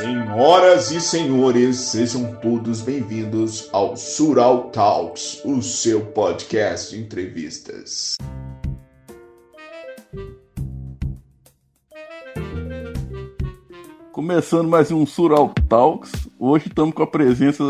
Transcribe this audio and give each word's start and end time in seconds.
Senhoras 0.00 0.90
e 0.92 0.98
senhores, 0.98 1.76
sejam 1.76 2.34
todos 2.36 2.80
bem-vindos 2.80 3.68
ao 3.70 3.94
Sural 3.98 4.70
Talks, 4.70 5.42
o 5.44 5.60
seu 5.60 6.06
podcast 6.06 6.96
de 6.96 7.02
entrevistas. 7.02 8.16
Começando 14.10 14.70
mais 14.70 14.90
um 14.90 15.04
Sural 15.04 15.52
Talks, 15.68 16.10
hoje 16.38 16.68
estamos 16.68 16.94
com 16.94 17.02
a 17.02 17.06
presença 17.06 17.62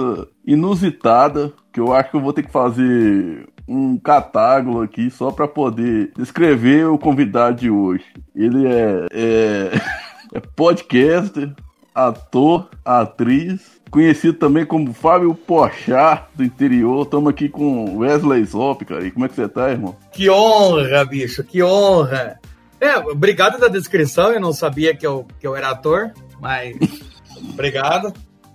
inusitada, 0.46 1.52
que 1.72 1.80
eu 1.80 1.92
acho 1.92 2.12
que 2.12 2.16
eu 2.16 2.20
vou 2.20 2.32
ter 2.32 2.44
que 2.44 2.52
fazer 2.52 3.48
um 3.66 3.98
catálogo 3.98 4.80
aqui 4.80 5.10
só 5.10 5.32
para 5.32 5.48
poder 5.48 6.12
descrever 6.16 6.86
o 6.86 6.96
convidado 6.96 7.56
de 7.56 7.68
hoje. 7.68 8.04
Ele 8.36 8.68
é, 8.68 9.06
é, 9.12 9.70
é 10.32 10.40
podcaster, 10.54 11.52
ator, 11.94 12.68
atriz, 12.84 13.80
conhecido 13.90 14.34
também 14.34 14.64
como 14.64 14.92
Fábio 14.92 15.34
Pochá 15.34 16.28
do 16.34 16.44
interior. 16.44 17.04
Estamos 17.04 17.30
aqui 17.30 17.48
com 17.48 17.98
Wesley 17.98 18.44
Zop, 18.44 18.84
cara. 18.84 19.06
E 19.06 19.10
como 19.10 19.24
é 19.24 19.28
que 19.28 19.34
você 19.34 19.48
tá, 19.48 19.70
irmão? 19.70 19.96
Que 20.12 20.30
honra, 20.30 21.04
bicho, 21.04 21.42
que 21.44 21.62
honra. 21.62 22.38
É, 22.80 22.96
obrigado 22.96 23.58
da 23.58 23.68
descrição, 23.68 24.32
eu 24.32 24.40
não 24.40 24.52
sabia 24.52 24.96
que 24.96 25.06
eu, 25.06 25.26
que 25.38 25.46
eu 25.46 25.54
era 25.54 25.70
ator, 25.70 26.12
mas 26.40 26.76
obrigado, 27.52 28.14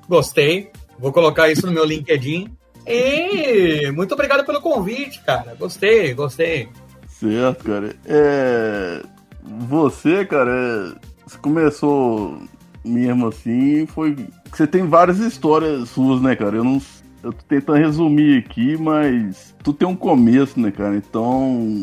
gostei. 0.09 0.71
Vou 0.97 1.11
colocar 1.11 1.49
isso 1.51 1.65
no 1.67 1.73
meu 1.73 1.85
LinkedIn. 1.85 2.51
E 2.87 3.91
muito 3.91 4.13
obrigado 4.13 4.45
pelo 4.45 4.61
convite, 4.61 5.21
cara. 5.23 5.55
Gostei, 5.59 6.13
gostei. 6.13 6.69
Certo, 7.07 7.65
cara. 7.65 7.95
É... 8.05 9.01
Você, 9.43 10.25
cara, 10.25 10.51
é... 10.51 10.95
você 11.25 11.37
começou 11.37 12.41
mesmo 12.85 13.27
assim, 13.27 13.85
foi. 13.85 14.15
Você 14.51 14.67
tem 14.67 14.85
várias 14.85 15.19
histórias 15.19 15.89
suas, 15.89 16.21
né, 16.21 16.35
cara? 16.35 16.57
Eu 16.57 16.63
não. 16.63 16.81
Eu 17.23 17.33
tô 17.33 17.43
tentando 17.47 17.79
resumir 17.79 18.37
aqui, 18.37 18.77
mas 18.77 19.55
tu 19.63 19.73
tem 19.73 19.87
um 19.87 19.95
começo, 19.95 20.59
né, 20.59 20.71
cara? 20.71 20.95
Então. 20.95 21.75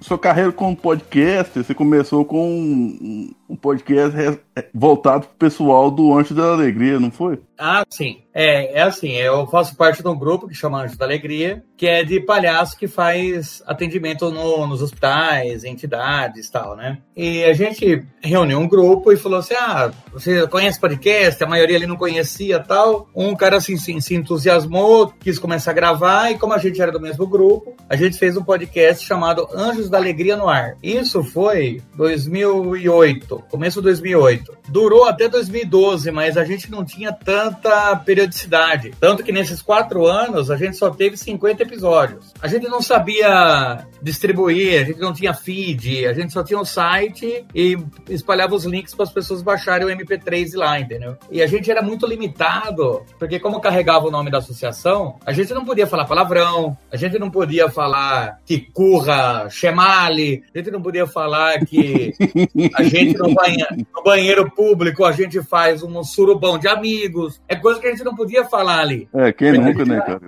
Sua 0.00 0.18
carreira 0.18 0.52
como 0.52 0.76
podcast, 0.76 1.58
você 1.58 1.74
começou 1.74 2.24
com 2.24 3.28
um, 3.48 3.56
podcast 3.56 4.40
voltado 4.72 5.26
pro 5.26 5.36
pessoal 5.36 5.90
do 5.90 6.16
Anjo 6.16 6.34
da 6.34 6.52
Alegria, 6.52 6.98
não 7.00 7.10
foi? 7.10 7.40
Ah, 7.58 7.84
sim. 7.88 8.22
É, 8.34 8.80
é 8.80 8.82
assim, 8.82 9.12
eu 9.12 9.46
faço 9.46 9.74
parte 9.76 10.02
de 10.02 10.08
um 10.08 10.18
grupo 10.18 10.46
que 10.46 10.54
chama 10.54 10.82
Anjo 10.82 10.98
da 10.98 11.06
Alegria, 11.06 11.64
que 11.74 11.86
é 11.86 12.04
de 12.04 12.20
palhaço 12.20 12.76
que 12.76 12.86
faz 12.86 13.62
atendimento 13.66 14.30
no, 14.30 14.66
nos 14.66 14.82
hospitais, 14.82 15.64
entidades 15.64 16.46
e 16.46 16.52
tal, 16.52 16.76
né? 16.76 16.98
E 17.16 17.44
a 17.44 17.54
gente 17.54 18.04
reuniu 18.20 18.58
um 18.58 18.68
grupo 18.68 19.10
e 19.10 19.16
falou 19.16 19.38
assim: 19.38 19.54
ah, 19.54 19.90
você 20.12 20.46
conhece 20.48 20.78
podcast? 20.78 21.42
A 21.42 21.46
maioria 21.46 21.76
ali 21.76 21.86
não 21.86 21.96
conhecia 21.96 22.60
tal. 22.60 23.08
Um 23.14 23.34
cara 23.34 23.56
assim, 23.56 23.78
se, 23.78 23.98
se 24.02 24.14
entusiasmou, 24.14 25.14
quis 25.18 25.38
começar 25.38 25.70
a 25.70 25.74
gravar, 25.74 26.30
e 26.30 26.38
como 26.38 26.52
a 26.52 26.58
gente 26.58 26.80
era 26.80 26.92
do 26.92 27.00
mesmo 27.00 27.26
grupo, 27.26 27.74
a 27.88 27.96
gente 27.96 28.18
fez 28.18 28.36
um 28.36 28.44
podcast 28.44 29.04
chamado 29.04 29.48
Anjos 29.54 29.88
da 29.88 29.96
Alegria 29.96 30.36
no 30.36 30.48
Ar. 30.48 30.76
Isso 30.82 31.24
foi 31.24 31.80
2008, 31.94 33.35
começo 33.42 33.80
de 33.80 33.84
2008. 33.84 34.56
Durou 34.68 35.04
até 35.04 35.28
2012, 35.28 36.10
mas 36.10 36.36
a 36.36 36.44
gente 36.44 36.70
não 36.70 36.84
tinha 36.84 37.12
tanta 37.12 37.96
periodicidade. 37.96 38.92
Tanto 38.98 39.22
que 39.22 39.32
nesses 39.32 39.62
quatro 39.62 40.06
anos 40.06 40.50
a 40.50 40.56
gente 40.56 40.76
só 40.76 40.90
teve 40.90 41.16
50 41.16 41.62
episódios. 41.62 42.32
A 42.40 42.48
gente 42.48 42.68
não 42.68 42.82
sabia 42.82 43.86
distribuir, 44.02 44.80
a 44.80 44.84
gente 44.84 45.00
não 45.00 45.12
tinha 45.12 45.34
feed, 45.34 46.06
a 46.06 46.12
gente 46.12 46.32
só 46.32 46.42
tinha 46.42 46.58
um 46.58 46.64
site 46.64 47.44
e 47.54 47.76
espalhava 48.08 48.54
os 48.54 48.64
links 48.64 48.94
para 48.94 49.04
as 49.04 49.12
pessoas 49.12 49.42
baixarem 49.42 49.86
o 49.86 49.90
MP3 49.90 50.54
lá, 50.54 50.78
entendeu? 50.78 51.16
E 51.30 51.42
a 51.42 51.46
gente 51.46 51.70
era 51.70 51.82
muito 51.82 52.06
limitado, 52.06 53.02
porque 53.18 53.38
como 53.38 53.60
carregava 53.60 54.06
o 54.06 54.10
nome 54.10 54.30
da 54.30 54.38
associação, 54.38 55.18
a 55.24 55.32
gente 55.32 55.52
não 55.52 55.64
podia 55.64 55.86
falar 55.86 56.04
palavrão, 56.04 56.76
a 56.90 56.96
gente 56.96 57.18
não 57.18 57.30
podia 57.30 57.68
falar 57.68 58.40
que 58.44 58.60
curra, 58.60 59.48
chemale, 59.50 60.44
a 60.54 60.58
gente 60.58 60.70
não 60.70 60.80
podia 60.80 61.06
falar 61.06 61.64
que 61.64 62.14
a 62.74 62.82
gente 62.82 63.18
no 63.28 63.34
banheiro, 63.34 63.76
no 63.94 64.02
banheiro 64.02 64.50
público 64.50 65.04
a 65.04 65.12
gente 65.12 65.42
faz 65.42 65.82
um 65.82 66.02
surubão 66.02 66.58
de 66.58 66.68
amigos, 66.68 67.40
é 67.48 67.56
coisa 67.56 67.80
que 67.80 67.86
a 67.86 67.90
gente 67.90 68.04
não 68.04 68.14
podia 68.14 68.44
falar 68.44 68.80
ali. 68.80 69.08
É, 69.14 69.32
quem 69.32 69.52
nunca, 69.52 69.84
né, 69.84 70.00
cara? 70.00 70.20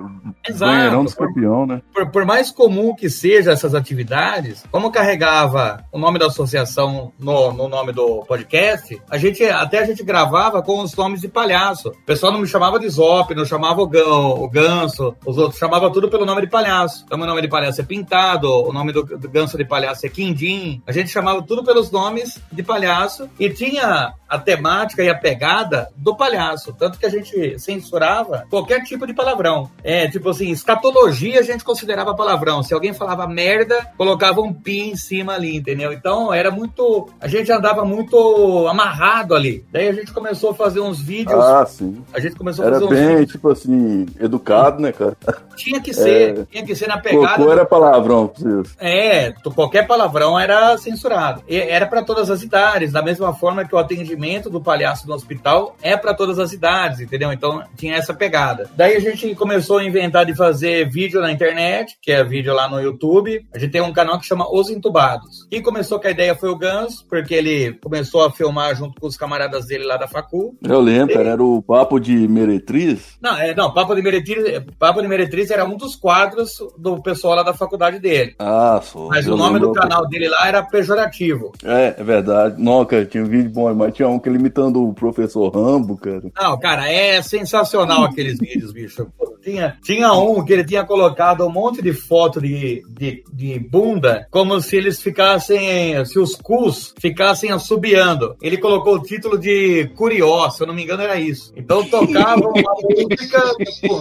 Exato. 0.49 0.73
Banheirão 0.73 1.05
do 1.05 1.09
escorpião, 1.09 1.67
né? 1.67 1.83
Por, 1.93 2.11
por, 2.11 2.25
mais 2.25 2.51
comum 2.51 2.95
que 2.95 3.09
seja 3.11 3.53
essas 3.53 3.75
atividades, 3.75 4.65
como 4.71 4.91
carregava 4.91 5.85
o 5.93 5.99
nome 5.99 6.19
da 6.19 6.27
associação 6.27 7.13
no, 7.19 7.53
no 7.53 7.69
nome 7.69 7.93
do 7.93 8.25
podcast, 8.27 9.01
a 9.11 9.19
gente 9.19 9.45
até 9.45 9.81
a 9.81 9.85
gente 9.85 10.03
gravava 10.03 10.63
com 10.63 10.81
os 10.83 10.95
nomes 10.95 11.21
de 11.21 11.29
palhaço. 11.29 11.91
O 11.91 12.07
pessoal 12.07 12.33
não 12.33 12.41
me 12.41 12.47
chamava 12.47 12.79
de 12.79 12.89
Zop, 12.89 13.35
não 13.35 13.45
chamava 13.45 13.83
o, 13.83 13.87
gão, 13.87 14.43
o 14.43 14.49
Ganso, 14.49 15.15
os 15.27 15.39
outros 15.39 15.59
chamavam 15.59 15.91
tudo 15.91 16.09
pelo 16.09 16.25
nome 16.25 16.43
de 16.43 16.49
palhaço. 16.49 17.05
Então, 17.05 17.19
meu 17.19 17.27
nome 17.27 17.43
de 17.43 17.49
palhaço 17.49 17.81
é 17.81 17.85
Pintado, 17.85 18.49
o 18.49 18.73
nome 18.73 18.93
do, 18.93 19.03
do 19.03 19.29
Ganso 19.29 19.57
de 19.57 19.65
palhaço 19.65 20.07
é 20.07 20.09
Quindim. 20.09 20.83
A 20.87 20.93
gente 20.93 21.11
chamava 21.11 21.43
tudo 21.43 21.65
pelos 21.65 21.91
nomes 21.91 22.41
de 22.51 22.63
palhaço 22.63 22.88
e 23.39 23.51
tinha 23.51 24.15
a 24.29 24.39
temática 24.39 25.03
e 25.03 25.09
a 25.09 25.15
pegada 25.15 25.89
do 25.97 26.15
palhaço. 26.15 26.75
Tanto 26.79 26.99
que 26.99 27.07
a 27.07 27.09
gente 27.09 27.59
censurava 27.59 28.45
qualquer 28.51 28.83
tipo 28.83 29.07
de 29.07 29.15
palavrão. 29.15 29.71
É, 29.83 30.07
tipo 30.09 30.29
assim, 30.29 30.51
escatologia 30.51 31.41
a 31.41 31.43
gente 31.43 31.65
considerava 31.65 32.15
palavrão. 32.15 32.63
Se 32.63 32.75
alguém 32.75 32.93
falava 32.93 33.27
merda, 33.27 33.91
colocava 33.97 34.41
um 34.41 34.53
pi 34.53 34.91
em 34.91 34.97
cima 34.97 35.35
ali, 35.35 35.57
entendeu? 35.57 35.93
Então 35.93 36.33
era 36.33 36.51
muito. 36.51 37.09
A 37.21 37.27
gente 37.27 37.51
andava 37.51 37.85
muito 37.85 38.67
amarrado 38.69 39.35
ali. 39.35 39.65
Daí 39.73 39.89
a 39.89 39.93
gente 39.93 40.13
começou 40.13 40.51
a 40.51 40.55
fazer 40.55 40.81
uns 40.81 41.01
vídeos. 41.01 41.43
Ah, 41.43 41.65
sim. 41.65 42.03
A 42.13 42.21
gente 42.21 42.37
começou 42.37 42.65
era 42.65 42.77
a 42.77 42.81
fazer 42.81 42.95
bem, 42.95 43.05
uns 43.05 43.11
vídeos. 43.11 43.33
tipo 43.33 43.51
assim, 43.51 44.07
educado, 44.21 44.83
né, 44.83 44.93
cara? 44.93 45.17
Tinha 45.57 45.81
que 45.81 45.93
ser, 45.93 46.39
é... 46.39 46.45
tinha 46.45 46.65
que 46.65 46.77
ser 46.77 46.87
na 46.87 46.99
pegada. 46.99 47.37
Cocô 47.37 47.51
era 47.51 47.65
palavrão 47.65 48.31
vocês. 48.39 48.77
É, 48.79 49.33
qualquer 49.55 49.87
palavrão 49.87 50.39
era 50.39 50.77
censurado. 50.79 51.43
Era 51.49 51.87
para 51.87 52.03
todas 52.03 52.31
as 52.31 52.43
idades, 52.43 52.78
da 52.87 53.03
mesma 53.03 53.35
forma 53.35 53.65
que 53.65 53.75
o 53.75 53.79
atendimento 53.79 54.49
do 54.49 54.61
palhaço 54.61 55.07
no 55.07 55.15
hospital 55.15 55.77
é 55.83 55.97
para 55.97 56.15
todas 56.15 56.39
as 56.39 56.53
idades, 56.53 57.01
entendeu? 57.01 57.33
Então 57.33 57.63
tinha 57.77 57.97
essa 57.97 58.15
pegada. 58.15 58.71
Daí 58.77 58.97
a 58.97 59.01
gente 59.01 59.35
começou 59.35 59.79
a 59.79 59.85
inventar 59.85 60.25
de 60.25 60.35
fazer 60.35 60.89
vídeo 60.89 61.21
na 61.21 61.33
internet, 61.33 61.99
que 62.01 62.13
é 62.13 62.23
vídeo 62.25 62.55
lá 62.55 62.69
no 62.69 62.81
YouTube. 62.81 63.45
A 63.53 63.59
gente 63.59 63.73
tem 63.73 63.83
um 63.83 63.93
canal 63.93 64.19
que 64.19 64.27
chama 64.27 64.47
Os 64.51 64.71
Entubados. 64.71 65.47
Quem 65.51 65.63
começou 65.63 65.99
com 65.99 66.09
a 66.09 66.11
ideia 66.11 66.35
foi 66.35 66.49
o 66.49 66.57
Gans, 66.57 67.03
porque 67.03 67.35
ele 67.35 67.73
começou 67.75 68.25
a 68.25 68.31
filmar 68.31 68.75
junto 68.75 69.01
com 69.01 69.07
os 69.07 69.17
camaradas 69.17 69.67
dele 69.67 69.85
lá 69.85 69.97
da 69.97 70.09
Facu. 70.09 70.57
Eu 70.63 70.81
lembro, 70.81 71.19
ele... 71.19 71.29
era 71.29 71.43
o 71.43 71.63
Papo 71.63 71.99
de 71.99 72.29
Meretriz? 72.29 73.17
Não, 73.21 73.37
é, 73.37 73.55
não, 73.55 73.73
Papo 73.73 73.95
de 73.95 74.03
Meretriz, 74.03 74.63
Papo 74.79 75.03
de 75.03 75.09
Meretriz 75.09 75.51
era 75.51 75.65
um 75.65 75.77
dos 75.77 75.97
quadros 75.97 76.59
do 76.77 77.01
pessoal 77.03 77.35
lá 77.35 77.43
da 77.43 77.55
faculdade 77.55 77.99
dele. 77.99 78.35
Ah, 78.39 78.81
só. 78.83 79.09
Mas 79.09 79.27
o 79.27 79.37
nome 79.37 79.59
do 79.59 79.73
canal 79.73 80.07
dele 80.09 80.29
lá 80.29 80.47
era 80.47 80.63
pejorativo. 80.63 81.53
É, 81.65 81.95
é 81.99 82.05
verdade. 82.05 82.61
Não, 82.69 82.85
cara, 82.85 83.07
tinha 83.07 83.25
um 83.25 83.27
vídeo 83.27 83.51
bom, 83.51 83.75
mas 83.75 83.95
tinha 83.95 84.09
um 84.09 84.19
que 84.19 84.29
ele 84.29 84.39
imitando 84.39 84.87
o 84.87 84.93
professor 84.93 85.49
Rambo, 85.49 85.97
cara. 85.97 86.23
Não, 86.39 86.59
cara, 86.59 86.91
é 86.91 87.23
sensacional 87.23 88.05
aqueles 88.05 88.39
vídeos, 88.39 88.73
bicho. 88.73 89.07
Tinha, 89.43 89.79
tinha 89.83 90.13
um 90.13 90.45
que 90.45 90.53
ele 90.53 90.65
tinha 90.65 90.85
colocado 90.85 91.47
um 91.47 91.51
monte 91.51 91.81
de 91.81 91.95
foto 91.95 92.41
de, 92.41 92.83
de, 92.89 93.25
de 93.33 93.59
bunda, 93.59 94.27
como 94.31 94.61
se 94.61 94.77
eles 94.77 95.01
ficassem, 95.01 96.05
se 96.05 96.19
os 96.19 96.35
cus 96.35 96.95
ficassem 97.01 97.51
assobiando. 97.51 98.37
Ele 98.43 98.59
colocou 98.59 98.97
o 98.97 99.03
título 99.03 99.39
de 99.39 99.91
Curió, 99.97 100.51
se 100.51 100.63
eu 100.63 100.67
não 100.67 100.75
me 100.75 100.83
engano 100.83 101.03
era 101.03 101.19
isso. 101.19 101.53
Então 101.57 101.83
tocava 101.85 102.47
uma 102.47 102.75
música 102.85 103.43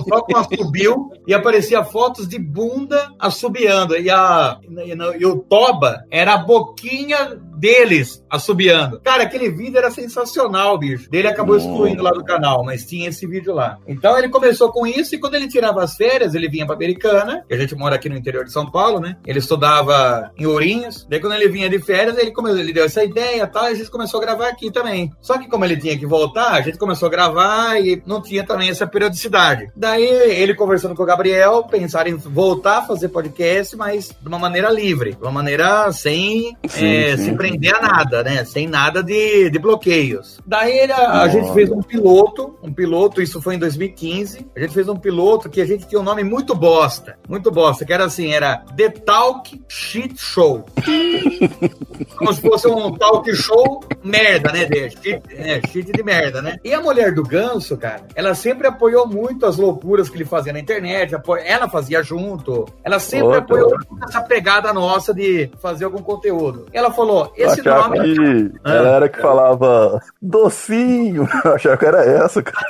só 0.10 0.22
com 0.22 0.36
assobio 0.36 1.12
e 1.26 1.34
aparecia 1.34 1.84
fotos 1.84 2.28
de 2.28 2.38
bunda 2.38 3.14
assobiando. 3.18 3.96
E, 3.96 4.10
a, 4.10 4.60
e, 4.64 5.22
e 5.22 5.26
o 5.26 5.38
Toba 5.38 6.04
era 6.12 6.34
a 6.34 6.38
boquinha 6.40 7.40
deles 7.58 8.24
assobiando. 8.30 9.00
Cara, 9.02 9.24
aquele 9.24 9.50
vídeo 9.50 9.78
era 9.78 9.92
sensacional, 9.92 10.78
bicho. 10.78 11.08
Ele 11.12 11.28
acabou 11.28 11.58
excluindo 11.58 12.04
lá 12.04 12.12
do 12.12 12.24
canal, 12.24 12.64
mas 12.64 12.86
tinha 12.86 13.10
esse 13.10 13.26
vídeo 13.26 13.54
lá. 13.54 13.78
Então 13.88 14.18
ele 14.18 14.30
começou 14.30 14.72
com 14.72 14.86
isso 14.86 15.16
e 15.16 15.20
quando 15.20 15.36
ele 15.36 15.48
tirava 15.48 15.84
as 15.84 15.96
férias, 15.96 16.36
ele 16.36 16.50
vinha 16.50 16.66
pra 16.66 16.76
Americana, 16.76 17.44
que 17.48 17.54
a 17.54 17.58
gente 17.58 17.76
mora 17.76 17.96
aqui 17.96 18.10
no 18.10 18.16
interior 18.16 18.46
de 18.46 18.52
São 18.52 18.70
Paulo, 18.70 19.00
né? 19.00 19.18
Ele 19.26 19.40
estudava 19.40 20.32
em 20.38 20.46
Ourinhos. 20.46 21.06
Daí 21.10 21.20
quando 21.20 21.34
ele 21.34 21.50
vinha 21.50 21.70
de 21.70 21.80
férias, 21.80 22.18
ele, 22.18 22.32
começou, 22.32 22.60
ele 22.60 22.74
deu 22.74 22.86
essa 22.86 23.04
ideia 23.04 23.44
e 23.44 23.48
tal, 23.48 23.66
e 23.66 23.72
a 23.72 23.76
gente 23.76 23.92
começou 23.92 24.20
a 24.20 24.24
gravar 24.24 24.50
aqui 24.50 24.72
também. 24.72 25.12
Só 25.22 25.38
que 25.38 25.48
como 25.48 25.66
ele 25.66 25.78
tinha 25.78 25.98
que 25.98 26.06
voltar, 26.06 26.54
a 26.54 26.62
gente 26.62 26.78
começou 26.78 27.08
a 27.08 27.12
gravar 27.12 27.80
e 27.82 28.02
não 28.06 28.22
tinha 28.22 28.46
também 28.46 28.70
essa 28.70 28.88
periodicidade. 28.88 29.70
Daí 29.76 30.06
ele 30.06 30.54
conversando 30.54 30.96
com 30.96 31.04
o 31.04 31.06
Gabriel, 31.06 31.64
pensaram 31.64 32.10
em 32.10 32.16
voltar 32.16 32.80
a 32.80 32.82
fazer 32.84 33.10
podcast, 33.10 33.76
mas 33.76 34.16
de 34.20 34.28
uma 34.28 34.40
maneira 34.40 34.70
livre, 34.70 35.14
de 35.14 35.22
uma 35.22 35.32
maneira 35.32 35.92
sem 35.92 36.56
sim, 36.68 36.86
é, 36.86 37.18
sim. 37.18 37.24
se 37.24 37.36
aprender 37.48 37.76
a 37.76 37.82
nada, 37.82 38.24
né? 38.24 38.44
Sem 38.46 38.68
nada 38.68 39.02
de, 39.02 39.50
de 39.50 39.60
bloqueios. 39.60 40.40
Daí 40.46 40.82
a, 40.92 41.22
a 41.22 41.28
gente 41.28 41.54
fez 41.54 41.72
um 41.72 41.82
piloto, 41.82 42.58
um 42.62 42.72
piloto, 42.72 43.22
isso 43.22 43.42
foi 43.42 43.56
em 43.56 43.60
2015. 43.60 44.48
A 44.56 44.60
gente 44.60 44.74
fez 44.74 44.88
um 44.90 44.96
piloto 44.96 45.50
que 45.50 45.62
a 45.62 45.66
gente 45.66 45.88
tinha 45.88 46.00
um 46.00 46.04
nome 46.04 46.24
muito 46.24 46.54
bosta, 46.54 47.18
muito 47.28 47.52
bosta, 47.52 47.86
que 47.86 47.94
era 47.94 48.06
assim, 48.06 48.34
era 48.34 48.58
The 48.76 48.90
Talk 48.90 49.62
Shit 49.68 50.16
Show. 50.18 50.66
Como 52.18 52.34
se 52.34 52.42
fosse 52.42 52.68
um 52.68 52.94
talk 52.96 53.34
show 53.36 53.84
merda, 54.04 54.52
né? 54.52 54.66
De 54.66 54.90
shit, 54.90 55.22
é, 55.30 55.62
shit 55.68 55.92
de 55.92 56.04
merda, 56.04 56.42
né? 56.42 56.58
E 56.64 56.74
a 56.74 56.82
mulher 56.82 57.14
do 57.14 57.24
Ganso, 57.24 57.78
cara, 57.78 58.04
ela 58.16 58.34
sempre 58.34 58.68
apoiou 58.68 59.08
muito 59.08 59.46
as 59.46 59.58
loucuras 59.58 60.10
que 60.10 60.18
ele 60.18 60.26
fazia 60.26 60.54
na 60.54 60.60
internet, 60.60 61.16
ela 61.46 61.70
fazia 61.70 62.02
junto, 62.04 62.68
ela 62.84 63.00
sempre 63.00 63.28
Outra. 63.28 63.40
apoiou 63.40 63.78
essa 64.08 64.22
pegada 64.22 64.74
nossa 64.74 65.14
de 65.14 65.50
fazer 65.60 65.86
algum 65.86 66.02
conteúdo. 66.02 66.68
E 66.74 66.78
ela 66.78 66.92
falou: 66.92 67.32
esse 67.38 67.62
nome. 67.62 68.00
Que 68.00 68.52
ah, 68.64 68.74
ela 68.74 68.90
era 68.90 69.10
que 69.10 69.22
falava 69.22 70.02
docinho. 70.22 71.28
Eu 71.46 71.54
achava 71.54 71.78
que 71.78 71.86
era 71.86 72.04
essa, 72.04 72.42
cara. 72.42 72.66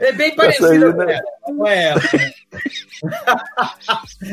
É 0.00 0.12
bem 0.12 0.34
parecida 0.34 0.92
com 0.92 1.02
ela. 1.02 1.22
Não 1.48 1.66
é 1.66 1.84
ela. 1.90 2.00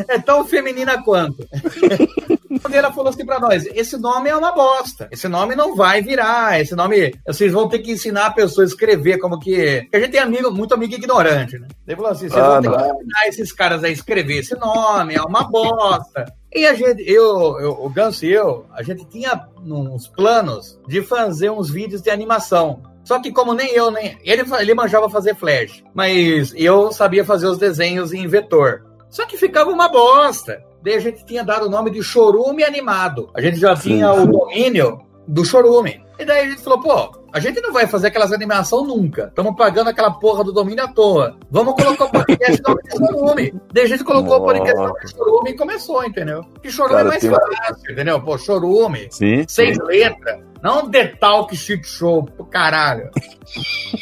É 0.10 0.20
tão 0.20 0.46
feminina 0.46 1.02
quanto. 1.02 1.48
Quando 2.62 2.74
ela 2.74 2.92
falou 2.92 3.10
assim 3.10 3.26
pra 3.26 3.40
nós: 3.40 3.66
esse 3.68 3.98
nome 3.98 4.30
é 4.30 4.36
uma 4.36 4.52
bosta. 4.52 5.08
Esse 5.12 5.28
nome 5.28 5.56
não 5.56 5.76
vai 5.76 6.02
virar. 6.02 6.60
Esse 6.60 6.76
nome. 6.76 7.14
Vocês 7.26 7.52
vão 7.52 7.68
ter 7.68 7.80
que 7.80 7.92
ensinar 7.92 8.28
a 8.28 8.32
pessoa 8.32 8.66
a 8.66 8.68
escrever 8.68 9.20
como 9.20 9.40
que. 9.40 9.82
Porque 9.84 9.98
a 9.98 10.00
gente 10.00 10.12
tem 10.12 10.20
amigo, 10.20 10.52
muito 10.52 10.74
amigo 10.74 10.94
ignorante, 10.94 11.58
né? 11.58 11.68
Ele 11.88 11.96
falou 11.96 12.12
assim: 12.12 12.30
vocês 12.30 12.44
ah, 12.44 12.60
vão 12.60 12.62
ter 12.62 12.70
não. 12.70 12.78
que 12.78 12.84
ensinar 12.84 13.28
esses 13.28 13.52
caras 13.52 13.84
a 13.84 13.90
escrever 13.90 14.40
esse 14.40 14.56
nome, 14.56 15.16
é 15.16 15.22
uma 15.22 15.44
bosta. 15.44 16.26
E 16.58 16.66
a 16.66 16.74
gente, 16.74 17.04
eu, 17.08 17.60
eu, 17.60 17.78
o 17.80 17.88
Ganso 17.88 18.26
e 18.26 18.34
eu, 18.34 18.66
a 18.74 18.82
gente 18.82 19.06
tinha 19.06 19.48
uns 19.64 20.08
planos 20.08 20.80
de 20.88 21.04
fazer 21.04 21.52
uns 21.52 21.70
vídeos 21.70 22.02
de 22.02 22.10
animação. 22.10 22.82
Só 23.04 23.20
que 23.22 23.32
como 23.32 23.54
nem 23.54 23.72
eu, 23.76 23.92
nem. 23.92 24.18
Ele, 24.24 24.44
ele 24.60 24.74
manjava 24.74 25.08
fazer 25.08 25.36
flash, 25.36 25.84
mas 25.94 26.56
eu 26.58 26.92
sabia 26.92 27.24
fazer 27.24 27.46
os 27.46 27.60
desenhos 27.60 28.12
em 28.12 28.26
vetor. 28.28 28.88
Só 29.08 29.28
que 29.28 29.38
ficava 29.38 29.70
uma 29.70 29.88
bosta. 29.88 30.60
Daí 30.82 30.96
a 30.96 31.00
gente 31.00 31.24
tinha 31.26 31.44
dado 31.44 31.68
o 31.68 31.70
nome 31.70 31.92
de 31.92 32.02
Chorume 32.02 32.64
Animado. 32.64 33.30
A 33.36 33.42
gente 33.42 33.60
já 33.60 33.76
tinha 33.76 34.12
o 34.12 34.26
domínio 34.26 35.00
do 35.28 35.46
Chorume. 35.46 36.04
E 36.18 36.26
daí 36.26 36.48
a 36.48 36.50
gente 36.50 36.64
falou, 36.64 36.82
pô, 36.82 37.20
a 37.38 37.40
gente 37.40 37.62
não 37.62 37.72
vai 37.72 37.86
fazer 37.86 38.08
aquelas 38.08 38.34
animação 38.34 38.84
nunca. 38.84 39.28
Estamos 39.28 39.56
pagando 39.56 39.92
aquela 39.92 40.10
porra 40.10 40.44
do 40.44 40.52
domínio 40.52 40.84
à 40.84 40.88
toa. 40.88 41.38
Vamos 41.52 41.76
colocar 41.76 42.06
o 42.06 42.12
podcast 42.12 42.64
no 42.64 42.80
Chorume. 42.90 43.54
Daí 43.72 43.84
a 43.84 43.88
gente 43.88 44.04
colocou 44.04 44.38
o 44.38 44.42
podcast 44.44 44.76
no 44.76 45.08
Chorume 45.08 45.52
e 45.52 45.56
começou, 45.56 46.04
entendeu? 46.04 46.44
E 46.64 46.72
Chorume 46.72 47.02
é 47.02 47.04
mais 47.04 47.22
tem... 47.22 47.30
fácil, 47.30 47.92
entendeu? 47.92 48.20
Pô, 48.22 48.40
Chorume, 48.40 49.08
sim, 49.12 49.46
seis 49.48 49.78
sim. 49.78 49.84
letras. 49.84 50.40
Não 50.64 50.90
The 50.90 51.10
Talk 51.20 51.56
Shit 51.56 51.88
Show, 51.88 52.24
pro 52.24 52.46
caralho. 52.46 53.12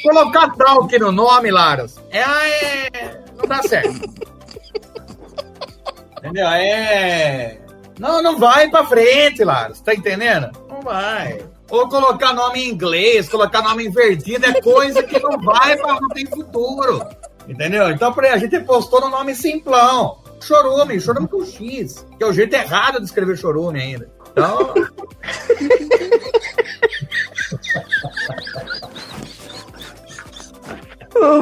Colocar 0.01 0.55
Talk 0.55 0.97
no 0.97 1.11
nome, 1.11 1.51
Laras, 1.51 2.01
é, 2.09 2.21
é. 2.21 3.21
Não 3.37 3.45
dá 3.45 3.61
certo. 3.63 3.99
Entendeu? 6.19 6.47
É. 6.47 7.59
Não, 7.99 8.23
não 8.23 8.39
vai 8.39 8.69
pra 8.69 8.85
frente, 8.85 9.43
Laras. 9.43 9.81
Tá 9.81 9.93
entendendo? 9.93 10.49
Não 10.69 10.79
vai. 10.81 11.43
Ou 11.69 11.89
colocar 11.89 12.33
nome 12.33 12.63
em 12.63 12.69
inglês, 12.69 13.27
colocar 13.27 13.62
nome 13.62 13.85
invertido, 13.85 14.45
é 14.45 14.62
coisa 14.62 15.01
que 15.01 15.19
não 15.19 15.39
vai, 15.39 15.75
pra, 15.77 16.00
não 16.00 16.09
tem 16.09 16.25
futuro. 16.25 17.03
Entendeu? 17.47 17.89
Então, 17.89 18.13
a 18.17 18.38
gente 18.38 18.59
postou 18.62 19.01
no 19.01 19.09
nome 19.09 19.33
simplão. 19.35 20.23
Chorume, 20.41 21.00
chorume 21.00 21.27
com 21.27 21.44
X, 21.45 22.06
que 22.17 22.23
é 22.23 22.27
o 22.27 22.33
jeito 22.33 22.53
errado 22.53 23.00
de 23.00 23.06
escrever 23.06 23.38
chorume 23.38 23.79
ainda. 23.79 24.09
Então. 24.31 24.73
oh, 31.15 31.41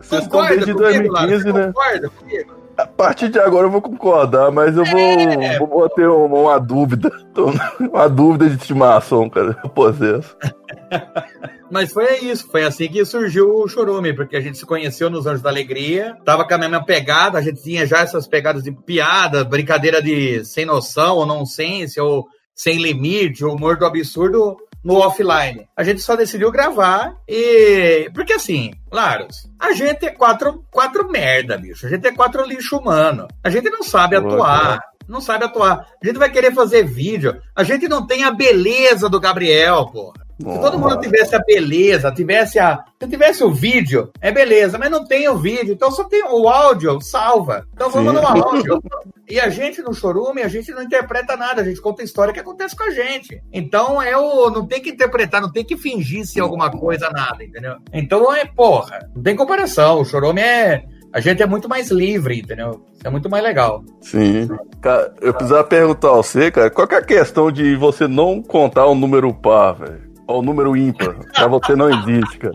Vocês 0.00 0.22
estão 0.22 0.46
desde 0.46 0.72
2015, 0.72 1.52
né? 1.52 1.66
Concorda 1.66 2.10
comigo? 2.10 2.63
A 2.76 2.86
partir 2.86 3.28
de 3.28 3.38
agora 3.38 3.66
eu 3.66 3.70
vou 3.70 3.80
concordar, 3.80 4.50
mas 4.50 4.76
eu 4.76 4.84
vou, 4.84 5.00
é, 5.00 5.58
vou 5.58 5.88
ter 5.88 6.08
uma, 6.08 6.38
uma 6.38 6.58
dúvida. 6.58 7.10
Uma 7.80 8.08
dúvida 8.08 8.48
de 8.48 8.56
estimação, 8.56 9.28
cara. 9.28 9.54
Possesso. 9.74 10.36
Mas 11.70 11.92
foi 11.92 12.18
isso, 12.20 12.46
foi 12.48 12.62
assim 12.62 12.88
que 12.88 13.04
surgiu 13.04 13.56
o 13.56 13.66
Chorume, 13.66 14.12
porque 14.12 14.36
a 14.36 14.40
gente 14.40 14.56
se 14.56 14.64
conheceu 14.64 15.10
nos 15.10 15.26
Anos 15.26 15.42
da 15.42 15.50
Alegria, 15.50 16.16
tava 16.24 16.46
com 16.46 16.54
a 16.54 16.58
mesma 16.58 16.84
pegada, 16.84 17.36
a 17.36 17.42
gente 17.42 17.60
tinha 17.60 17.84
já 17.84 18.00
essas 18.00 18.28
pegadas 18.28 18.62
de 18.62 18.70
piada, 18.70 19.42
brincadeira 19.42 20.00
de 20.00 20.44
sem 20.44 20.64
noção, 20.64 21.16
ou 21.16 21.26
nonsense, 21.26 21.98
ou 21.98 22.28
sem 22.54 22.80
limite, 22.80 23.44
humor 23.44 23.76
do 23.76 23.86
absurdo 23.86 24.56
no 24.84 24.96
offline. 24.96 25.66
A 25.74 25.82
gente 25.82 26.02
só 26.02 26.14
decidiu 26.14 26.52
gravar 26.52 27.16
e. 27.26 28.10
Porque 28.14 28.34
assim, 28.34 28.72
Laros, 28.92 29.50
a 29.58 29.72
gente 29.72 30.04
é 30.04 30.10
quatro, 30.10 30.64
quatro 30.70 31.08
merda, 31.10 31.56
bicho. 31.56 31.86
A 31.86 31.88
gente 31.88 32.06
é 32.06 32.12
quatro 32.12 32.46
lixo 32.46 32.76
humano. 32.76 33.26
A 33.42 33.48
gente 33.48 33.70
não 33.70 33.82
sabe 33.82 34.16
atuar. 34.16 34.80
Não 35.08 35.20
sabe 35.20 35.44
atuar. 35.44 35.86
A 36.02 36.06
gente 36.06 36.18
vai 36.18 36.30
querer 36.30 36.54
fazer 36.54 36.84
vídeo. 36.84 37.40
A 37.56 37.62
gente 37.62 37.88
não 37.88 38.06
tem 38.06 38.24
a 38.24 38.30
beleza 38.30 39.08
do 39.08 39.20
Gabriel, 39.20 39.86
porra. 39.86 40.23
Se 40.38 40.60
todo 40.60 40.78
mundo 40.78 40.98
tivesse 41.00 41.34
a 41.34 41.38
beleza, 41.38 42.10
tivesse 42.10 42.58
a. 42.58 42.84
Se 43.00 43.08
tivesse 43.08 43.44
o 43.44 43.52
vídeo, 43.52 44.10
é 44.20 44.32
beleza, 44.32 44.78
mas 44.78 44.90
não 44.90 45.04
tem 45.04 45.28
o 45.28 45.36
vídeo, 45.36 45.72
então 45.72 45.90
só 45.90 46.04
tem 46.04 46.24
o 46.24 46.48
áudio, 46.48 47.00
salva. 47.00 47.66
Então 47.72 47.88
vamos 47.90 48.14
Sim. 48.14 48.20
no 48.20 48.26
áudio. 48.26 48.82
E 49.26 49.40
a 49.40 49.48
gente 49.48 49.80
no 49.80 49.94
chorume, 49.94 50.42
a 50.42 50.48
gente 50.48 50.70
não 50.70 50.82
interpreta 50.82 51.34
nada, 51.34 51.62
a 51.62 51.64
gente 51.64 51.80
conta 51.80 52.02
a 52.02 52.04
história 52.04 52.32
que 52.32 52.40
acontece 52.40 52.76
com 52.76 52.84
a 52.84 52.90
gente. 52.90 53.42
Então 53.50 54.00
é 54.00 54.14
o. 54.14 54.50
Não 54.50 54.66
tem 54.66 54.82
que 54.82 54.90
interpretar, 54.90 55.40
não 55.40 55.50
tem 55.50 55.64
que 55.64 55.78
fingir 55.78 56.26
ser 56.26 56.40
alguma 56.40 56.70
coisa, 56.70 57.08
nada, 57.08 57.42
entendeu? 57.42 57.76
Então 57.90 58.34
é, 58.34 58.44
porra, 58.44 59.08
não 59.16 59.22
tem 59.22 59.34
comparação. 59.34 60.00
O 60.00 60.04
chorume 60.04 60.42
é. 60.42 60.84
A 61.10 61.20
gente 61.20 61.42
é 61.42 61.46
muito 61.46 61.68
mais 61.68 61.90
livre, 61.90 62.40
entendeu? 62.40 62.84
Isso 62.92 63.06
é 63.06 63.08
muito 63.08 63.30
mais 63.30 63.42
legal. 63.42 63.82
Sim. 64.02 64.48
Cara, 64.82 65.14
eu 65.22 65.32
precisava 65.32 65.64
perguntar 65.64 66.10
a 66.10 66.16
você, 66.16 66.50
cara, 66.50 66.70
qual 66.70 66.86
é 66.90 66.96
a 66.96 67.02
questão 67.02 67.50
de 67.50 67.76
você 67.76 68.06
não 68.06 68.42
contar 68.42 68.86
o 68.86 68.94
número 68.94 69.32
par, 69.32 69.74
velho? 69.74 70.13
Ó, 70.26 70.38
o 70.38 70.42
número 70.42 70.76
ímpar. 70.76 71.14
pra 71.32 71.46
você 71.48 71.74
não 71.76 71.88
existe, 71.90 72.38
cara. 72.38 72.54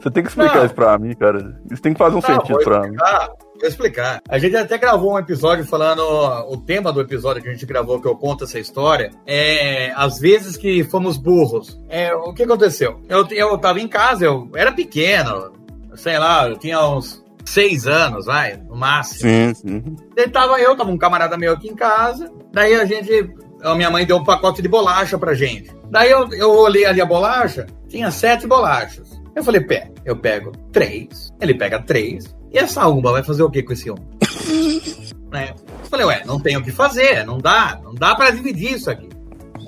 Você 0.00 0.10
tem 0.10 0.22
que 0.22 0.30
explicar 0.30 0.56
não. 0.56 0.64
isso 0.64 0.74
pra 0.74 0.98
mim, 0.98 1.14
cara. 1.14 1.60
Isso 1.70 1.82
tem 1.82 1.92
que 1.92 1.98
fazer 1.98 2.16
um 2.16 2.20
não, 2.20 2.26
sentido 2.26 2.58
pra 2.60 2.82
mim. 2.82 2.96
Vou 2.96 3.68
explicar. 3.68 4.22
A 4.26 4.38
gente 4.38 4.56
até 4.56 4.78
gravou 4.78 5.12
um 5.12 5.18
episódio 5.18 5.66
falando. 5.66 6.00
O 6.48 6.56
tema 6.56 6.90
do 6.90 7.00
episódio 7.00 7.42
que 7.42 7.48
a 7.48 7.52
gente 7.52 7.66
gravou, 7.66 8.00
que 8.00 8.08
eu 8.08 8.16
conto 8.16 8.44
essa 8.44 8.58
história, 8.58 9.10
é 9.26 9.92
as 9.94 10.18
vezes 10.18 10.56
que 10.56 10.82
fomos 10.84 11.18
burros. 11.18 11.78
É, 11.88 12.14
o 12.14 12.32
que 12.32 12.44
aconteceu? 12.44 13.02
Eu, 13.06 13.26
eu 13.30 13.58
tava 13.58 13.78
em 13.78 13.88
casa, 13.88 14.24
eu 14.24 14.48
era 14.54 14.72
pequeno, 14.72 15.52
sei 15.94 16.18
lá, 16.18 16.48
eu 16.48 16.56
tinha 16.56 16.80
uns 16.88 17.22
seis 17.44 17.86
anos, 17.86 18.24
vai, 18.24 18.56
no 18.56 18.76
máximo. 18.76 19.30
Sim, 19.30 19.54
sim. 19.54 19.96
Daí 20.16 20.28
tava 20.30 20.58
eu, 20.58 20.74
tava 20.74 20.90
um 20.90 20.98
camarada 20.98 21.36
meu 21.36 21.52
aqui 21.52 21.68
em 21.68 21.76
casa. 21.76 22.32
Daí 22.52 22.74
a 22.74 22.86
gente. 22.86 23.30
A 23.62 23.74
minha 23.74 23.90
mãe 23.90 24.06
deu 24.06 24.16
um 24.16 24.24
pacote 24.24 24.62
de 24.62 24.68
bolacha 24.68 25.18
pra 25.18 25.34
gente. 25.34 25.70
Daí 25.90 26.10
eu, 26.10 26.28
eu 26.32 26.50
olhei 26.50 26.84
ali 26.84 27.00
a 27.00 27.06
bolacha, 27.06 27.66
tinha 27.88 28.10
sete 28.10 28.46
bolachas. 28.46 29.20
Eu 29.34 29.44
falei, 29.44 29.60
pé, 29.60 29.90
eu 30.04 30.16
pego 30.16 30.52
três, 30.72 31.32
ele 31.40 31.54
pega 31.54 31.80
três, 31.80 32.34
e 32.52 32.58
essa 32.58 32.86
uma 32.88 33.12
vai 33.12 33.22
fazer 33.22 33.42
o 33.42 33.50
que 33.50 33.62
com 33.62 33.72
esse 33.72 33.90
um? 33.90 33.94
né? 35.30 35.54
Eu 35.56 35.86
falei, 35.88 36.06
ué, 36.06 36.22
não 36.26 36.40
tem 36.40 36.56
o 36.56 36.62
que 36.62 36.72
fazer, 36.72 37.24
não 37.24 37.38
dá, 37.38 37.78
não 37.82 37.94
dá 37.94 38.14
para 38.14 38.30
dividir 38.30 38.72
isso 38.72 38.90
aqui. 38.90 39.08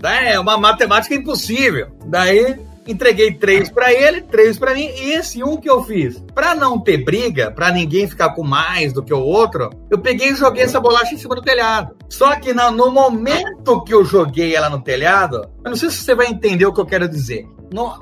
É 0.03 0.39
uma 0.39 0.59
matemática 0.59 1.15
impossível. 1.15 1.89
Daí 2.07 2.59
entreguei 2.87 3.35
três 3.35 3.71
para 3.71 3.93
ele, 3.93 4.23
três 4.23 4.59
para 4.59 4.75
mim, 4.75 4.89
e 4.97 5.13
esse 5.13 5.43
um 5.43 5.57
que 5.57 5.71
eu 5.71 5.83
fiz, 5.85 6.23
para 6.35 6.55
não 6.55 6.79
ter 6.79 7.05
briga, 7.05 7.51
para 7.51 7.71
ninguém 7.71 8.09
ficar 8.09 8.31
com 8.31 8.43
mais 8.43 8.93
do 8.93 9.03
que 9.03 9.15
o 9.15 9.21
outro, 9.21 9.71
eu 9.91 9.99
peguei 9.99 10.31
e 10.31 10.35
joguei 10.35 10.65
essa 10.65 10.81
bolacha 10.81 11.15
em 11.15 11.19
cima 11.19 11.35
do 11.35 11.43
telhado. 11.43 11.95
Só 12.09 12.37
que 12.37 12.53
no, 12.53 12.71
no 12.71 12.91
momento 12.91 13.83
que 13.85 13.95
eu 13.95 14.05
joguei 14.05 14.55
ela 14.55 14.69
no 14.69 14.81
telhado, 14.81 15.49
eu 15.65 15.71
não 15.71 15.77
sei 15.77 15.91
se 15.91 15.99
você 15.99 16.15
vai 16.15 16.27
entender 16.27 16.67
o 16.67 16.73
que 16.73 16.81
eu 16.81 16.87
quero 16.87 17.09
dizer. 17.09 17.47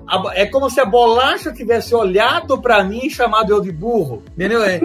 A, 0.08 0.22
é 0.34 0.46
como 0.46 0.68
se 0.68 0.80
a 0.80 0.84
bolacha 0.84 1.52
tivesse 1.52 1.94
olhado 1.94 2.60
para 2.60 2.82
mim 2.82 3.02
e 3.04 3.10
chamado 3.10 3.52
eu 3.52 3.60
de 3.60 3.70
burro, 3.70 4.25
entendeu? 4.34 4.64
É, 4.64 4.80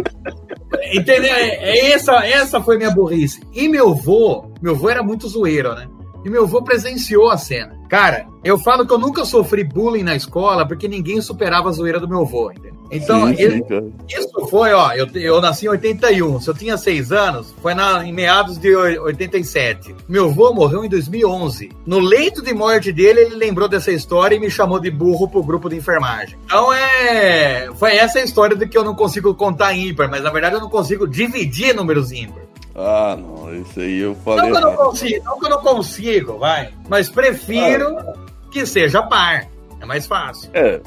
entendeu? 0.93 1.33
É, 1.33 1.47
é, 1.47 1.91
essa, 1.91 2.25
essa 2.25 2.61
foi 2.61 2.77
minha 2.77 2.91
burrice. 2.91 3.41
E 3.51 3.67
meu 3.67 3.95
vô, 3.95 4.51
meu 4.61 4.75
vô 4.75 4.89
era 4.89 5.01
muito 5.01 5.27
zoeiro, 5.27 5.73
né? 5.73 5.87
E 6.25 6.29
meu 6.29 6.43
avô 6.43 6.63
presenciou 6.63 7.29
a 7.29 7.37
cena. 7.37 7.77
Cara, 7.87 8.25
eu 8.43 8.57
falo 8.57 8.85
que 8.85 8.91
eu 8.91 8.97
nunca 8.97 9.23
sofri 9.23 9.63
bullying 9.63 10.01
na 10.01 10.15
escola 10.15 10.67
porque 10.67 10.87
ninguém 10.87 11.21
superava 11.21 11.69
a 11.69 11.71
zoeira 11.71 11.99
do 11.99 12.07
meu 12.07 12.21
avô, 12.21 12.51
entendeu? 12.51 12.75
Então, 12.91 13.27
sim, 13.27 13.35
sim, 13.35 13.93
isso 14.07 14.47
foi, 14.47 14.71
ó, 14.73 14.91
eu, 14.93 15.07
eu 15.15 15.41
nasci 15.41 15.65
em 15.65 15.69
81. 15.69 16.39
Se 16.39 16.49
eu 16.49 16.53
tinha 16.53 16.77
seis 16.77 17.11
anos, 17.11 17.53
foi 17.61 17.73
na, 17.73 18.05
em 18.05 18.13
meados 18.13 18.57
de 18.57 18.75
87. 18.75 19.95
Meu 20.07 20.25
avô 20.25 20.53
morreu 20.53 20.83
em 20.85 20.89
2011. 20.89 21.71
No 21.85 21.99
leito 21.99 22.41
de 22.41 22.53
morte 22.53 22.91
dele, 22.91 23.21
ele 23.21 23.35
lembrou 23.35 23.67
dessa 23.67 23.91
história 23.91 24.35
e 24.35 24.39
me 24.39 24.49
chamou 24.49 24.79
de 24.79 24.91
burro 24.91 25.27
pro 25.27 25.43
grupo 25.43 25.69
de 25.69 25.75
enfermagem. 25.75 26.37
Então, 26.45 26.71
é. 26.73 27.69
Foi 27.75 27.95
essa 27.95 28.19
a 28.19 28.23
história 28.23 28.55
de 28.55 28.67
que 28.67 28.77
eu 28.77 28.83
não 28.83 28.95
consigo 28.95 29.33
contar 29.33 29.73
ímpar, 29.73 30.09
mas 30.09 30.23
na 30.23 30.31
verdade 30.31 30.55
eu 30.55 30.61
não 30.61 30.69
consigo 30.69 31.07
dividir 31.07 31.75
números 31.75 32.11
ímpar. 32.11 32.44
Ah, 32.75 33.17
não, 33.17 33.55
isso 33.55 33.79
aí 33.79 33.99
eu 33.99 34.15
falei. 34.15 34.51
Não 34.51 34.51
que 34.51 34.57
eu 34.57 34.69
não 34.69 34.75
consigo, 34.75 35.25
não 35.25 35.39
que 35.39 35.45
eu 35.45 35.49
não 35.49 35.61
consigo, 35.61 36.37
vai. 36.37 36.73
Mas 36.89 37.09
prefiro 37.09 37.97
ah. 37.97 38.13
que 38.51 38.65
seja 38.65 39.01
par. 39.03 39.47
É 39.79 39.85
mais 39.85 40.07
fácil. 40.07 40.49
É, 40.53 40.81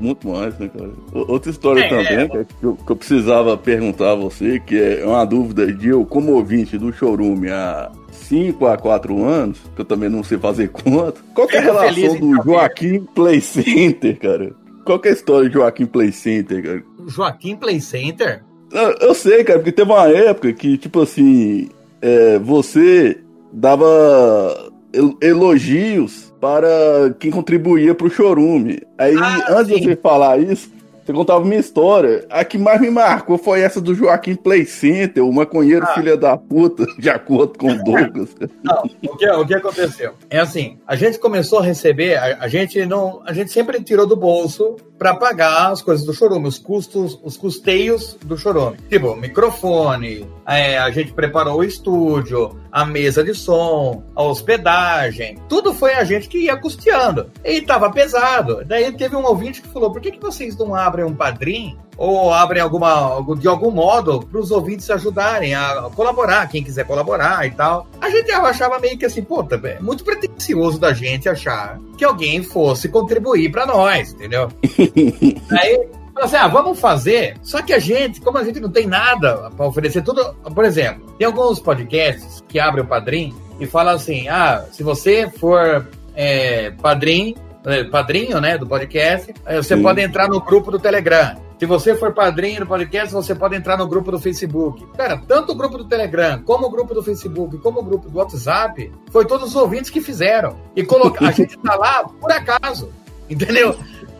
muito 0.00 0.28
mais, 0.28 0.56
né, 0.58 0.68
cara? 0.68 0.90
Outra 1.12 1.50
história 1.50 1.80
é, 1.80 1.88
também 1.88 2.18
é. 2.18 2.28
Que, 2.28 2.36
eu, 2.62 2.76
que, 2.76 2.90
eu, 2.90 2.96
precisava 2.96 3.56
perguntar 3.56 4.12
a 4.12 4.14
você, 4.14 4.60
que 4.60 4.78
é 4.78 5.06
uma 5.06 5.24
dúvida 5.24 5.72
de 5.72 5.88
eu, 5.88 6.04
como 6.04 6.32
ouvinte 6.32 6.76
do 6.76 6.92
Chorume 6.92 7.50
há 7.50 7.90
5 8.12 8.66
a 8.66 8.76
4 8.76 9.24
anos, 9.24 9.58
que 9.74 9.80
eu 9.80 9.84
também 9.84 10.08
não 10.08 10.22
sei 10.22 10.38
fazer 10.38 10.68
conta. 10.70 11.20
Qual 11.34 11.48
é 11.50 11.58
a 11.58 11.60
relação 11.60 12.18
do 12.18 12.42
Joaquim 12.42 13.00
Play 13.14 13.40
Center, 13.40 14.18
cara? 14.18 14.52
Qual 14.84 14.98
que 15.00 15.08
é 15.08 15.10
a 15.12 15.14
história 15.14 15.48
de 15.48 15.54
Joaquim 15.54 15.86
Play 15.86 16.12
Center, 16.12 16.62
cara? 16.62 16.84
Joaquim 17.06 17.56
Play 17.56 17.80
Center? 17.80 18.44
Eu, 18.72 19.08
eu 19.08 19.14
sei, 19.14 19.44
cara, 19.44 19.58
porque 19.58 19.72
teve 19.72 19.90
uma 19.90 20.08
época 20.08 20.52
que, 20.52 20.76
tipo 20.76 21.02
assim, 21.02 21.68
é, 22.00 22.38
você 22.38 23.18
dava 23.52 24.72
elogios 25.20 26.32
para 26.40 27.14
quem 27.18 27.30
contribuía 27.30 27.94
para 27.94 28.06
o 28.06 28.10
Chorume. 28.10 28.82
Aí, 28.98 29.16
ah, 29.16 29.58
antes 29.58 29.74
sim. 29.74 29.80
de 29.80 29.88
você 29.88 29.96
falar 29.96 30.38
isso, 30.38 30.70
você 31.06 31.12
contava 31.12 31.44
minha 31.44 31.60
história. 31.60 32.26
A 32.28 32.44
que 32.44 32.58
mais 32.58 32.80
me 32.80 32.90
marcou 32.90 33.38
foi 33.38 33.60
essa 33.60 33.80
do 33.80 33.94
Joaquim 33.94 34.34
Play 34.34 34.66
Center, 34.66 35.24
o 35.24 35.32
maconheiro 35.32 35.86
ah. 35.88 35.94
filha 35.94 36.16
da 36.16 36.36
puta, 36.36 36.84
de 36.98 37.08
acordo 37.08 37.56
com 37.56 37.70
o 37.70 37.84
Douglas. 37.84 38.34
Não, 38.62 38.82
o 39.04 39.16
que, 39.16 39.30
o 39.30 39.46
que 39.46 39.54
aconteceu? 39.54 40.14
É 40.28 40.40
assim, 40.40 40.78
a 40.86 40.96
gente 40.96 41.18
começou 41.18 41.60
a 41.60 41.62
receber, 41.62 42.16
a, 42.16 42.38
a 42.40 42.48
gente 42.48 42.84
não, 42.84 43.22
a 43.24 43.32
gente 43.32 43.52
sempre 43.52 43.80
tirou 43.82 44.06
do 44.06 44.16
bolso 44.16 44.76
para 44.98 45.14
pagar 45.14 45.70
as 45.70 45.82
coisas 45.82 46.04
do 46.04 46.12
chorume, 46.12 46.48
os 46.48 46.58
custos, 46.58 47.20
os 47.22 47.36
custeios 47.36 48.18
do 48.24 48.36
chorume. 48.36 48.78
Tipo, 48.88 49.14
microfone, 49.14 50.26
é, 50.46 50.78
a 50.78 50.90
gente 50.90 51.12
preparou 51.12 51.58
o 51.58 51.64
estúdio, 51.64 52.56
a 52.76 52.84
mesa 52.84 53.24
de 53.24 53.34
som, 53.34 54.02
a 54.14 54.22
hospedagem, 54.22 55.38
tudo 55.48 55.72
foi 55.72 55.94
a 55.94 56.04
gente 56.04 56.28
que 56.28 56.40
ia 56.40 56.58
custeando. 56.58 57.30
E 57.42 57.62
tava 57.62 57.90
pesado. 57.90 58.62
Daí 58.66 58.92
teve 58.92 59.16
um 59.16 59.24
ouvinte 59.24 59.62
que 59.62 59.68
falou: 59.68 59.90
por 59.90 59.98
que, 59.98 60.12
que 60.12 60.20
vocês 60.20 60.54
não 60.58 60.74
abrem 60.74 61.02
um 61.02 61.14
padrinho 61.14 61.78
ou 61.96 62.30
abrem 62.30 62.60
alguma, 62.60 63.24
de 63.38 63.48
algum 63.48 63.70
modo 63.70 64.20
para 64.20 64.38
os 64.38 64.50
ouvintes 64.50 64.90
ajudarem 64.90 65.54
a 65.54 65.88
colaborar, 65.94 66.46
quem 66.50 66.62
quiser 66.62 66.84
colaborar 66.84 67.46
e 67.46 67.52
tal. 67.52 67.86
A 67.98 68.10
gente 68.10 68.30
achava 68.30 68.78
meio 68.78 68.98
que 68.98 69.06
assim, 69.06 69.22
pô, 69.22 69.42
é 69.64 69.80
muito 69.80 70.04
pretensioso 70.04 70.78
da 70.78 70.92
gente 70.92 71.26
achar 71.30 71.80
que 71.96 72.04
alguém 72.04 72.42
fosse 72.42 72.90
contribuir 72.90 73.50
para 73.50 73.64
nós, 73.64 74.12
entendeu? 74.12 74.48
Aí 75.50 75.88
assim, 76.24 76.36
ah, 76.36 76.48
vamos 76.48 76.78
fazer. 76.80 77.36
Só 77.42 77.62
que 77.62 77.72
a 77.72 77.78
gente, 77.78 78.20
como 78.20 78.38
a 78.38 78.44
gente 78.44 78.60
não 78.60 78.70
tem 78.70 78.86
nada 78.86 79.50
para 79.56 79.66
oferecer 79.66 80.02
tudo, 80.02 80.34
por 80.54 80.64
exemplo, 80.64 81.10
tem 81.18 81.26
alguns 81.26 81.60
podcasts 81.60 82.42
que 82.48 82.58
abrem 82.58 82.84
o 82.84 82.88
padrinho 82.88 83.36
e 83.60 83.66
falam 83.66 83.94
assim: 83.94 84.28
ah, 84.28 84.64
se 84.72 84.82
você 84.82 85.30
for 85.30 85.86
é, 86.14 86.70
padrinho, 86.70 87.34
é, 87.64 87.84
padrinho, 87.84 88.40
né, 88.40 88.56
do 88.56 88.66
podcast, 88.66 89.32
você 89.44 89.76
Sim. 89.76 89.82
pode 89.82 90.00
entrar 90.00 90.28
no 90.28 90.40
grupo 90.40 90.70
do 90.70 90.78
Telegram. 90.78 91.44
Se 91.58 91.64
você 91.64 91.96
for 91.96 92.12
padrinho 92.12 92.60
do 92.60 92.66
podcast, 92.66 93.14
você 93.14 93.34
pode 93.34 93.56
entrar 93.56 93.78
no 93.78 93.86
grupo 93.86 94.10
do 94.10 94.18
Facebook. 94.18 94.86
Cara, 94.94 95.22
tanto 95.26 95.52
o 95.52 95.54
grupo 95.54 95.78
do 95.78 95.86
Telegram, 95.86 96.42
como 96.42 96.66
o 96.66 96.70
grupo 96.70 96.92
do 96.92 97.02
Facebook, 97.02 97.56
como 97.58 97.80
o 97.80 97.82
grupo 97.82 98.10
do 98.10 98.18
WhatsApp, 98.18 98.92
foi 99.10 99.24
todos 99.24 99.48
os 99.48 99.56
ouvintes 99.56 99.90
que 99.90 100.02
fizeram. 100.02 100.58
E 100.76 100.84
colocar, 100.84 101.28
a 101.28 101.32
gente 101.32 101.56
tá 101.58 101.74
lá 101.76 102.04
por 102.04 102.30
acaso. 102.30 102.90
Entendeu? 103.28 103.74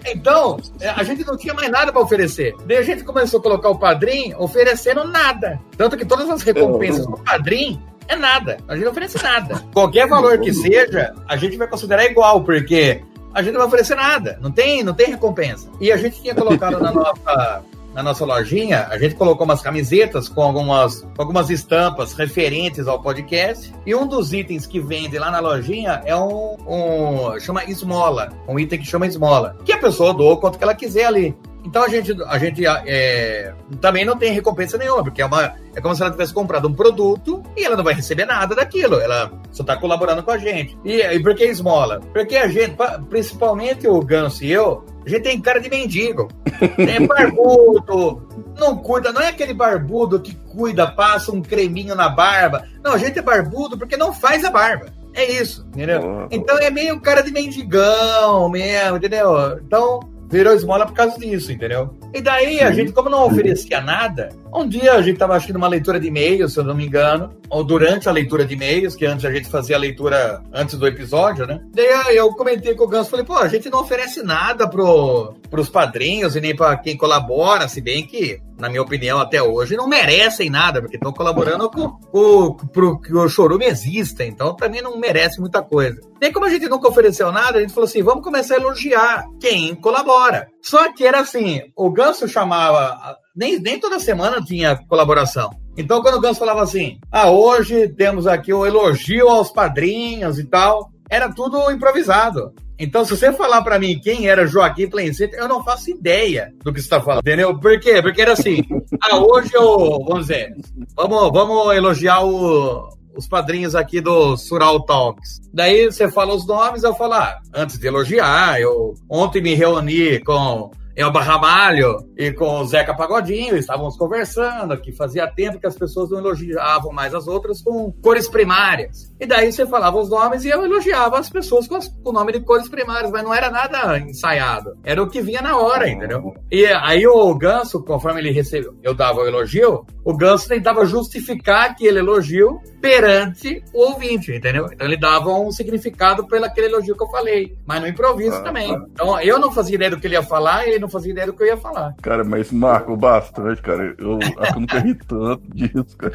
Então, 0.07 0.59
a 0.95 1.03
gente 1.03 1.25
não 1.27 1.37
tinha 1.37 1.53
mais 1.53 1.71
nada 1.71 1.93
para 1.93 2.01
oferecer. 2.01 2.55
Daí 2.67 2.77
a 2.77 2.83
gente 2.83 3.03
começou 3.05 3.41
a 3.41 3.43
colocar 3.43 3.69
o 3.69 3.79
padrinho 3.79 4.41
oferecendo 4.41 5.05
nada. 5.05 5.61
Tanto 5.77 5.97
que 5.97 6.05
todas 6.05 6.29
as 6.31 6.43
recompensas 6.43 7.07
do 7.07 7.19
padrinho 7.19 7.83
é 8.09 8.17
nada. 8.17 8.59
A 8.69 8.75
gente 8.75 8.85
não 8.85 8.93
oferece 8.93 9.23
nada. 9.23 9.63
Qualquer 9.73 10.07
valor 10.07 10.39
que 10.39 10.53
seja, 10.53 11.15
a 11.29 11.37
gente 11.37 11.57
vai 11.57 11.67
considerar 11.67 12.05
igual, 12.05 12.43
porque 12.43 13.03
a 13.35 13.43
gente 13.43 13.53
não 13.53 13.61
vai 13.61 13.69
oferecer 13.69 13.97
nada. 13.97 14.39
Não 14.41 14.51
tem, 14.51 14.83
não 14.83 14.95
tem 14.95 15.11
recompensa. 15.11 15.69
E 15.81 15.91
a 15.91 15.97
gente 15.97 16.23
tinha 16.23 16.35
colocado 16.35 16.79
na 16.79 16.93
nossa 16.93 17.63
na 17.97 18.03
nossa 18.03 18.27
lojinha, 18.27 18.87
a 18.91 18.99
gente 18.99 19.15
colocou 19.15 19.47
umas 19.47 19.63
camisetas 19.63 20.29
com 20.29 20.43
algumas, 20.43 21.09
algumas 21.17 21.49
estampas 21.49 22.13
referentes 22.13 22.87
ao 22.87 23.01
podcast. 23.01 23.73
E 23.87 23.95
um 23.95 24.07
dos 24.07 24.35
itens 24.35 24.67
que 24.67 24.79
vende 24.79 25.19
lá 25.19 25.31
na 25.31 25.41
lojinha 25.41 26.03
é 26.05 26.15
um, 26.15 26.57
um 26.67 27.41
chama 27.41 27.65
esmola, 27.65 28.35
um 28.47 28.59
item 28.59 28.81
que 28.81 28.85
chama 28.85 29.07
esmola, 29.07 29.57
que 29.65 29.73
a 29.73 29.79
pessoa 29.79 30.13
doa 30.13 30.35
o 30.35 30.37
quanto 30.37 30.59
que 30.59 30.65
ela 30.65 30.75
quiser 30.75 31.07
ali. 31.07 31.35
Então 31.67 31.83
a 31.83 31.89
gente, 31.89 32.17
a 32.29 32.39
gente 32.39 32.65
é, 32.65 33.53
também 33.81 34.05
não 34.05 34.17
tem 34.17 34.33
recompensa 34.33 34.79
nenhuma, 34.79 35.03
porque 35.03 35.21
é, 35.21 35.27
uma, 35.27 35.53
é 35.75 35.81
como 35.81 35.97
se 35.97 36.01
ela 36.01 36.13
tivesse 36.13 36.33
comprado 36.33 36.69
um 36.69 36.73
produto 36.73 37.43
e 37.57 37.65
ela 37.65 37.77
não 37.77 37.83
vai 37.83 37.93
receber 37.93 38.25
nada 38.25 38.55
daquilo. 38.55 39.01
Ela 39.01 39.33
só 39.51 39.65
está 39.65 39.77
colaborando 39.77 40.23
com 40.23 40.31
a 40.31 40.39
gente. 40.39 40.79
E, 40.85 41.03
e 41.03 41.21
por 41.21 41.35
que 41.35 41.45
esmola? 41.45 42.01
Porque 42.13 42.37
a 42.37 42.47
gente, 42.47 42.77
principalmente 43.11 43.89
o 43.89 44.01
Ganso 44.01 44.45
e 44.45 44.53
eu, 44.53 44.87
a 45.05 45.09
gente 45.09 45.23
tem 45.23 45.41
cara 45.41 45.61
de 45.61 45.69
mendigo. 45.69 46.29
É 46.79 46.99
barbudo, 47.01 48.27
não 48.59 48.79
cuida, 48.79 49.13
não 49.13 49.21
é 49.21 49.29
aquele 49.29 49.53
barbudo 49.53 50.19
que 50.21 50.35
cuida, 50.35 50.87
passa 50.87 51.31
um 51.31 51.43
creminho 51.43 51.95
na 51.95 52.09
barba. 52.09 52.67
Não, 52.83 52.95
a 52.95 52.99
gente 52.99 53.19
é 53.19 53.23
barbudo 53.23 53.77
porque 53.77 53.97
não 53.97 54.11
faz 54.11 54.43
a 54.43 54.51
barba. 54.51 54.87
É 55.13 55.25
isso, 55.33 55.67
entendeu? 55.69 56.27
Então 56.31 56.57
é 56.59 56.71
meio 56.71 56.99
cara 57.01 57.23
de 57.23 57.31
mendigão 57.31 58.49
mesmo, 58.49 58.97
entendeu? 58.97 59.59
Então 59.59 60.01
virou 60.29 60.55
esmola 60.55 60.87
por 60.87 60.95
causa 60.95 61.19
disso, 61.19 61.53
entendeu? 61.53 61.97
E 62.13 62.21
daí 62.21 62.61
a 62.61 62.71
gente, 62.73 62.93
como 62.93 63.09
não 63.09 63.27
oferecia 63.27 63.81
nada, 63.81 64.31
um 64.53 64.67
dia 64.67 64.95
a 64.95 65.03
gente 65.03 65.15
estava 65.15 65.35
assistindo 65.35 65.57
uma 65.57 65.69
leitura 65.69 66.01
de 66.01 66.09
e-mails, 66.09 66.53
se 66.53 66.59
eu 66.59 66.65
não 66.65 66.75
me 66.75 66.87
engano, 66.87 67.31
ou 67.49 67.63
durante 67.63 68.09
a 68.09 68.13
leitura 68.13 68.45
de 68.45 68.55
e-mails, 68.55 68.97
que 68.97 69.05
antes 69.05 69.25
a 69.25 69.33
gente 69.33 69.49
fazia 69.49 69.77
a 69.77 69.79
leitura 69.79 70.43
antes 70.53 70.77
do 70.79 70.87
episódio, 70.87 71.47
né? 71.47 71.61
Daí 71.75 72.17
eu 72.17 72.29
comentei 72.31 72.75
com 72.75 72.85
o 72.85 72.89
Ganso, 72.89 73.11
falei, 73.11 73.25
pô, 73.25 73.35
a 73.35 73.49
gente 73.49 73.71
não 73.71 73.81
oferece 73.81 74.23
nada 74.23 74.69
pro, 74.69 75.35
pros 75.51 75.69
padrinhos 75.69 76.37
e 76.37 76.41
nem 76.41 76.57
para 76.57 76.77
quem 76.77 76.97
colabora, 76.97 77.69
se 77.69 77.81
bem 77.81 78.07
que, 78.07 78.41
na 78.59 78.69
minha 78.69 78.83
opinião, 78.83 79.19
até 79.19 79.43
hoje, 79.43 79.77
não 79.77 79.89
merecem 79.89 80.49
nada, 80.51 80.81
porque 80.81 80.97
estão 80.97 81.13
colaborando 81.13 81.71
pro 81.71 83.01
que 83.01 83.15
o 83.15 83.29
Chorume 83.29 83.67
exista, 83.67 84.25
então 84.25 84.55
também 84.55 84.83
não 84.83 84.99
merece 84.99 85.41
muita 85.41 85.63
coisa. 85.63 86.01
Nem 86.21 86.33
como 86.33 86.47
a 86.47 86.51
gente 86.51 86.69
nunca 86.69 86.89
ofereceu 86.89 87.31
nada, 87.31 87.59
a 87.59 87.61
gente 87.61 87.75
falou 87.75 87.87
assim, 87.87 88.03
vamos 88.03 88.25
começar 88.25 88.55
a 88.55 88.59
elogiar 88.59 89.27
quem 89.39 89.75
colabora. 89.75 90.49
Só 90.63 90.93
que 90.93 91.05
era 91.05 91.21
assim, 91.21 91.61
o 91.77 91.91
Ganso 91.91 92.27
chamava 92.27 93.17
nem, 93.35 93.59
nem 93.61 93.79
toda 93.79 94.01
semana 94.01 94.43
tinha 94.43 94.77
colaboração. 94.89 95.51
Então, 95.77 96.01
quando 96.01 96.15
o 96.15 96.21
Ganso 96.21 96.41
falava 96.41 96.63
assim, 96.63 96.99
ah, 97.13 97.31
hoje 97.31 97.89
temos 97.89 98.27
aqui 98.27 98.53
o 98.53 98.65
elogio 98.65 99.29
aos 99.29 99.51
padrinhos 99.51 100.39
e 100.39 100.45
tal, 100.45 100.91
era 101.11 101.33
tudo 101.33 101.71
improvisado. 101.71 102.53
Então, 102.79 103.05
se 103.05 103.17
você 103.17 103.33
falar 103.33 103.63
para 103.63 103.79
mim 103.79 103.99
quem 103.99 104.29
era 104.29 104.47
Joaquim 104.47 104.89
Plencenter, 104.89 105.39
eu 105.39 105.49
não 105.49 105.65
faço 105.65 105.91
ideia 105.91 106.53
do 106.63 106.73
que 106.73 106.81
você 106.81 106.87
está 106.87 107.01
falando, 107.01 107.21
entendeu? 107.21 107.59
Por 107.59 107.81
quê? 107.81 108.03
Porque 108.03 108.21
era 108.21 108.33
assim, 108.33 108.63
ah, 109.01 109.17
hoje 109.17 109.51
eu, 109.55 110.05
vamos 110.07 110.27
dizer, 110.27 110.55
vamos, 110.95 111.33
vamos 111.33 111.75
elogiar 111.75 112.23
o, 112.23 112.91
os 113.17 113.27
padrinhos 113.27 113.75
aqui 113.75 114.01
do 114.01 114.37
Sural 114.37 114.85
Talks. 114.85 115.41
Daí 115.55 115.87
você 115.87 116.11
fala 116.11 116.35
os 116.35 116.47
nomes, 116.47 116.83
eu 116.83 116.95
falo, 116.95 117.15
ah, 117.15 117.39
antes 117.55 117.79
de 117.79 117.87
elogiar, 117.87 118.61
eu 118.61 118.95
ontem 119.09 119.41
me 119.41 119.55
reuni 119.55 120.21
com 120.21 120.71
Elba 120.97 121.21
Ramalho 121.21 121.99
e 122.17 122.33
com 122.33 122.61
o 122.61 122.65
Zeca 122.67 122.95
Pagodinho, 122.95 123.55
estávamos 123.55 123.99
conversando 123.99 124.81
que 124.81 124.93
fazia 124.93 125.27
tempo 125.27 125.61
que 125.61 125.67
as 125.67 125.77
pessoas 125.77 126.09
não 126.09 126.19
elogiavam 126.19 126.91
mais 126.91 127.15
as 127.15 127.27
outras 127.27 127.61
com 127.61 127.93
cores 128.03 128.29
primárias. 128.29 129.13
E 129.19 129.27
daí 129.27 129.51
você 129.51 129.67
falava 129.67 129.99
os 129.99 130.11
nomes 130.11 130.45
e 130.45 130.49
eu 130.49 130.65
elogiava 130.65 131.19
as 131.19 131.31
pessoas 131.31 131.67
com, 131.67 131.77
as, 131.77 131.89
com 131.89 132.11
o 132.11 132.13
nome 132.13 132.33
de 132.33 132.41
cores 132.41 132.69
primárias, 132.69 133.11
mas 133.11 133.23
não 133.23 133.33
era 133.33 133.51
nada 133.51 133.99
ensaiado. 133.99 134.77
Era 134.85 135.03
o 135.03 135.09
que 135.09 135.23
vinha 135.23 135.41
na 135.41 135.57
hora, 135.57 135.89
entendeu? 135.89 136.35
E 136.51 136.67
aí 136.67 137.07
o 137.07 137.35
Ganso, 137.35 137.83
conforme 137.83 138.21
ele 138.21 138.31
recebeu, 138.31 138.75
eu 138.83 138.95
dava 138.95 139.21
o 139.21 139.27
elogio, 139.27 139.87
o 140.05 140.15
Ganso 140.15 140.49
tentava 140.49 140.85
justificar 140.85 141.71
aquele 141.71 141.99
elogio 141.99 142.61
perante 142.81 143.65
o 143.73 143.91
ouvinte, 143.91 144.33
entendeu? 144.33 144.69
Então 144.71 144.87
ele 144.87 144.97
dava 144.97 145.31
um 145.31 145.51
significado 145.51 146.27
pelo 146.27 146.45
aquele 146.45 146.69
elogio 146.69 146.97
que 146.97 147.03
eu 147.03 147.09
falei, 147.09 147.57
mas 147.67 147.81
no 147.81 147.89
improviso 147.89 148.37
ah, 148.37 148.43
também. 148.43 148.73
Ah. 148.75 148.85
Então 148.93 149.21
eu 149.21 149.39
não 149.39 149.51
fazia 149.51 149.75
ideia 149.75 149.91
do 149.91 149.99
que 149.99 150.07
ele 150.07 150.15
ia 150.15 150.23
falar 150.23 150.67
e 150.67 150.71
ele 150.71 150.79
não 150.79 150.89
fazia 150.89 151.13
ideia 151.13 151.27
do 151.27 151.33
que 151.33 151.43
eu 151.43 151.49
ia 151.49 151.57
falar. 151.57 151.95
Cara, 152.03 152.23
mas 152.23 152.53
marcou 152.53 152.97
bastante, 152.97 153.61
cara. 153.63 153.95
Eu 153.99 154.19
acho 154.19 154.53
que 154.53 154.57
eu 154.57 154.61
nunca 154.61 154.79
ri 154.85 154.95
tanto 154.95 155.43
disso, 155.55 155.97
cara. 155.97 156.15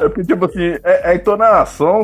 É 0.00 0.08
porque, 0.08 0.24
tipo 0.24 0.44
assim, 0.44 0.78
é, 0.84 1.10
é 1.10 1.10
a 1.10 1.14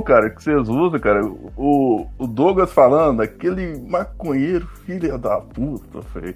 cara, 0.02 0.30
que 0.30 0.42
vocês 0.42 0.68
usam, 0.68 0.98
cara. 0.98 1.24
O, 1.56 2.06
o 2.18 2.26
Douglas 2.26 2.72
falando, 2.72 3.20
aquele 3.20 3.78
maconheiro, 3.80 4.68
filha 4.84 5.18
da 5.18 5.40
puta, 5.40 6.02
feio. 6.12 6.34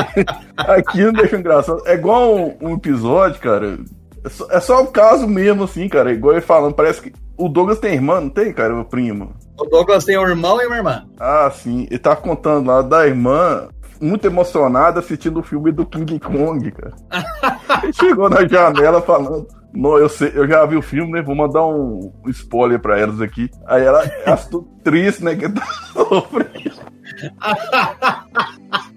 Aqui 0.56 1.02
não 1.02 1.12
deixa 1.12 1.36
engraçado. 1.36 1.82
É 1.86 1.94
igual 1.94 2.34
um, 2.34 2.56
um 2.60 2.74
episódio, 2.74 3.40
cara. 3.40 3.78
É 4.24 4.28
só, 4.28 4.50
é 4.50 4.60
só 4.60 4.82
o 4.82 4.86
caso 4.88 5.26
mesmo, 5.26 5.64
assim, 5.64 5.88
cara. 5.88 6.12
Igual 6.12 6.34
ele 6.34 6.40
falando, 6.40 6.74
parece 6.74 7.02
que 7.02 7.12
o 7.36 7.48
Douglas 7.48 7.78
tem 7.78 7.94
irmã, 7.94 8.20
não 8.20 8.30
tem, 8.30 8.52
cara? 8.52 8.74
O 8.78 8.84
primo. 8.84 9.34
O 9.58 9.64
Douglas 9.64 10.04
tem 10.04 10.18
um 10.18 10.26
irmão 10.26 10.60
e 10.60 10.66
uma 10.66 10.76
irmã. 10.76 11.06
Ah, 11.18 11.50
sim. 11.54 11.86
Ele 11.90 11.98
tá 11.98 12.16
contando 12.16 12.68
lá 12.68 12.82
da 12.82 13.06
irmã 13.06 13.68
muito 14.00 14.26
emocionada 14.26 15.00
assistindo 15.00 15.40
o 15.40 15.42
filme 15.42 15.72
do 15.72 15.86
King 15.86 16.18
Kong, 16.18 16.70
cara. 16.70 16.94
Ele 17.82 17.92
chegou 17.92 18.28
na 18.28 18.46
janela 18.46 19.00
falando: 19.00 19.46
Não, 19.74 19.98
eu, 19.98 20.08
sei, 20.08 20.30
eu 20.34 20.46
já 20.46 20.64
vi 20.66 20.76
o 20.76 20.82
filme, 20.82 21.12
né? 21.12 21.20
Vou 21.22 21.34
mandar 21.34 21.66
um 21.66 22.12
spoiler 22.28 22.78
pra 22.78 22.98
elas 22.98 23.20
aqui. 23.20 23.50
Aí 23.66 23.82
ela, 23.82 24.06
tudo 24.50 24.68
triste, 24.84 25.24
né? 25.24 25.34
Que 25.34 25.48
tá 25.48 25.66
sofrendo. 25.92 26.84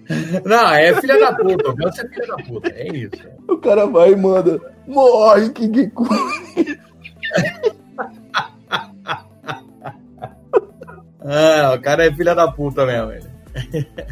Não, 0.45 0.73
é 0.73 0.93
filha 1.01 1.19
da 1.19 1.33
puta. 1.35 1.69
O 1.69 1.75
Ganso 1.75 2.01
é 2.01 2.07
filha 2.07 2.27
da 2.27 2.35
puta. 2.37 2.69
É 2.69 2.87
isso. 2.95 3.27
O 3.47 3.57
cara 3.57 3.85
vai 3.87 4.11
e 4.11 4.15
manda. 4.15 4.61
Morre, 4.87 5.49
que 5.49 5.67
que 5.67 5.91
Ah, 11.21 11.73
o 11.75 11.81
cara 11.81 12.05
é 12.05 12.13
filha 12.13 12.33
da 12.33 12.49
puta 12.49 12.85
mesmo. 12.85 13.26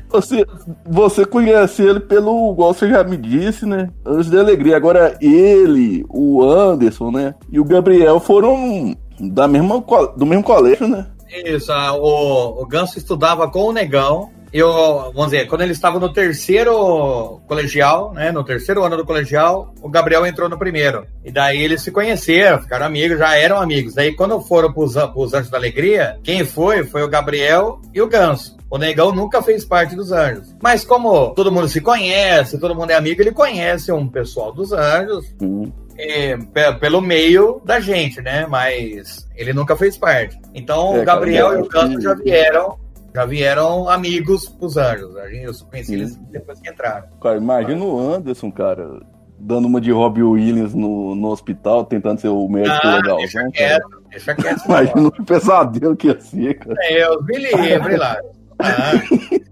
Você, 0.09 0.45
você 0.85 1.25
conhece 1.25 1.81
ele 1.81 1.99
pelo, 1.99 2.53
igual 2.53 2.73
você 2.73 2.89
já 2.89 3.03
me 3.03 3.17
disse, 3.17 3.65
né? 3.65 3.89
Anjos 4.05 4.29
de 4.29 4.39
Alegria. 4.39 4.77
Agora, 4.77 5.17
ele, 5.19 6.05
o 6.09 6.43
Anderson, 6.43 7.11
né? 7.11 7.35
E 7.51 7.59
o 7.59 7.65
Gabriel 7.65 8.19
foram 8.19 8.95
da 9.19 9.47
mesma, 9.47 9.83
do 10.15 10.25
mesmo 10.25 10.43
colégio, 10.43 10.87
né? 10.87 11.07
Isso, 11.43 11.71
o, 11.71 12.61
o 12.61 12.65
Ganso 12.65 12.97
estudava 12.97 13.49
com 13.49 13.63
o 13.65 13.73
Negão. 13.73 14.29
Eu, 14.53 14.71
vamos 15.13 15.31
dizer, 15.31 15.47
quando 15.47 15.63
ele 15.63 15.73
estava 15.73 15.99
no 15.99 16.13
terceiro 16.13 17.41
colegial, 17.45 18.13
né? 18.13 18.31
No 18.31 18.41
terceiro 18.41 18.85
ano 18.85 18.95
do 18.95 19.05
colegial, 19.05 19.73
o 19.81 19.89
Gabriel 19.89 20.25
entrou 20.25 20.47
no 20.47 20.57
primeiro. 20.57 21.05
E 21.25 21.31
daí 21.31 21.61
eles 21.61 21.81
se 21.81 21.91
conheceram, 21.91 22.61
ficaram 22.61 22.85
amigos, 22.85 23.19
já 23.19 23.35
eram 23.35 23.59
amigos. 23.59 23.95
Daí 23.95 24.15
quando 24.15 24.39
foram 24.39 24.71
para 24.71 24.83
os 24.83 25.33
Anjos 25.33 25.49
da 25.49 25.57
Alegria, 25.57 26.17
quem 26.23 26.45
foi? 26.45 26.85
Foi 26.85 27.03
o 27.03 27.09
Gabriel 27.09 27.81
e 27.93 28.01
o 28.01 28.07
Ganso. 28.07 28.54
O 28.69 28.77
Negão 28.77 29.12
nunca 29.12 29.41
fez 29.41 29.63
parte 29.63 29.95
dos 29.95 30.12
Anjos. 30.12 30.55
Mas 30.62 30.84
como 30.84 31.29
todo 31.34 31.51
mundo 31.51 31.67
se 31.67 31.81
conhece, 31.81 32.60
todo 32.60 32.75
mundo 32.75 32.91
é 32.91 32.95
amigo, 32.95 33.22
ele 33.22 33.31
conhece 33.31 33.91
um 33.91 34.07
pessoal 34.07 34.51
dos 34.51 34.74
Anjos. 34.74 35.34
Uhum. 35.41 35.72
É, 35.98 36.36
pelo 36.79 37.00
meio 37.00 37.62
da 37.63 37.79
gente, 37.79 38.22
né? 38.22 38.45
Mas 38.48 39.25
ele 39.36 39.53
nunca 39.53 39.77
fez 39.77 39.98
parte. 39.98 40.38
Então 40.53 40.98
é, 40.98 41.01
o 41.01 41.05
Gabriel 41.05 41.48
cara, 41.48 41.60
e 41.60 41.62
o 41.62 41.69
Ganso 41.69 42.01
já 42.01 42.13
vieram 42.13 42.77
já 43.15 43.25
vieram 43.25 43.89
amigos 43.89 44.50
pros 44.50 44.75
anjos. 44.75 45.15
Eu 45.15 45.53
conheci 45.69 45.93
eles 45.93 46.17
depois 46.31 46.60
que 46.60 46.69
entraram. 46.69 47.07
Cara, 47.22 47.38
imagina 47.38 47.81
o 47.81 47.98
Anderson, 47.98 48.51
cara, 48.51 49.00
dando 49.39 49.69
uma 49.69 49.79
de 49.79 49.89
Robbie 49.89 50.22
Williams 50.22 50.74
no, 50.74 51.15
no 51.15 51.29
hospital, 51.29 51.86
tentando 51.86 52.19
ser 52.19 52.27
o 52.27 52.48
médico 52.50 52.75
ah, 52.84 52.95
legal. 52.98 53.17
Deixa 53.17 53.50
quieto, 53.51 54.03
deixa 54.10 54.36
quieto. 54.36 54.63
Imagina 54.67 55.07
o 55.07 55.25
pesadelo 55.25 55.95
que 55.95 56.07
ia 56.07 56.19
ser, 56.19 56.60
cara. 56.60 56.75
É, 56.81 57.05
eu 57.05 57.24
me 57.24 57.38
livre 57.38 57.95
lá. 57.95 58.17
Ah. 58.59 58.93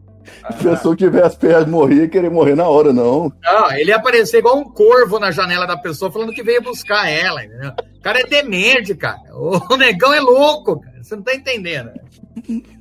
A 0.44 0.52
pessoa 0.52 0.94
que 0.94 1.06
tivesse 1.06 1.38
perto 1.38 1.66
de 1.66 1.72
morrer, 1.72 2.10
querer 2.10 2.30
morrer 2.30 2.54
na 2.54 2.68
hora, 2.68 2.92
não. 2.92 3.32
Não, 3.42 3.72
ele 3.72 3.92
ia 3.92 3.96
aparecer 3.96 4.40
igual 4.40 4.58
um 4.58 4.66
corvo 4.66 5.18
na 5.18 5.32
janela 5.32 5.66
da 5.66 5.78
pessoa, 5.78 6.12
falando 6.12 6.34
que 6.34 6.44
veio 6.44 6.62
buscar 6.62 7.10
ela, 7.10 7.46
entendeu? 7.46 7.72
O 7.98 8.02
cara 8.02 8.20
é 8.20 8.26
demente, 8.26 8.94
cara. 8.94 9.22
O 9.34 9.78
negão 9.78 10.14
é 10.14 10.20
louco, 10.20 10.82
cara. 10.82 11.02
Você 11.02 11.16
não 11.16 11.24
tá 11.24 11.34
entendendo. 11.34 11.92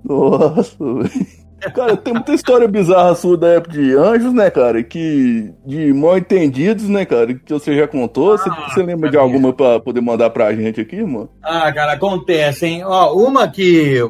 Nossa, 0.04 0.76
velho. 0.78 1.42
Cara, 1.70 1.96
tem 1.96 2.12
muita 2.12 2.34
história 2.34 2.66
bizarra 2.66 3.14
sua 3.14 3.36
da 3.36 3.46
época 3.46 3.74
de 3.74 3.94
anjos, 3.94 4.32
né, 4.32 4.50
cara? 4.50 4.82
Que. 4.82 5.52
De 5.64 5.92
mal 5.92 6.18
entendidos, 6.18 6.88
né, 6.88 7.04
cara? 7.04 7.32
Que 7.34 7.52
você 7.52 7.76
já 7.76 7.86
contou. 7.86 8.36
Você, 8.36 8.50
ah, 8.50 8.74
lembra 8.78 9.08
de 9.08 9.16
alguma 9.16 9.52
pra 9.52 9.78
poder 9.78 10.00
mandar 10.00 10.30
pra 10.30 10.52
gente 10.52 10.80
aqui, 10.80 11.00
mano? 11.04 11.30
Ah, 11.40 11.72
cara, 11.72 11.92
acontece, 11.92 12.66
hein? 12.66 12.82
Ó, 12.84 13.14
uma 13.14 13.46
que. 13.46 14.00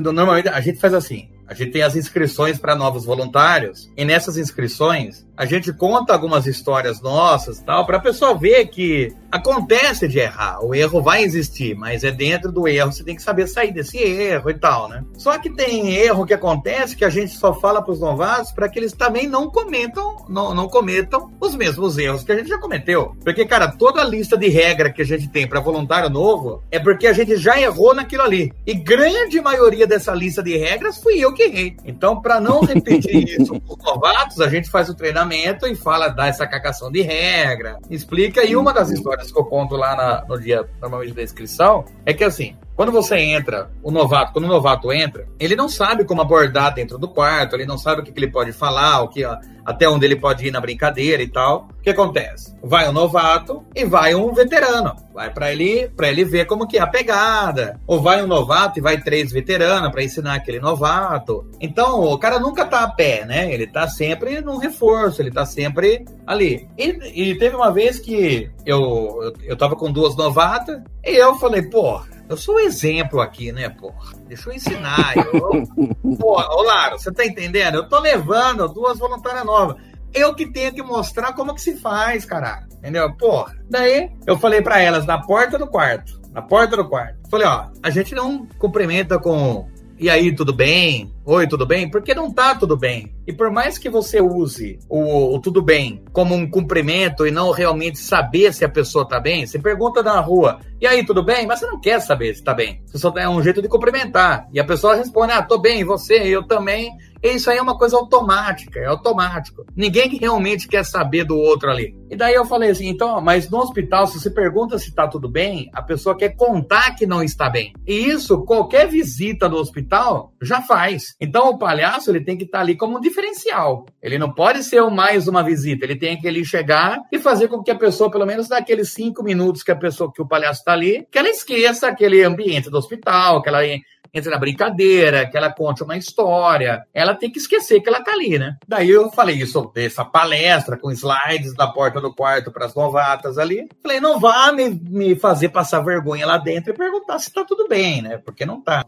Normalmente 0.00 0.48
a 0.48 0.60
gente 0.60 0.78
faz 0.78 0.94
assim. 0.94 1.28
A 1.46 1.52
gente 1.52 1.72
tem 1.72 1.82
as 1.82 1.94
inscrições 1.94 2.58
para 2.58 2.74
novos 2.74 3.04
voluntários 3.04 3.90
e 3.96 4.04
nessas 4.04 4.38
inscrições 4.38 5.26
a 5.36 5.44
gente 5.44 5.72
conta 5.72 6.12
algumas 6.12 6.46
histórias 6.46 7.02
nossas, 7.02 7.60
tal, 7.60 7.84
para 7.84 7.98
a 7.98 8.00
pessoa 8.00 8.34
ver 8.34 8.66
que 8.66 9.14
acontece 9.34 10.06
de 10.06 10.20
errar. 10.20 10.64
O 10.64 10.72
erro 10.72 11.02
vai 11.02 11.24
existir, 11.24 11.74
mas 11.74 12.04
é 12.04 12.12
dentro 12.12 12.52
do 12.52 12.68
erro 12.68 12.92
você 12.92 13.02
tem 13.02 13.16
que 13.16 13.22
saber 13.22 13.48
sair 13.48 13.72
desse 13.72 13.98
erro 13.98 14.48
e 14.48 14.54
tal, 14.54 14.88
né? 14.88 15.04
Só 15.18 15.36
que 15.38 15.50
tem 15.50 15.92
erro 15.92 16.24
que 16.24 16.32
acontece 16.32 16.94
que 16.94 17.04
a 17.04 17.10
gente 17.10 17.32
só 17.36 17.52
fala 17.52 17.82
para 17.82 17.92
os 17.92 17.98
novatos 17.98 18.52
para 18.52 18.68
que 18.68 18.78
eles 18.78 18.92
também 18.92 19.26
não 19.26 19.50
cometam, 19.50 20.24
não, 20.28 20.54
não 20.54 20.68
cometam 20.68 21.32
os 21.40 21.56
mesmos 21.56 21.98
erros 21.98 22.22
que 22.22 22.30
a 22.30 22.36
gente 22.36 22.48
já 22.48 22.58
cometeu. 22.58 23.16
Porque, 23.24 23.44
cara, 23.44 23.72
toda 23.72 24.02
a 24.02 24.04
lista 24.04 24.36
de 24.36 24.48
regra 24.48 24.92
que 24.92 25.02
a 25.02 25.04
gente 25.04 25.28
tem 25.28 25.48
para 25.48 25.58
voluntário 25.58 26.08
novo 26.08 26.62
é 26.70 26.78
porque 26.78 27.08
a 27.08 27.12
gente 27.12 27.36
já 27.36 27.60
errou 27.60 27.92
naquilo 27.92 28.22
ali. 28.22 28.52
E 28.64 28.72
grande 28.72 29.40
maioria 29.40 29.86
dessa 29.86 30.14
lista 30.14 30.44
de 30.44 30.56
regras 30.56 30.98
fui 30.98 31.18
eu 31.18 31.34
que 31.34 31.42
errei. 31.42 31.76
Então, 31.84 32.20
para 32.20 32.40
não 32.40 32.60
repetir 32.60 33.26
isso 33.40 33.60
com 33.60 33.74
os 33.74 33.84
novatos, 33.84 34.40
a 34.40 34.48
gente 34.48 34.70
faz 34.70 34.88
o 34.88 34.94
treinamento 34.94 35.66
e 35.66 35.74
fala, 35.74 36.08
dá 36.08 36.28
essa 36.28 36.46
cagação 36.46 36.88
de 36.88 37.02
regra, 37.02 37.78
explica. 37.90 38.44
E 38.44 38.54
uma 38.54 38.72
das 38.72 38.90
histórias 38.90 39.23
que 39.32 39.38
eu 39.38 39.44
conto 39.44 39.76
lá 39.76 39.96
na, 39.96 40.24
no 40.26 40.40
dia, 40.40 40.68
normalmente, 40.80 41.14
da 41.14 41.22
inscrição, 41.22 41.84
é 42.04 42.12
que 42.12 42.24
assim, 42.24 42.56
quando 42.76 42.90
você 42.90 43.16
entra, 43.16 43.70
o 43.82 43.90
novato, 43.90 44.32
quando 44.32 44.46
o 44.46 44.48
novato 44.48 44.92
entra, 44.92 45.26
ele 45.38 45.54
não 45.54 45.68
sabe 45.68 46.04
como 46.04 46.20
abordar 46.20 46.74
dentro 46.74 46.98
do 46.98 47.08
quarto, 47.08 47.54
ele 47.54 47.66
não 47.66 47.78
sabe 47.78 48.00
o 48.00 48.04
que, 48.04 48.10
que 48.10 48.18
ele 48.18 48.32
pode 48.32 48.52
falar, 48.52 49.02
o 49.02 49.08
que, 49.08 49.24
até 49.64 49.88
onde 49.88 50.04
ele 50.04 50.16
pode 50.16 50.46
ir 50.46 50.50
na 50.50 50.60
brincadeira 50.60 51.22
e 51.22 51.28
tal. 51.28 51.68
O 51.78 51.82
que 51.82 51.90
acontece? 51.90 52.54
Vai 52.62 52.88
um 52.88 52.92
novato 52.92 53.64
e 53.74 53.84
vai 53.84 54.14
um 54.14 54.32
veterano. 54.32 54.94
Vai 55.12 55.32
para 55.32 55.52
ele, 55.52 55.88
para 55.96 56.08
ele 56.08 56.24
ver 56.24 56.46
como 56.46 56.66
que 56.66 56.76
é 56.76 56.80
a 56.80 56.86
pegada. 56.86 57.80
Ou 57.86 58.00
vai 58.00 58.22
um 58.22 58.26
novato 58.26 58.78
e 58.78 58.82
vai 58.82 59.00
três 59.00 59.30
veteranos 59.32 59.90
para 59.90 60.02
ensinar 60.02 60.34
aquele 60.34 60.58
novato. 60.58 61.48
Então, 61.60 62.00
o 62.02 62.18
cara 62.18 62.38
nunca 62.38 62.64
tá 62.64 62.82
a 62.82 62.90
pé, 62.90 63.24
né? 63.24 63.52
Ele 63.52 63.66
tá 63.66 63.86
sempre 63.88 64.40
num 64.40 64.58
reforço, 64.58 65.22
ele 65.22 65.30
tá 65.30 65.46
sempre 65.46 66.04
ali. 66.26 66.68
E, 66.76 67.30
e 67.30 67.38
teve 67.38 67.54
uma 67.54 67.72
vez 67.72 67.98
que 67.98 68.50
eu, 68.66 69.20
eu, 69.22 69.32
eu 69.44 69.56
tava 69.56 69.76
com 69.76 69.92
duas 69.92 70.16
novatas 70.16 70.82
e 71.04 71.16
eu 71.16 71.36
falei, 71.36 71.62
pô, 71.62 72.00
eu 72.28 72.36
sou 72.36 72.56
um 72.56 72.60
exemplo 72.60 73.20
aqui, 73.20 73.52
né, 73.52 73.68
porra? 73.68 74.14
Deixa 74.26 74.48
eu 74.48 74.54
ensinar. 74.54 75.14
Eu, 75.16 75.64
porra, 76.16 76.48
ô 76.50 76.62
Laro, 76.62 76.98
você 76.98 77.12
tá 77.12 77.24
entendendo? 77.24 77.76
Eu 77.76 77.88
tô 77.88 77.98
levando 77.98 78.68
duas 78.68 78.98
voluntárias 78.98 79.44
novas. 79.44 79.76
Eu 80.12 80.34
que 80.34 80.50
tenho 80.50 80.72
que 80.72 80.82
mostrar 80.82 81.32
como 81.32 81.54
que 81.54 81.60
se 81.60 81.76
faz, 81.76 82.24
caralho. 82.24 82.66
Entendeu? 82.72 83.12
Porra. 83.16 83.54
Daí, 83.68 84.10
eu 84.26 84.38
falei 84.38 84.62
para 84.62 84.80
elas 84.80 85.04
na 85.06 85.20
porta 85.20 85.58
do 85.58 85.66
quarto. 85.66 86.20
Na 86.32 86.40
porta 86.40 86.76
do 86.76 86.88
quarto. 86.88 87.18
Falei, 87.30 87.46
ó, 87.46 87.66
a 87.82 87.90
gente 87.90 88.14
não 88.14 88.46
cumprimenta 88.58 89.18
com 89.18 89.68
e 90.04 90.10
aí, 90.10 90.34
tudo 90.34 90.52
bem? 90.52 91.10
Oi, 91.24 91.46
tudo 91.46 91.64
bem? 91.64 91.90
Porque 91.90 92.14
não 92.14 92.30
tá 92.30 92.54
tudo 92.54 92.76
bem. 92.76 93.14
E 93.26 93.32
por 93.32 93.50
mais 93.50 93.78
que 93.78 93.88
você 93.88 94.20
use 94.20 94.78
o, 94.86 95.34
o, 95.34 95.40
tudo 95.40 95.62
bem 95.62 96.02
como 96.12 96.34
um 96.34 96.46
cumprimento 96.46 97.26
e 97.26 97.30
não 97.30 97.50
realmente 97.50 97.98
saber 97.98 98.52
se 98.52 98.66
a 98.66 98.68
pessoa 98.68 99.08
tá 99.08 99.18
bem, 99.18 99.46
você 99.46 99.58
pergunta 99.58 100.02
na 100.02 100.20
rua, 100.20 100.60
e 100.78 100.86
aí, 100.86 101.02
tudo 101.06 101.24
bem? 101.24 101.46
Mas 101.46 101.60
você 101.60 101.66
não 101.66 101.80
quer 101.80 101.98
saber 102.00 102.34
se 102.34 102.44
tá 102.44 102.52
bem. 102.52 102.82
Você 102.84 102.98
só 102.98 103.10
é 103.16 103.26
um 103.26 103.42
jeito 103.42 103.62
de 103.62 103.68
cumprimentar. 103.68 104.46
E 104.52 104.60
a 104.60 104.64
pessoa 104.64 104.94
responde, 104.94 105.32
ah, 105.32 105.40
tô 105.40 105.56
bem, 105.56 105.82
você, 105.82 106.16
eu 106.16 106.42
também. 106.42 106.90
Isso 107.24 107.50
aí 107.50 107.56
é 107.56 107.62
uma 107.62 107.78
coisa 107.78 107.96
automática, 107.96 108.78
é 108.78 108.84
automático. 108.84 109.64
Ninguém 109.74 110.10
que 110.10 110.18
realmente 110.18 110.68
quer 110.68 110.84
saber 110.84 111.24
do 111.24 111.38
outro 111.38 111.70
ali. 111.70 111.96
E 112.10 112.14
daí 112.14 112.34
eu 112.34 112.44
falei 112.44 112.68
assim, 112.68 112.86
então, 112.86 113.18
mas 113.22 113.48
no 113.48 113.58
hospital, 113.58 114.06
se 114.06 114.20
você 114.20 114.30
pergunta 114.30 114.78
se 114.78 114.94
tá 114.94 115.08
tudo 115.08 115.26
bem, 115.26 115.70
a 115.72 115.80
pessoa 115.80 116.14
quer 116.14 116.36
contar 116.36 116.94
que 116.94 117.06
não 117.06 117.22
está 117.22 117.48
bem. 117.48 117.72
E 117.86 117.94
isso, 117.94 118.44
qualquer 118.44 118.86
visita 118.88 119.48
no 119.48 119.56
hospital 119.56 120.34
já 120.42 120.60
faz. 120.60 121.16
Então 121.18 121.48
o 121.48 121.58
palhaço, 121.58 122.10
ele 122.10 122.22
tem 122.22 122.36
que 122.36 122.44
estar 122.44 122.58
tá 122.58 122.62
ali 122.62 122.76
como 122.76 122.98
um 122.98 123.00
diferencial. 123.00 123.86
Ele 124.02 124.18
não 124.18 124.30
pode 124.30 124.62
ser 124.62 124.82
mais 124.90 125.26
uma 125.26 125.42
visita, 125.42 125.86
ele 125.86 125.96
tem 125.96 126.20
que 126.20 126.28
ali 126.28 126.44
chegar 126.44 127.00
e 127.10 127.18
fazer 127.18 127.48
com 127.48 127.62
que 127.62 127.70
a 127.70 127.74
pessoa, 127.74 128.10
pelo 128.10 128.26
menos 128.26 128.50
naqueles 128.50 128.92
cinco 128.92 129.22
minutos 129.22 129.62
que 129.62 129.72
a 129.72 129.76
pessoa, 129.76 130.12
que 130.12 130.20
o 130.20 130.28
palhaço 130.28 130.60
está 130.60 130.74
ali, 130.74 131.06
que 131.10 131.18
ela 131.18 131.30
esqueça 131.30 131.88
aquele 131.88 132.22
ambiente 132.22 132.68
do 132.68 132.76
hospital, 132.76 133.40
que 133.40 133.48
ela 133.48 133.64
entre 134.14 134.30
na 134.30 134.38
brincadeira, 134.38 135.28
que 135.28 135.36
ela 135.36 135.52
conte 135.52 135.82
uma 135.82 135.96
história. 135.96 136.86
Ela 136.94 137.14
tem 137.14 137.30
que 137.30 137.38
esquecer 137.38 137.80
que 137.80 137.88
ela 137.88 138.02
tá 138.02 138.12
ali, 138.12 138.38
né? 138.38 138.56
Daí 138.66 138.88
eu 138.88 139.10
falei 139.10 139.36
isso, 139.36 139.72
dessa 139.74 140.04
palestra 140.04 140.78
com 140.78 140.90
slides 140.92 141.54
da 141.54 141.66
porta 141.66 142.00
do 142.00 142.14
quarto 142.14 142.52
para 142.52 142.66
as 142.66 142.74
novatas 142.74 143.36
ali. 143.38 143.68
Falei, 143.82 144.00
não 144.00 144.20
vá 144.20 144.52
me, 144.52 144.70
me 144.70 145.16
fazer 145.16 145.48
passar 145.48 145.80
vergonha 145.80 146.26
lá 146.26 146.38
dentro 146.38 146.72
e 146.72 146.76
perguntar 146.76 147.18
se 147.18 147.32
tá 147.32 147.44
tudo 147.44 147.66
bem, 147.68 148.00
né? 148.00 148.18
Porque 148.18 148.46
não 148.46 148.60
tá. 148.60 148.84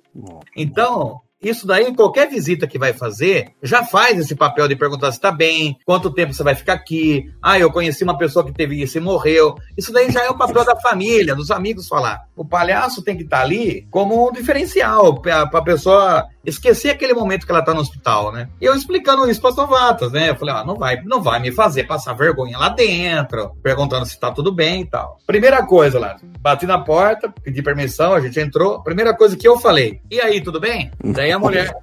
Então, 0.57 1.21
isso 1.43 1.67
daí, 1.67 1.95
qualquer 1.95 2.29
visita 2.29 2.67
que 2.67 2.79
vai 2.79 2.93
fazer, 2.93 3.53
já 3.63 3.85
faz 3.85 4.19
esse 4.19 4.35
papel 4.35 4.67
de 4.67 4.75
perguntar 4.75 5.13
se 5.13 5.19
está 5.19 5.31
bem, 5.31 5.77
quanto 5.85 6.13
tempo 6.13 6.33
você 6.33 6.43
vai 6.43 6.55
ficar 6.55 6.73
aqui. 6.73 7.31
Ah, 7.43 7.59
eu 7.59 7.71
conheci 7.71 8.03
uma 8.03 8.17
pessoa 8.17 8.45
que 8.45 8.53
teve 8.53 8.81
isso 8.81 8.97
e 8.97 9.01
morreu. 9.01 9.55
Isso 9.77 9.93
daí 9.93 10.11
já 10.11 10.25
é 10.25 10.31
o 10.31 10.39
papel 10.39 10.65
da 10.65 10.77
família, 10.77 11.35
dos 11.35 11.51
amigos 11.51 11.89
falar. 11.89 12.23
O 12.35 12.45
palhaço 12.45 13.03
tem 13.03 13.17
que 13.17 13.23
estar 13.23 13.39
tá 13.39 13.43
ali 13.43 13.87
como 13.91 14.29
um 14.29 14.33
diferencial 14.33 15.21
para 15.21 15.43
a 15.43 15.63
pessoa 15.63 16.27
esquecer 16.47 16.91
aquele 16.91 17.13
momento 17.13 17.45
que 17.45 17.53
ela 17.53 17.63
tá 17.63 17.75
no 17.75 17.81
hospital, 17.81 18.33
né? 18.33 18.49
E 18.61 18.65
eu 18.65 18.75
explicando 18.75 19.29
isso 19.29 19.41
para 19.41 19.51
as 19.51 19.57
novatas, 19.57 20.13
né? 20.13 20.31
Eu 20.31 20.37
falei, 20.37 20.55
ó, 20.55 20.59
ah, 20.59 20.65
não 20.65 20.77
vai, 20.77 21.03
não 21.05 21.21
vai 21.21 21.41
me 21.41 21.51
fazer 21.51 21.85
passar 21.85 22.15
vergonha 22.15 22.57
lá 22.57 22.69
dentro, 22.69 23.51
perguntando 23.63 24.07
se 24.07 24.19
tá 24.19 24.31
tudo 24.31 24.53
bem 24.53 24.83
e 24.83 24.87
tal. 24.87 25.19
Primeira 25.27 25.65
coisa 25.67 25.99
lá, 25.99 26.17
bati 26.41 26.67
na 26.67 26.79
porta, 26.79 27.33
pedi 27.43 27.63
permissão, 27.63 28.15
a 28.15 28.21
gente 28.21 28.39
entrou. 28.39 28.83
Primeira 28.83 29.15
coisa 29.15 29.37
que 29.37 29.47
eu 29.47 29.59
falei, 29.59 30.01
e 30.11 30.21
aí, 30.21 30.41
tudo 30.41 30.61
bem? 30.61 30.91
Daí 31.03 31.33
a 31.33 31.39
mulher, 31.39 31.75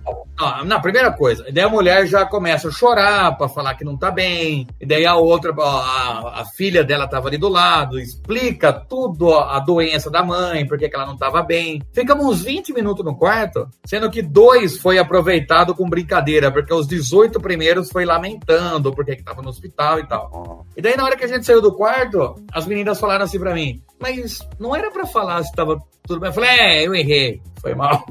Na 0.65 0.80
primeira 0.80 1.12
coisa, 1.12 1.46
daí 1.52 1.63
a 1.63 1.69
mulher 1.69 2.08
já 2.08 2.26
começa 2.26 2.67
a 2.67 2.72
chorar 2.72 3.38
para 3.38 3.48
falar 3.48 3.76
que 3.76 3.86
não 3.86 3.96
tá 3.96 4.10
bem, 4.10 4.67
e 4.82 4.86
daí 4.86 5.06
a 5.06 5.15
outra, 5.15 5.54
a, 5.60 6.41
a 6.41 6.46
filha 6.56 6.84
dela 6.84 7.08
tava 7.08 7.28
ali 7.28 7.38
do 7.38 7.48
lado, 7.48 8.00
explica 8.00 8.74
tudo 8.74 9.34
a 9.34 9.60
doença 9.60 10.10
da 10.10 10.24
mãe, 10.24 10.67
porque 10.67 10.89
que 10.89 10.96
ela 10.96 11.06
não 11.06 11.15
tava 11.15 11.43
bem. 11.43 11.82
Ficamos 11.93 12.26
uns 12.26 12.41
20 12.41 12.74
minutos 12.74 13.06
no 13.06 13.15
quarto, 13.15 13.69
sendo 13.86 14.10
que 14.10 14.22
dois 14.22 14.78
foi 14.78 14.98
aproveitado 14.98 15.76
com 15.76 15.88
brincadeira, 15.88 16.52
porque 16.52 16.74
os 16.74 16.88
18 16.88 17.39
primeiros 17.39 17.91
foi 17.91 18.04
lamentando 18.04 18.91
porque 18.91 19.15
que 19.15 19.24
tava 19.24 19.41
no 19.41 19.50
hospital 19.50 20.00
e 20.00 20.08
tal. 20.08 20.65
E 20.76 20.82
daí 20.82 20.98
na 20.98 21.06
hora 21.06 21.15
que 21.15 21.26
a 21.26 21.28
gente 21.28 21.46
saiu 21.46 21.62
do 21.62 21.76
quarto, 21.76 22.36
as 22.52 22.65
meninas 22.65 23.00
falaram 23.00 23.26
assim 23.26 23.39
para 23.39 23.54
mim, 23.54 23.82
mas 24.00 24.39
não 24.60 24.76
era 24.76 24.89
para 24.89 25.06
falar 25.06 25.43
se 25.43 25.54
tava 25.54 25.78
tudo 26.08 26.19
bem. 26.19 26.30
Eu 26.30 26.34
falei, 26.34 26.50
é, 26.50 26.88
eu 26.88 26.96
errei, 26.96 27.41
foi 27.62 27.76
mal. 27.76 28.04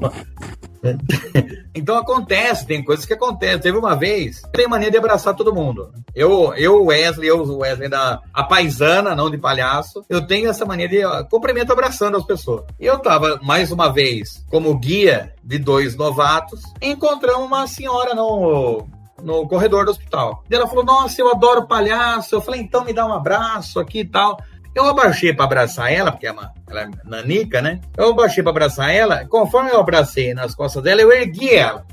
então 1.73 1.95
acontece, 1.97 2.65
tem 2.65 2.83
coisas 2.83 3.05
que 3.05 3.13
acontecem. 3.13 3.59
Teve 3.59 3.77
uma 3.77 3.95
vez, 3.95 4.41
tem 4.51 4.67
mania 4.67 4.91
de 4.91 4.97
abraçar 4.97 5.35
todo 5.35 5.53
mundo. 5.53 5.91
Eu, 6.13 6.53
eu 6.55 6.85
Wesley, 6.85 7.27
eu, 7.27 7.43
Wesley 7.57 7.89
da 7.89 8.21
a 8.33 8.43
paisana, 8.43 9.15
não 9.15 9.29
de 9.29 9.37
palhaço, 9.37 10.05
eu 10.09 10.25
tenho 10.25 10.49
essa 10.49 10.65
mania 10.65 10.87
de 10.87 11.01
cumprimento 11.29 11.71
abraçando 11.71 12.17
as 12.17 12.25
pessoas. 12.25 12.65
E 12.79 12.85
eu 12.85 12.99
tava, 12.99 13.39
mais 13.43 13.71
uma 13.71 13.91
vez, 13.91 14.43
como 14.49 14.77
guia 14.77 15.33
de 15.43 15.57
dois 15.57 15.95
novatos, 15.95 16.61
encontramos 16.81 17.45
uma 17.45 17.67
senhora 17.67 18.13
no, 18.13 18.87
no 19.21 19.47
corredor 19.47 19.85
do 19.85 19.91
hospital. 19.91 20.43
E 20.49 20.55
ela 20.55 20.67
falou: 20.67 20.83
Nossa, 20.83 21.21
eu 21.21 21.31
adoro 21.31 21.67
palhaço. 21.67 22.35
Eu 22.35 22.41
falei: 22.41 22.61
Então 22.61 22.83
me 22.83 22.93
dá 22.93 23.05
um 23.05 23.13
abraço 23.13 23.79
aqui 23.79 23.99
e 23.99 24.05
tal. 24.05 24.37
Eu 24.75 24.85
abaixei 24.85 25.33
para 25.33 25.45
abraçar 25.45 25.91
ela, 25.91 26.11
porque 26.11 26.27
é 26.27 26.31
uma, 26.31 26.51
ela 26.67 26.81
é 26.81 26.89
nanica, 27.03 27.61
né? 27.61 27.79
Eu 27.95 28.09
abaixei 28.09 28.41
para 28.41 28.51
abraçar 28.51 28.93
ela. 28.93 29.25
Conforme 29.27 29.71
eu 29.71 29.79
abracei 29.79 30.33
nas 30.33 30.55
costas 30.55 30.81
dela, 30.83 31.01
eu 31.01 31.11
ergui 31.11 31.53
ela. 31.53 31.85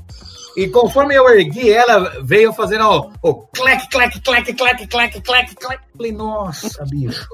E 0.55 0.67
conforme 0.67 1.15
eu 1.15 1.29
ergui, 1.29 1.69
ela 1.69 2.21
veio 2.23 2.51
fazendo 2.51 2.85
o, 2.85 3.11
o 3.21 3.33
clec, 3.47 3.87
clec, 3.89 4.19
clec, 4.19 4.53
clec, 4.53 4.87
clec, 4.87 5.21
clec, 5.21 5.55
clec. 5.55 5.81
Falei, 5.95 6.11
nossa, 6.11 6.83
bicho. 6.85 7.27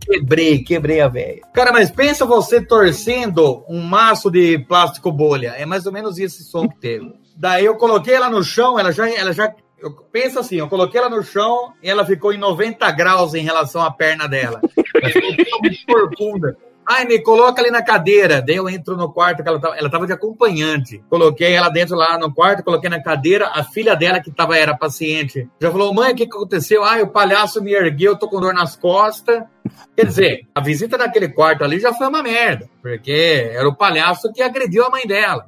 Quebrei, 0.00 0.62
quebrei 0.62 1.00
a 1.00 1.08
velha. 1.08 1.40
Cara, 1.52 1.72
mas 1.72 1.90
pensa 1.90 2.24
você 2.24 2.60
torcendo 2.60 3.64
um 3.68 3.82
maço 3.82 4.30
de 4.30 4.58
plástico 4.58 5.10
bolha. 5.10 5.54
É 5.56 5.66
mais 5.66 5.86
ou 5.86 5.92
menos 5.92 6.18
esse 6.18 6.44
som 6.44 6.68
que 6.68 6.76
teve. 6.76 7.12
Daí 7.36 7.64
eu 7.64 7.76
coloquei 7.76 8.14
ela 8.14 8.28
no 8.28 8.44
chão, 8.44 8.78
ela 8.78 8.92
já, 8.92 9.08
ela 9.10 9.32
já 9.32 9.52
eu 9.80 9.92
penso 10.12 10.38
assim, 10.38 10.56
eu 10.56 10.68
coloquei 10.68 11.00
ela 11.00 11.08
no 11.08 11.22
chão 11.22 11.72
e 11.82 11.88
ela 11.88 12.04
ficou 12.04 12.32
em 12.32 12.38
90 12.38 12.90
graus 12.92 13.34
em 13.34 13.42
relação 13.42 13.82
à 13.82 13.90
perna 13.90 14.28
dela. 14.28 14.60
Ela 14.94 15.10
ficou 15.10 15.60
corcunda. 15.86 16.56
Ai, 16.92 17.04
me 17.04 17.20
coloca 17.22 17.62
ali 17.62 17.70
na 17.70 17.84
cadeira. 17.84 18.42
Daí 18.42 18.56
eu 18.56 18.68
entro 18.68 18.96
no 18.96 19.12
quarto, 19.12 19.44
que 19.44 19.48
ela 19.48 19.60
tava, 19.60 19.76
ela 19.76 19.88
tava 19.88 20.08
de 20.08 20.12
acompanhante. 20.12 21.00
Coloquei 21.08 21.52
ela 21.52 21.68
dentro 21.68 21.94
lá 21.94 22.18
no 22.18 22.34
quarto, 22.34 22.64
coloquei 22.64 22.90
na 22.90 23.00
cadeira. 23.00 23.48
A 23.54 23.62
filha 23.62 23.94
dela, 23.94 24.18
que 24.18 24.32
tava, 24.32 24.58
era 24.58 24.76
paciente, 24.76 25.48
já 25.60 25.70
falou: 25.70 25.94
mãe, 25.94 26.12
o 26.12 26.16
que, 26.16 26.26
que 26.26 26.36
aconteceu? 26.36 26.82
Ai, 26.82 27.00
o 27.00 27.12
palhaço 27.12 27.62
me 27.62 27.72
ergueu, 27.72 28.10
eu 28.12 28.18
tô 28.18 28.28
com 28.28 28.40
dor 28.40 28.52
nas 28.52 28.74
costas. 28.74 29.44
Quer 29.96 30.06
dizer, 30.06 30.40
a 30.54 30.60
visita 30.60 30.96
naquele 30.96 31.28
quarto 31.28 31.62
ali 31.62 31.78
já 31.78 31.92
foi 31.92 32.08
uma 32.08 32.22
merda, 32.22 32.68
porque 32.82 33.50
era 33.52 33.68
o 33.68 33.76
palhaço 33.76 34.32
que 34.32 34.42
agrediu 34.42 34.84
a 34.84 34.90
mãe 34.90 35.06
dela. 35.06 35.46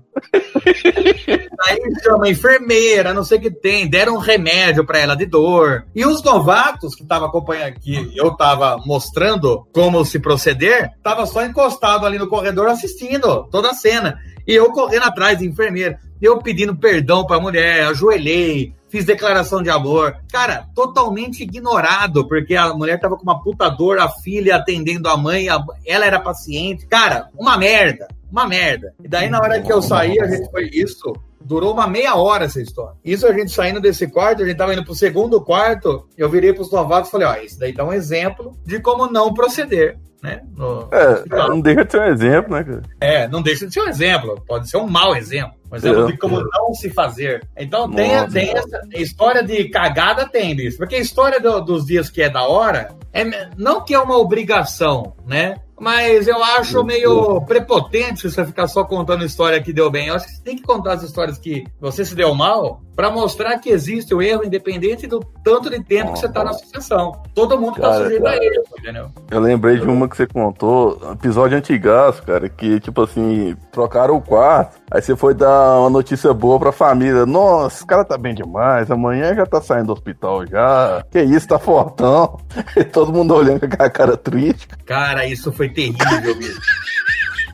Aí 1.64 1.78
chama 2.02 2.28
enfermeira, 2.28 3.14
não 3.14 3.24
sei 3.24 3.38
o 3.38 3.40
que 3.40 3.50
tem, 3.50 3.88
deram 3.88 4.14
um 4.16 4.18
remédio 4.18 4.84
para 4.84 4.98
ela 4.98 5.14
de 5.14 5.26
dor. 5.26 5.86
E 5.94 6.04
os 6.04 6.22
novatos 6.22 6.94
que 6.94 7.02
estavam 7.02 7.28
acompanhando, 7.28 7.80
que 7.80 8.12
eu 8.16 8.36
tava 8.36 8.78
mostrando 8.84 9.66
como 9.72 10.04
se 10.04 10.18
proceder, 10.18 10.90
tava 11.02 11.26
só 11.32 11.44
encostado 11.44 12.04
ali 12.04 12.18
no 12.18 12.28
corredor 12.28 12.68
assistindo 12.68 13.48
toda 13.50 13.70
a 13.70 13.74
cena. 13.74 14.18
E 14.46 14.54
eu 14.54 14.70
correndo 14.72 15.04
atrás 15.04 15.38
de 15.38 15.46
enfermeira, 15.46 15.98
eu 16.20 16.38
pedindo 16.38 16.76
perdão 16.76 17.24
pra 17.24 17.40
mulher, 17.40 17.84
ajoelhei, 17.84 18.74
fiz 18.88 19.04
declaração 19.04 19.62
de 19.62 19.70
amor. 19.70 20.16
Cara, 20.30 20.66
totalmente 20.74 21.42
ignorado, 21.42 22.26
porque 22.28 22.54
a 22.54 22.74
mulher 22.74 23.00
tava 23.00 23.16
com 23.16 23.22
uma 23.22 23.42
puta 23.42 23.68
dor, 23.68 23.98
a 23.98 24.08
filha 24.08 24.56
atendendo 24.56 25.08
a 25.08 25.16
mãe, 25.16 25.48
a... 25.48 25.64
ela 25.86 26.04
era 26.04 26.20
paciente. 26.20 26.86
Cara, 26.86 27.28
uma 27.36 27.56
merda, 27.56 28.08
uma 28.30 28.46
merda. 28.46 28.94
E 29.02 29.08
daí, 29.08 29.28
na 29.28 29.38
hora 29.38 29.60
que 29.62 29.72
eu 29.72 29.80
saí, 29.80 30.20
a 30.20 30.26
gente 30.26 30.50
foi 30.50 30.68
isso. 30.72 31.12
Durou 31.40 31.72
uma 31.72 31.88
meia 31.88 32.14
hora 32.14 32.44
essa 32.44 32.60
história. 32.60 32.94
Isso 33.04 33.26
a 33.26 33.32
gente 33.32 33.50
saindo 33.50 33.80
desse 33.80 34.06
quarto, 34.06 34.42
a 34.42 34.46
gente 34.46 34.56
tava 34.56 34.74
indo 34.74 34.84
pro 34.84 34.94
segundo 34.94 35.40
quarto, 35.40 36.06
eu 36.16 36.28
virei 36.28 36.52
pros 36.52 36.70
novatos 36.70 37.08
e 37.08 37.12
falei, 37.12 37.26
ó, 37.26 37.34
isso 37.36 37.58
daí 37.58 37.72
dá 37.72 37.84
um 37.84 37.92
exemplo 37.92 38.56
de 38.64 38.78
como 38.78 39.10
não 39.10 39.34
proceder 39.34 39.98
né? 40.22 40.40
No, 40.56 40.88
é, 40.92 41.24
não 41.28 41.60
deixa 41.60 41.84
de 41.84 41.90
ser 41.90 42.00
um 42.00 42.04
exemplo, 42.04 42.52
né, 42.54 42.62
cara? 42.62 42.82
É, 43.00 43.28
não 43.28 43.42
deixa 43.42 43.66
de 43.66 43.74
ser 43.74 43.80
um 43.80 43.88
exemplo. 43.88 44.40
Pode 44.46 44.70
ser 44.70 44.76
um 44.76 44.86
mau 44.86 45.16
exemplo. 45.16 45.54
Um 45.70 45.76
exemplo 45.76 46.04
é, 46.04 46.12
de 46.12 46.18
como 46.18 46.40
é. 46.40 46.44
não 46.52 46.72
se 46.74 46.90
fazer. 46.90 47.46
Então 47.56 47.90
tem, 47.90 48.28
tem 48.28 48.56
essa 48.56 48.80
história 48.94 49.42
de 49.42 49.68
cagada, 49.68 50.28
tem, 50.28 50.54
bicho. 50.54 50.76
Porque 50.76 50.94
a 50.94 51.00
história 51.00 51.40
do, 51.40 51.60
dos 51.60 51.84
dias 51.84 52.08
que 52.08 52.22
é 52.22 52.30
da 52.30 52.44
hora, 52.44 52.94
é, 53.12 53.24
não 53.56 53.84
que 53.84 53.94
é 53.94 53.98
uma 53.98 54.16
obrigação, 54.16 55.14
né? 55.26 55.56
Mas 55.82 56.28
eu 56.28 56.40
acho 56.40 56.84
meio 56.84 57.40
prepotente 57.40 58.30
você 58.30 58.46
ficar 58.46 58.68
só 58.68 58.84
contando 58.84 59.24
história 59.24 59.60
que 59.60 59.72
deu 59.72 59.90
bem. 59.90 60.06
Eu 60.06 60.14
acho 60.14 60.26
que 60.26 60.34
você 60.34 60.42
tem 60.44 60.54
que 60.54 60.62
contar 60.62 60.92
as 60.92 61.02
histórias 61.02 61.38
que 61.38 61.64
você 61.80 62.04
se 62.04 62.14
deu 62.14 62.32
mal 62.36 62.80
para 62.94 63.10
mostrar 63.10 63.58
que 63.58 63.68
existe 63.68 64.14
o 64.14 64.22
erro 64.22 64.44
independente 64.44 65.08
do 65.08 65.18
tanto 65.42 65.68
de 65.68 65.82
tempo 65.82 66.12
que 66.12 66.20
você 66.20 66.26
está 66.26 66.44
na 66.44 66.50
associação. 66.50 67.20
Todo 67.34 67.58
mundo 67.58 67.76
está 67.76 67.94
sujeito 67.94 68.22
cara, 68.22 68.38
a 68.38 68.44
ele, 68.44 68.62
entendeu? 68.78 69.10
Eu 69.28 69.40
lembrei 69.40 69.80
de 69.80 69.86
uma 69.86 70.08
que 70.12 70.16
você 70.18 70.26
contou, 70.26 71.00
episódio 71.12 71.56
antigaço, 71.56 72.22
cara, 72.22 72.48
que 72.48 72.78
tipo 72.78 73.02
assim, 73.02 73.56
trocaram 73.72 74.16
o 74.16 74.20
quarto, 74.20 74.78
aí 74.90 75.00
você 75.00 75.16
foi 75.16 75.32
dar 75.34 75.80
uma 75.80 75.88
notícia 75.88 76.32
boa 76.34 76.58
pra 76.58 76.70
família. 76.70 77.24
Nossa, 77.24 77.82
o 77.82 77.86
cara 77.86 78.04
tá 78.04 78.18
bem 78.18 78.34
demais, 78.34 78.90
amanhã 78.90 79.34
já 79.34 79.46
tá 79.46 79.60
saindo 79.60 79.86
do 79.86 79.92
hospital 79.94 80.46
já. 80.46 81.02
Que 81.10 81.22
isso, 81.22 81.48
tá 81.48 81.58
fortão. 81.58 82.38
E 82.76 82.84
todo 82.84 83.12
mundo 83.12 83.34
olhando 83.34 83.60
com 83.60 83.66
aquela 83.66 83.90
cara 83.90 84.16
triste. 84.16 84.66
Cara, 84.86 85.26
isso 85.26 85.52
foi 85.52 85.68
terrível 85.68 86.36
mesmo. 86.36 86.60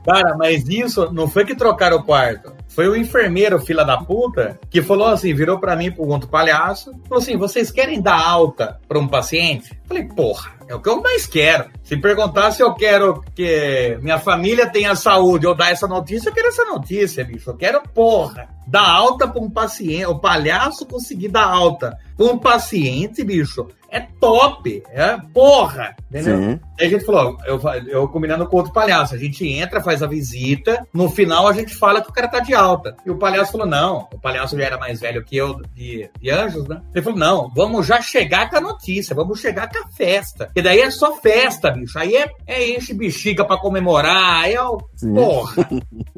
Cara, 0.05 0.37
mas 0.37 0.69
isso 0.69 1.13
não 1.13 1.29
foi 1.29 1.45
que 1.45 1.55
trocaram 1.55 1.99
o 1.99 2.03
quarto. 2.03 2.53
Foi 2.79 2.89
o 2.89 2.95
enfermeiro, 2.95 3.59
fila 3.59 3.85
da 3.85 3.97
puta, 3.97 4.57
que 4.71 4.81
falou 4.81 5.09
assim, 5.09 5.35
virou 5.35 5.59
para 5.59 5.75
mim, 5.75 5.91
pro 5.91 6.07
outro 6.07 6.29
palhaço, 6.29 6.93
falou 7.09 7.21
assim, 7.21 7.37
vocês 7.37 7.73
querem 7.73 8.01
dar 8.01 8.25
alta 8.25 8.79
para 8.87 9.01
um 9.01 9.09
paciente? 9.09 9.77
Falei, 9.85 10.05
porra, 10.05 10.53
é 10.69 10.77
o 10.77 10.81
que 10.81 10.89
eu 10.89 11.03
mais 11.03 11.27
quero. 11.27 11.69
Se 11.83 11.97
perguntar 11.97 12.53
se 12.53 12.63
eu 12.63 12.73
quero 12.75 13.25
que 13.35 13.99
minha 14.01 14.21
família 14.21 14.65
tenha 14.65 14.95
saúde 14.95 15.45
ou 15.45 15.57
dar 15.57 15.73
essa 15.73 15.89
notícia, 15.89 16.29
eu 16.29 16.33
quero 16.33 16.47
essa 16.47 16.65
notícia, 16.67 17.25
bicho. 17.25 17.51
Eu 17.51 17.57
quero, 17.57 17.83
porra, 17.93 18.49
dar 18.65 18.89
alta 18.89 19.27
para 19.27 19.43
um 19.43 19.51
paciente, 19.51 20.07
o 20.07 20.21
palhaço 20.21 20.87
conseguir 20.87 21.31
dar 21.31 21.47
alta 21.47 21.99
para 22.17 22.27
um 22.27 22.39
paciente, 22.39 23.25
bicho 23.25 23.67
é 23.91 24.01
top, 24.21 24.83
é 24.91 25.17
porra, 25.33 25.97
entendeu? 26.11 26.37
Sim. 26.37 26.61
Aí 26.79 26.87
a 26.87 26.91
gente 26.91 27.05
falou, 27.05 27.37
eu, 27.45 27.61
eu 27.89 28.09
combinando 28.09 28.47
com 28.47 28.59
outro 28.59 28.73
palhaço, 28.73 29.15
a 29.15 29.19
gente 29.19 29.47
entra, 29.49 29.81
faz 29.81 30.03
a 30.03 30.07
visita, 30.07 30.87
no 30.93 31.09
final 31.09 31.49
a 31.49 31.53
gente 31.53 31.75
fala 31.75 32.03
que 32.03 32.11
o 32.11 32.13
cara 32.13 32.29
tá 32.29 32.39
de 32.41 32.55
alta. 32.55 32.97
E 33.05 33.11
o 33.11 33.19
palhaço 33.19 33.53
falou, 33.53 33.67
não, 33.67 34.09
o 34.13 34.21
palhaço 34.21 34.57
já 34.57 34.65
era 34.65 34.79
mais 34.79 35.01
velho 35.01 35.25
que 35.25 35.37
eu, 35.37 35.61
de, 35.75 36.09
de 36.21 36.31
anjos, 36.31 36.69
né? 36.69 36.81
Ele 36.95 37.03
falou, 37.03 37.19
não, 37.19 37.51
vamos 37.55 37.87
já 37.87 38.01
chegar 38.01 38.51
com 38.51 38.57
a 38.57 38.61
notícia, 38.61 39.15
vamos 39.15 39.41
chegar 39.41 39.69
com 39.69 39.79
a 39.79 39.89
festa. 39.89 40.51
E 40.55 40.63
daí 40.63 40.81
é 40.81 40.91
só 40.91 41.17
festa, 41.17 41.71
bicho, 41.71 41.99
aí 41.99 42.15
é, 42.15 42.31
é 42.47 42.77
enche 42.77 42.93
bexiga 42.95 43.45
pra 43.45 43.59
comemorar, 43.59 44.43
aí 44.43 44.55
é 44.55 44.63
o, 44.63 44.79
porra, 45.15 45.69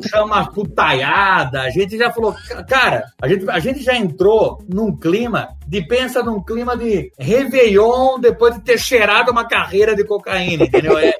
chama 0.06 0.40
a 0.40 0.50
putaiada, 0.50 1.62
a 1.62 1.70
gente 1.70 1.96
já 1.96 2.10
falou, 2.10 2.34
cara, 2.68 3.04
a 3.22 3.28
gente, 3.28 3.48
a 3.48 3.58
gente 3.60 3.82
já 3.82 3.96
entrou 3.96 4.62
num 4.68 4.94
clima 4.96 5.56
de, 5.70 5.86
pensa 5.86 6.20
num 6.20 6.42
clima 6.42 6.76
de 6.76 7.12
Réveillon 7.16 8.18
depois 8.18 8.56
de 8.56 8.60
ter 8.60 8.76
cheirado 8.76 9.30
uma 9.30 9.46
carreira 9.46 9.94
de 9.94 10.02
cocaína, 10.02 10.64
entendeu? 10.64 10.98
É, 10.98 11.12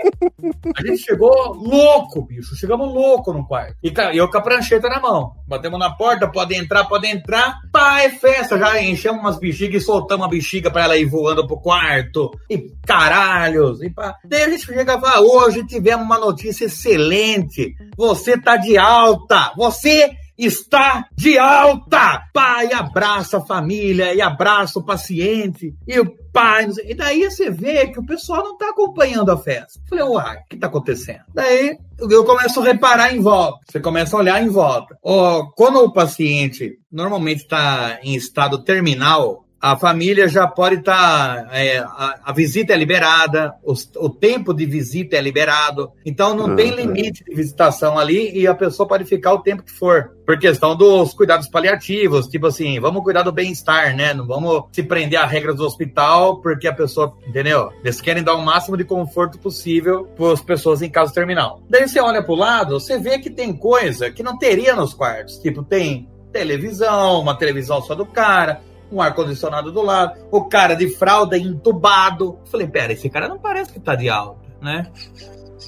a 0.76 0.84
gente 0.84 1.02
chegou 1.02 1.54
louco, 1.54 2.22
bicho. 2.22 2.56
Chegamos 2.56 2.92
louco 2.92 3.32
no 3.32 3.46
quarto. 3.46 3.76
E 3.80 3.92
eu 4.12 4.28
com 4.28 4.38
a 4.38 4.40
prancheta 4.40 4.88
na 4.88 4.98
mão. 4.98 5.34
Batemos 5.46 5.78
na 5.78 5.90
porta, 5.90 6.26
pode 6.26 6.56
entrar, 6.56 6.84
pode 6.86 7.06
entrar. 7.06 7.60
Pá, 7.72 8.02
é 8.02 8.10
festa. 8.10 8.58
Já 8.58 8.82
enchemos 8.82 9.20
umas 9.20 9.38
bexigas 9.38 9.82
e 9.82 9.86
soltamos 9.86 10.26
a 10.26 10.28
bexiga 10.28 10.68
pra 10.68 10.82
ela 10.82 10.96
ir 10.96 11.06
voando 11.06 11.46
pro 11.46 11.60
quarto. 11.60 12.32
E 12.50 12.72
caralhos. 12.84 13.80
E 13.82 13.88
pá. 13.88 14.16
Daí 14.24 14.42
a 14.42 14.50
gente 14.50 14.66
chega 14.66 14.96
e 14.96 15.00
fala, 15.00 15.20
hoje 15.20 15.64
tivemos 15.64 16.04
uma 16.04 16.18
notícia 16.18 16.64
excelente. 16.64 17.72
Você 17.96 18.36
tá 18.36 18.56
de 18.56 18.76
alta. 18.76 19.52
Você 19.56 20.10
está 20.44 21.06
de 21.14 21.38
alta. 21.38 22.22
Pai 22.32 22.72
abraça 22.72 23.38
a 23.38 23.44
família 23.44 24.14
e 24.14 24.20
abraça 24.20 24.78
o 24.78 24.84
paciente. 24.84 25.74
E 25.86 25.98
o 25.98 26.14
pai. 26.32 26.68
E 26.84 26.94
daí 26.94 27.30
você 27.30 27.50
vê 27.50 27.88
que 27.88 27.98
o 27.98 28.06
pessoal 28.06 28.44
não 28.44 28.52
está 28.52 28.70
acompanhando 28.70 29.30
a 29.30 29.36
festa. 29.36 29.80
falei, 29.88 30.04
uai, 30.04 30.36
o 30.36 30.48
que 30.48 30.54
está 30.54 30.66
acontecendo? 30.66 31.24
Daí 31.34 31.76
eu 31.98 32.24
começo 32.24 32.60
a 32.60 32.64
reparar 32.64 33.14
em 33.14 33.20
volta. 33.20 33.58
Você 33.68 33.80
começa 33.80 34.16
a 34.16 34.20
olhar 34.20 34.42
em 34.42 34.48
volta. 34.48 34.96
Oh, 35.02 35.50
quando 35.56 35.80
o 35.80 35.92
paciente 35.92 36.78
normalmente 36.90 37.42
está 37.42 37.98
em 38.02 38.14
estado 38.14 38.62
terminal, 38.62 39.44
a 39.60 39.76
família 39.76 40.26
já 40.26 40.46
pode 40.46 40.76
estar. 40.76 41.44
Tá, 41.44 41.48
é, 41.52 41.78
a, 41.78 42.20
a, 42.24 42.32
visita 42.32 42.72
é 42.72 42.76
liberada, 42.76 43.54
os, 43.62 43.90
o 43.96 44.08
tempo 44.08 44.54
de 44.54 44.64
visita 44.64 45.16
é 45.16 45.20
liberado. 45.20 45.92
Então 46.04 46.34
não 46.34 46.46
uhum. 46.46 46.56
tem 46.56 46.70
limite 46.70 47.22
de 47.24 47.34
visitação 47.34 47.98
ali 47.98 48.32
e 48.36 48.46
a 48.46 48.54
pessoa 48.54 48.88
pode 48.88 49.04
ficar 49.04 49.34
o 49.34 49.40
tempo 49.40 49.62
que 49.62 49.72
for. 49.72 50.12
Por 50.24 50.38
questão 50.38 50.76
dos 50.76 51.12
cuidados 51.12 51.48
paliativos, 51.48 52.28
tipo 52.28 52.46
assim, 52.46 52.80
vamos 52.80 53.02
cuidar 53.02 53.22
do 53.22 53.32
bem-estar, 53.32 53.94
né? 53.94 54.14
Não 54.14 54.26
vamos 54.26 54.64
se 54.72 54.82
prender 54.82 55.18
a 55.18 55.26
regras 55.26 55.56
do 55.56 55.64
hospital, 55.64 56.40
porque 56.40 56.68
a 56.68 56.72
pessoa, 56.72 57.14
entendeu? 57.26 57.70
Eles 57.84 58.00
querem 58.00 58.22
dar 58.22 58.36
o 58.36 58.42
máximo 58.42 58.76
de 58.76 58.84
conforto 58.84 59.38
possível 59.38 60.04
para 60.16 60.32
as 60.32 60.40
pessoas 60.40 60.80
em 60.82 60.88
caso 60.88 61.12
terminal. 61.12 61.60
Daí 61.68 61.86
você 61.86 62.00
olha 62.00 62.22
para 62.22 62.32
o 62.32 62.36
lado, 62.36 62.80
você 62.80 62.98
vê 62.98 63.18
que 63.18 63.28
tem 63.28 63.52
coisa 63.52 64.10
que 64.10 64.22
não 64.22 64.38
teria 64.38 64.74
nos 64.74 64.94
quartos. 64.94 65.38
Tipo, 65.38 65.62
tem 65.62 66.08
televisão, 66.32 67.20
uma 67.20 67.36
televisão 67.36 67.82
só 67.82 67.94
do 67.94 68.06
cara, 68.06 68.60
um 68.90 69.00
ar-condicionado 69.00 69.70
do 69.70 69.82
lado, 69.82 70.18
o 70.30 70.44
cara 70.44 70.74
de 70.74 70.88
fralda 70.88 71.38
entubado. 71.38 72.38
Falei, 72.50 72.66
pera, 72.66 72.92
esse 72.92 73.08
cara 73.08 73.28
não 73.28 73.38
parece 73.38 73.72
que 73.72 73.80
tá 73.80 73.94
de 73.94 74.08
alta, 74.08 74.40
né? 74.60 74.90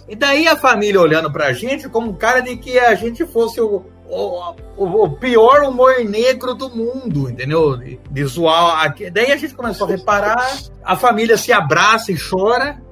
E 0.08 0.16
daí 0.16 0.48
a 0.48 0.56
família 0.56 1.00
olhando 1.00 1.30
pra 1.30 1.52
gente 1.52 1.88
como 1.88 2.10
um 2.10 2.14
cara 2.14 2.40
de 2.40 2.56
que 2.56 2.78
a 2.78 2.94
gente 2.94 3.24
fosse 3.26 3.60
o, 3.60 3.84
o, 4.08 4.54
o, 4.76 5.04
o 5.04 5.10
pior 5.16 5.62
humor 5.62 5.94
negro 6.04 6.54
do 6.54 6.68
mundo, 6.68 7.30
entendeu? 7.30 7.78
Visual. 8.10 8.76
Daí 9.12 9.32
a 9.32 9.36
gente 9.36 9.54
começou 9.54 9.86
a 9.86 9.90
reparar, 9.90 10.58
a 10.82 10.96
família 10.96 11.36
se 11.36 11.52
abraça 11.52 12.10
e 12.10 12.16
chora, 12.18 12.82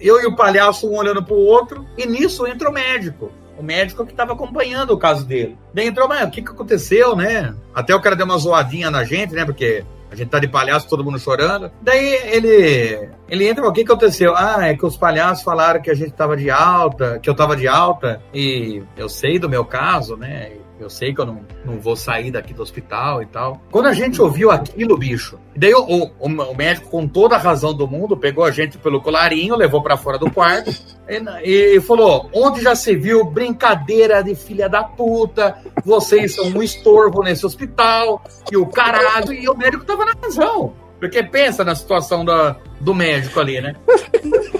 eu 0.00 0.20
e 0.20 0.26
o 0.26 0.36
palhaço 0.36 0.88
um 0.88 0.96
olhando 0.96 1.22
pro 1.22 1.36
outro, 1.36 1.86
e 1.96 2.06
nisso 2.06 2.46
entra 2.46 2.70
o 2.70 2.72
médico 2.72 3.30
o 3.62 3.64
médico 3.64 4.04
que 4.04 4.10
estava 4.10 4.32
acompanhando 4.32 4.90
o 4.90 4.98
caso 4.98 5.24
dele. 5.24 5.56
Daí 5.72 5.86
entrou, 5.86 6.08
mas 6.08 6.26
o 6.26 6.30
que, 6.30 6.42
que 6.42 6.50
aconteceu, 6.50 7.14
né? 7.14 7.54
Até 7.72 7.94
o 7.94 8.00
cara 8.00 8.16
deu 8.16 8.26
uma 8.26 8.36
zoadinha 8.36 8.90
na 8.90 9.04
gente, 9.04 9.32
né? 9.32 9.44
Porque 9.44 9.84
a 10.10 10.16
gente 10.16 10.28
tá 10.28 10.38
de 10.38 10.48
palhaço, 10.48 10.88
todo 10.88 11.04
mundo 11.04 11.18
chorando. 11.18 11.70
Daí 11.80 12.14
ele 12.24 13.08
ele 13.28 13.48
entra, 13.48 13.66
o 13.66 13.72
que, 13.72 13.84
que 13.84 13.90
aconteceu? 13.90 14.34
Ah, 14.36 14.66
é 14.66 14.76
que 14.76 14.84
os 14.84 14.96
palhaços 14.96 15.44
falaram 15.44 15.80
que 15.80 15.90
a 15.90 15.94
gente 15.94 16.12
tava 16.12 16.36
de 16.36 16.50
alta, 16.50 17.18
que 17.20 17.30
eu 17.30 17.34
tava 17.34 17.56
de 17.56 17.66
alta, 17.66 18.20
e 18.34 18.82
eu 18.96 19.08
sei 19.08 19.38
do 19.38 19.48
meu 19.48 19.64
caso, 19.64 20.16
né? 20.16 20.52
Eu 20.82 20.90
sei 20.90 21.14
que 21.14 21.20
eu 21.20 21.26
não, 21.26 21.46
não 21.64 21.78
vou 21.78 21.94
sair 21.94 22.32
daqui 22.32 22.52
do 22.52 22.60
hospital 22.60 23.22
e 23.22 23.26
tal. 23.26 23.62
Quando 23.70 23.86
a 23.86 23.92
gente 23.92 24.20
ouviu 24.20 24.50
aquilo, 24.50 24.98
bicho, 24.98 25.38
daí 25.54 25.72
o, 25.72 25.80
o, 25.80 26.26
o 26.26 26.56
médico, 26.56 26.90
com 26.90 27.06
toda 27.06 27.36
a 27.36 27.38
razão 27.38 27.72
do 27.72 27.86
mundo, 27.86 28.16
pegou 28.16 28.44
a 28.44 28.50
gente 28.50 28.76
pelo 28.78 29.00
colarinho, 29.00 29.54
levou 29.54 29.80
para 29.80 29.96
fora 29.96 30.18
do 30.18 30.28
quarto 30.28 30.74
e, 31.08 31.76
e, 31.76 31.80
falou: 31.80 32.28
onde 32.34 32.60
já 32.60 32.74
se 32.74 32.96
viu 32.96 33.24
brincadeira 33.24 34.24
de 34.24 34.34
filha 34.34 34.68
da 34.68 34.82
puta, 34.82 35.56
vocês 35.84 36.34
são 36.34 36.46
um 36.46 36.60
estorvo 36.60 37.22
nesse 37.22 37.46
hospital, 37.46 38.20
e 38.50 38.56
o 38.56 38.66
caralho, 38.66 39.32
e 39.32 39.48
o 39.48 39.56
médico 39.56 39.84
tava 39.84 40.04
na 40.04 40.14
razão. 40.20 40.74
Porque 40.98 41.22
pensa 41.22 41.64
na 41.64 41.76
situação 41.76 42.24
da, 42.24 42.56
do 42.80 42.92
médico 42.92 43.38
ali, 43.38 43.60
né? 43.60 43.76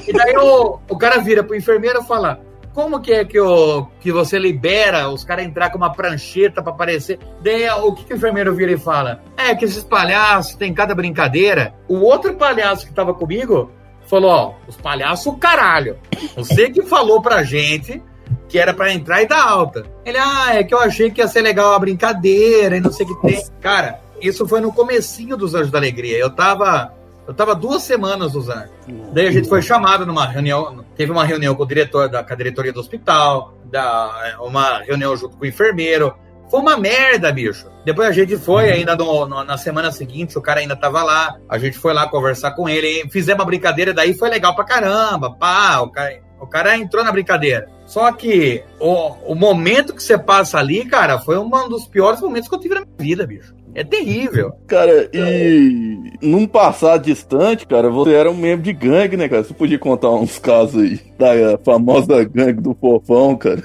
E 0.07 0.13
daí 0.13 0.37
o, 0.37 0.79
o 0.89 0.97
cara 0.97 1.19
vira 1.19 1.43
pro 1.43 1.57
enfermeiro 1.57 2.01
e 2.01 2.05
fala: 2.05 2.41
como 2.75 3.01
que 3.01 3.13
é 3.13 3.25
que, 3.25 3.39
o, 3.39 3.87
que 4.01 4.11
você 4.11 4.39
libera 4.39 5.09
os 5.09 5.25
caras 5.25 5.45
entrar 5.45 5.71
com 5.71 5.79
uma 5.79 5.93
prancheta 5.93 6.63
para 6.63 6.73
aparecer? 6.73 7.19
Daí 7.43 7.69
o 7.69 7.93
que, 7.93 8.05
que 8.05 8.15
o 8.15 8.17
enfermeiro 8.17 8.55
vira 8.55 8.73
e 8.73 8.79
fala? 8.79 9.23
É 9.37 9.55
que 9.55 9.65
esses 9.65 9.85
palhaços 9.85 10.55
tem 10.55 10.73
cada 10.73 10.95
brincadeira. 10.95 11.75
O 11.89 12.01
outro 12.01 12.35
palhaço 12.35 12.87
que 12.87 12.95
tava 12.95 13.13
comigo 13.13 13.71
falou: 14.07 14.31
ó, 14.31 14.55
os 14.67 14.77
palhaços, 14.77 15.35
caralho. 15.39 15.99
Você 16.37 16.71
que 16.71 16.83
falou 16.83 17.21
pra 17.21 17.43
gente 17.43 18.03
que 18.49 18.59
era 18.59 18.73
para 18.73 18.93
entrar 18.93 19.23
e 19.23 19.27
dar 19.27 19.47
alta. 19.47 19.85
Ele, 20.05 20.19
ah, 20.19 20.55
é 20.55 20.65
que 20.65 20.75
eu 20.75 20.79
achei 20.79 21.11
que 21.11 21.21
ia 21.21 21.29
ser 21.29 21.43
legal 21.43 21.75
a 21.75 21.79
brincadeira 21.79 22.77
e 22.77 22.81
não 22.81 22.93
sei 22.93 23.07
o 23.07 23.09
que 23.09 23.27
tem. 23.27 23.45
Cara, 23.61 24.01
isso 24.21 24.47
foi 24.47 24.61
no 24.61 24.73
comecinho 24.73 25.37
dos 25.37 25.55
Anjos 25.55 25.71
da 25.71 25.79
Alegria. 25.79 26.17
Eu 26.19 26.31
tava 26.31 26.93
eu 27.27 27.35
tava 27.35 27.55
duas 27.55 27.83
semanas 27.83 28.35
usando. 28.35 28.71
Daí 29.13 29.29
a 29.29 29.31
gente 29.31 29.49
foi 29.49 29.63
chamado 29.63 30.05
numa 30.05 30.27
reunião, 30.27 30.85
teve 30.97 31.13
uma 31.13 31.25
reunião 31.25 31.55
com 31.55 31.63
o 31.63 31.67
diretor 31.67 32.09
da 32.09 32.25
com 32.25 32.33
a 32.33 32.37
diretoria 32.37 32.73
do 32.73 32.81
hospital, 32.81 33.55
da, 33.65 34.37
uma 34.41 34.79
reunião 34.79 35.17
junto 35.17 35.37
com 35.37 35.45
o 35.45 35.47
enfermeiro. 35.47 36.15
Foi 36.51 36.61
uma 36.61 36.77
merda, 36.77 37.33
bicho. 37.33 37.67
Depois 37.85 38.09
a 38.09 38.13
gente 38.13 38.37
foi, 38.37 38.67
uhum. 38.67 38.75
ainda 38.75 38.95
no, 38.95 39.27
no, 39.27 39.43
na 39.43 39.57
semana 39.57 39.91
seguinte, 39.91 40.37
o 40.37 40.43
cara 40.43 40.61
ainda 40.61 40.77
tava 40.77 41.03
lá. 41.03 41.37
A 41.49 41.57
gente 41.57 41.79
foi 41.79 41.95
lá 41.95 42.07
conversar 42.09 42.51
com 42.51 42.69
ele, 42.69 43.09
fizemos 43.11 43.41
uma 43.41 43.47
brincadeira, 43.47 43.95
daí 43.95 44.13
foi 44.13 44.29
legal 44.29 44.55
pra 44.55 44.65
caramba. 44.65 45.35
Pá, 45.35 45.81
o 45.81 45.91
cara, 45.91 46.21
o 46.39 46.47
cara 46.47 46.77
entrou 46.77 47.03
na 47.03 47.11
brincadeira. 47.11 47.71
Só 47.87 48.13
que 48.13 48.63
o, 48.79 49.33
o 49.33 49.35
momento 49.35 49.95
que 49.95 50.03
você 50.03 50.19
passa 50.19 50.59
ali, 50.59 50.85
cara, 50.85 51.19
foi 51.19 51.39
um 51.39 51.49
dos 51.69 51.87
piores 51.87 52.21
momentos 52.21 52.49
que 52.49 52.55
eu 52.55 52.61
tive 52.61 52.75
na 52.75 52.81
minha 52.81 52.97
vida, 52.99 53.27
bicho. 53.27 53.55
É 53.75 53.83
terrível. 53.83 54.53
Cara, 54.67 55.09
e 55.13 56.13
num 56.21 56.47
passado 56.47 57.05
distante, 57.05 57.67
cara, 57.67 57.89
você 57.89 58.13
era 58.13 58.31
um 58.31 58.37
membro 58.37 58.63
de 58.63 58.73
gangue, 58.73 59.17
né, 59.17 59.29
cara? 59.29 59.43
Você 59.43 59.55
podia 59.55 59.79
contar 59.79 60.11
uns 60.11 60.39
casos 60.39 60.83
aí 60.83 61.01
da 61.19 61.59
famosa 61.65 62.23
gangue 62.25 62.61
do 62.61 62.75
fofão, 62.75 63.37
cara. 63.37 63.63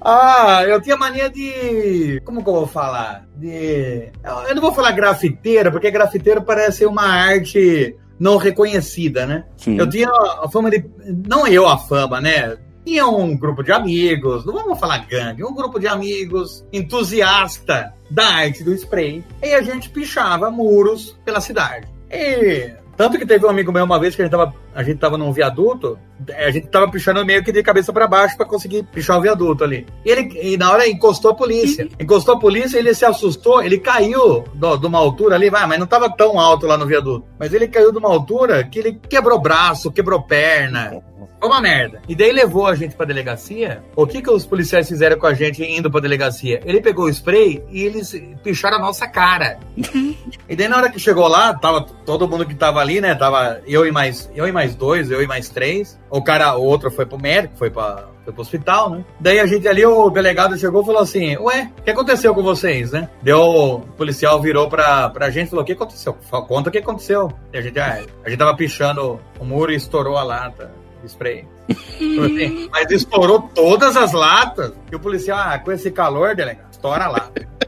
ah, 0.00 0.64
eu 0.66 0.80
tinha 0.80 0.96
mania 0.96 1.28
de. 1.28 2.20
Como 2.24 2.42
que 2.42 2.48
eu 2.48 2.54
vou 2.54 2.66
falar? 2.66 3.26
De. 3.36 4.10
Eu 4.48 4.54
não 4.54 4.62
vou 4.62 4.72
falar 4.72 4.92
grafiteiro, 4.92 5.72
porque 5.72 5.90
grafiteiro 5.90 6.42
parece 6.42 6.86
uma 6.86 7.04
arte 7.04 7.96
não 8.18 8.36
reconhecida, 8.36 9.26
né? 9.26 9.44
Sim. 9.56 9.78
Eu 9.78 9.88
tinha 9.88 10.08
a 10.08 10.48
fama 10.48 10.70
de. 10.70 10.84
Não 11.28 11.46
eu 11.46 11.66
a 11.66 11.76
fama, 11.76 12.20
né? 12.20 12.56
Tinha 12.84 13.06
um 13.06 13.36
grupo 13.36 13.62
de 13.62 13.72
amigos, 13.72 14.44
não 14.44 14.54
vamos 14.54 14.78
falar 14.78 15.06
gangue, 15.06 15.44
um 15.44 15.54
grupo 15.54 15.78
de 15.78 15.86
amigos 15.86 16.64
entusiasta 16.72 17.94
da 18.10 18.26
arte 18.26 18.64
do 18.64 18.72
spray. 18.74 19.24
E 19.42 19.54
a 19.54 19.62
gente 19.62 19.88
pichava 19.88 20.50
muros 20.50 21.16
pela 21.24 21.40
cidade. 21.40 21.86
E 22.10 22.72
tanto 22.96 23.18
que 23.18 23.26
teve 23.26 23.46
um 23.46 23.48
amigo 23.48 23.72
meu 23.72 23.84
uma 23.84 23.98
vez 23.98 24.14
que 24.14 24.22
a 24.22 24.24
gente 24.24 24.32
tava, 24.32 24.54
a 24.74 24.82
gente 24.82 24.98
tava 24.98 25.16
num 25.16 25.32
viaduto, 25.32 25.98
a 26.36 26.50
gente 26.50 26.66
tava 26.68 26.90
pichando 26.90 27.24
meio 27.24 27.42
que 27.42 27.50
de 27.50 27.62
cabeça 27.62 27.92
para 27.92 28.06
baixo 28.06 28.36
para 28.36 28.46
conseguir 28.46 28.82
pichar 28.84 29.18
o 29.18 29.22
viaduto 29.22 29.64
ali. 29.64 29.86
E 30.04 30.10
ele, 30.10 30.38
e 30.40 30.56
na 30.56 30.70
hora 30.70 30.86
encostou 30.86 31.30
a 31.30 31.34
polícia. 31.34 31.88
Encostou 31.98 32.34
a 32.34 32.38
polícia, 32.38 32.78
ele 32.78 32.94
se 32.94 33.04
assustou, 33.04 33.62
ele 33.62 33.78
caiu 33.78 34.44
de 34.54 34.86
uma 34.86 34.98
altura 34.98 35.36
ali, 35.36 35.48
vai, 35.48 35.66
mas 35.66 35.78
não 35.78 35.86
tava 35.86 36.10
tão 36.10 36.38
alto 36.38 36.66
lá 36.66 36.76
no 36.76 36.86
viaduto. 36.86 37.24
Mas 37.38 37.52
ele 37.54 37.66
caiu 37.66 37.90
de 37.90 37.98
uma 37.98 38.10
altura 38.10 38.62
que 38.64 38.78
ele 38.78 39.00
quebrou 39.08 39.40
braço, 39.40 39.90
quebrou 39.90 40.22
perna. 40.22 41.02
Foi 41.42 41.50
uma 41.50 41.60
merda. 41.60 42.00
E 42.08 42.14
daí 42.14 42.30
levou 42.30 42.68
a 42.68 42.74
gente 42.76 42.94
pra 42.94 43.04
delegacia. 43.04 43.82
O 43.96 44.06
que 44.06 44.22
que 44.22 44.30
os 44.30 44.46
policiais 44.46 44.86
fizeram 44.86 45.18
com 45.18 45.26
a 45.26 45.34
gente 45.34 45.60
indo 45.64 45.90
pra 45.90 46.00
delegacia? 46.00 46.60
Ele 46.64 46.80
pegou 46.80 47.06
o 47.06 47.08
spray 47.08 47.64
e 47.68 47.82
eles 47.82 48.14
picharam 48.44 48.76
a 48.76 48.80
nossa 48.80 49.08
cara. 49.08 49.58
e 49.76 50.54
daí 50.54 50.68
na 50.68 50.76
hora 50.76 50.88
que 50.88 51.00
chegou 51.00 51.26
lá, 51.26 51.52
tava 51.52 51.84
todo 52.06 52.28
mundo 52.28 52.46
que 52.46 52.54
tava 52.54 52.78
ali, 52.78 53.00
né? 53.00 53.16
Tava 53.16 53.60
eu 53.66 53.84
e 53.84 53.90
mais, 53.90 54.30
eu 54.36 54.46
e 54.46 54.52
mais 54.52 54.76
dois, 54.76 55.10
eu 55.10 55.20
e 55.20 55.26
mais 55.26 55.48
três. 55.48 55.98
O 56.08 56.22
cara, 56.22 56.56
o 56.56 56.62
outro 56.62 56.92
foi 56.92 57.06
pro 57.06 57.18
médico, 57.18 57.56
foi 57.56 57.70
pra, 57.70 58.08
foi 58.22 58.32
pro 58.32 58.42
hospital, 58.42 58.90
né? 58.90 59.04
Daí 59.18 59.40
a 59.40 59.46
gente 59.46 59.66
ali, 59.66 59.84
o 59.84 60.10
delegado 60.10 60.56
chegou 60.56 60.82
e 60.82 60.86
falou 60.86 61.02
assim: 61.02 61.36
Ué, 61.38 61.72
o 61.76 61.82
que 61.82 61.90
aconteceu 61.90 62.32
com 62.36 62.42
vocês, 62.44 62.92
né? 62.92 63.10
Deu, 63.20 63.40
o 63.40 63.80
policial 63.80 64.40
virou 64.40 64.68
pra, 64.68 65.10
pra 65.10 65.28
gente 65.28 65.48
e 65.48 65.50
falou: 65.50 65.64
O 65.64 65.66
que 65.66 65.72
aconteceu? 65.72 66.16
Conta 66.46 66.68
o 66.68 66.72
que 66.72 66.78
aconteceu. 66.78 67.32
E 67.52 67.58
a 67.58 67.60
gente, 67.60 67.80
ah, 67.80 68.00
a 68.24 68.30
gente 68.30 68.38
tava 68.38 68.54
pichando 68.54 69.18
o 69.40 69.44
muro 69.44 69.72
e 69.72 69.74
estourou 69.74 70.16
a 70.16 70.22
lata 70.22 70.81
spray. 71.06 71.46
Assim, 71.70 72.68
mas 72.72 72.90
estourou 72.90 73.50
todas 73.54 73.96
as 73.96 74.12
latas. 74.12 74.72
E 74.90 74.96
o 74.96 75.00
policial, 75.00 75.38
ah, 75.38 75.58
com 75.58 75.72
esse 75.72 75.90
calor, 75.90 76.34
delegado, 76.34 76.70
estoura 76.70 77.04
a 77.04 77.08
lata. 77.08 77.52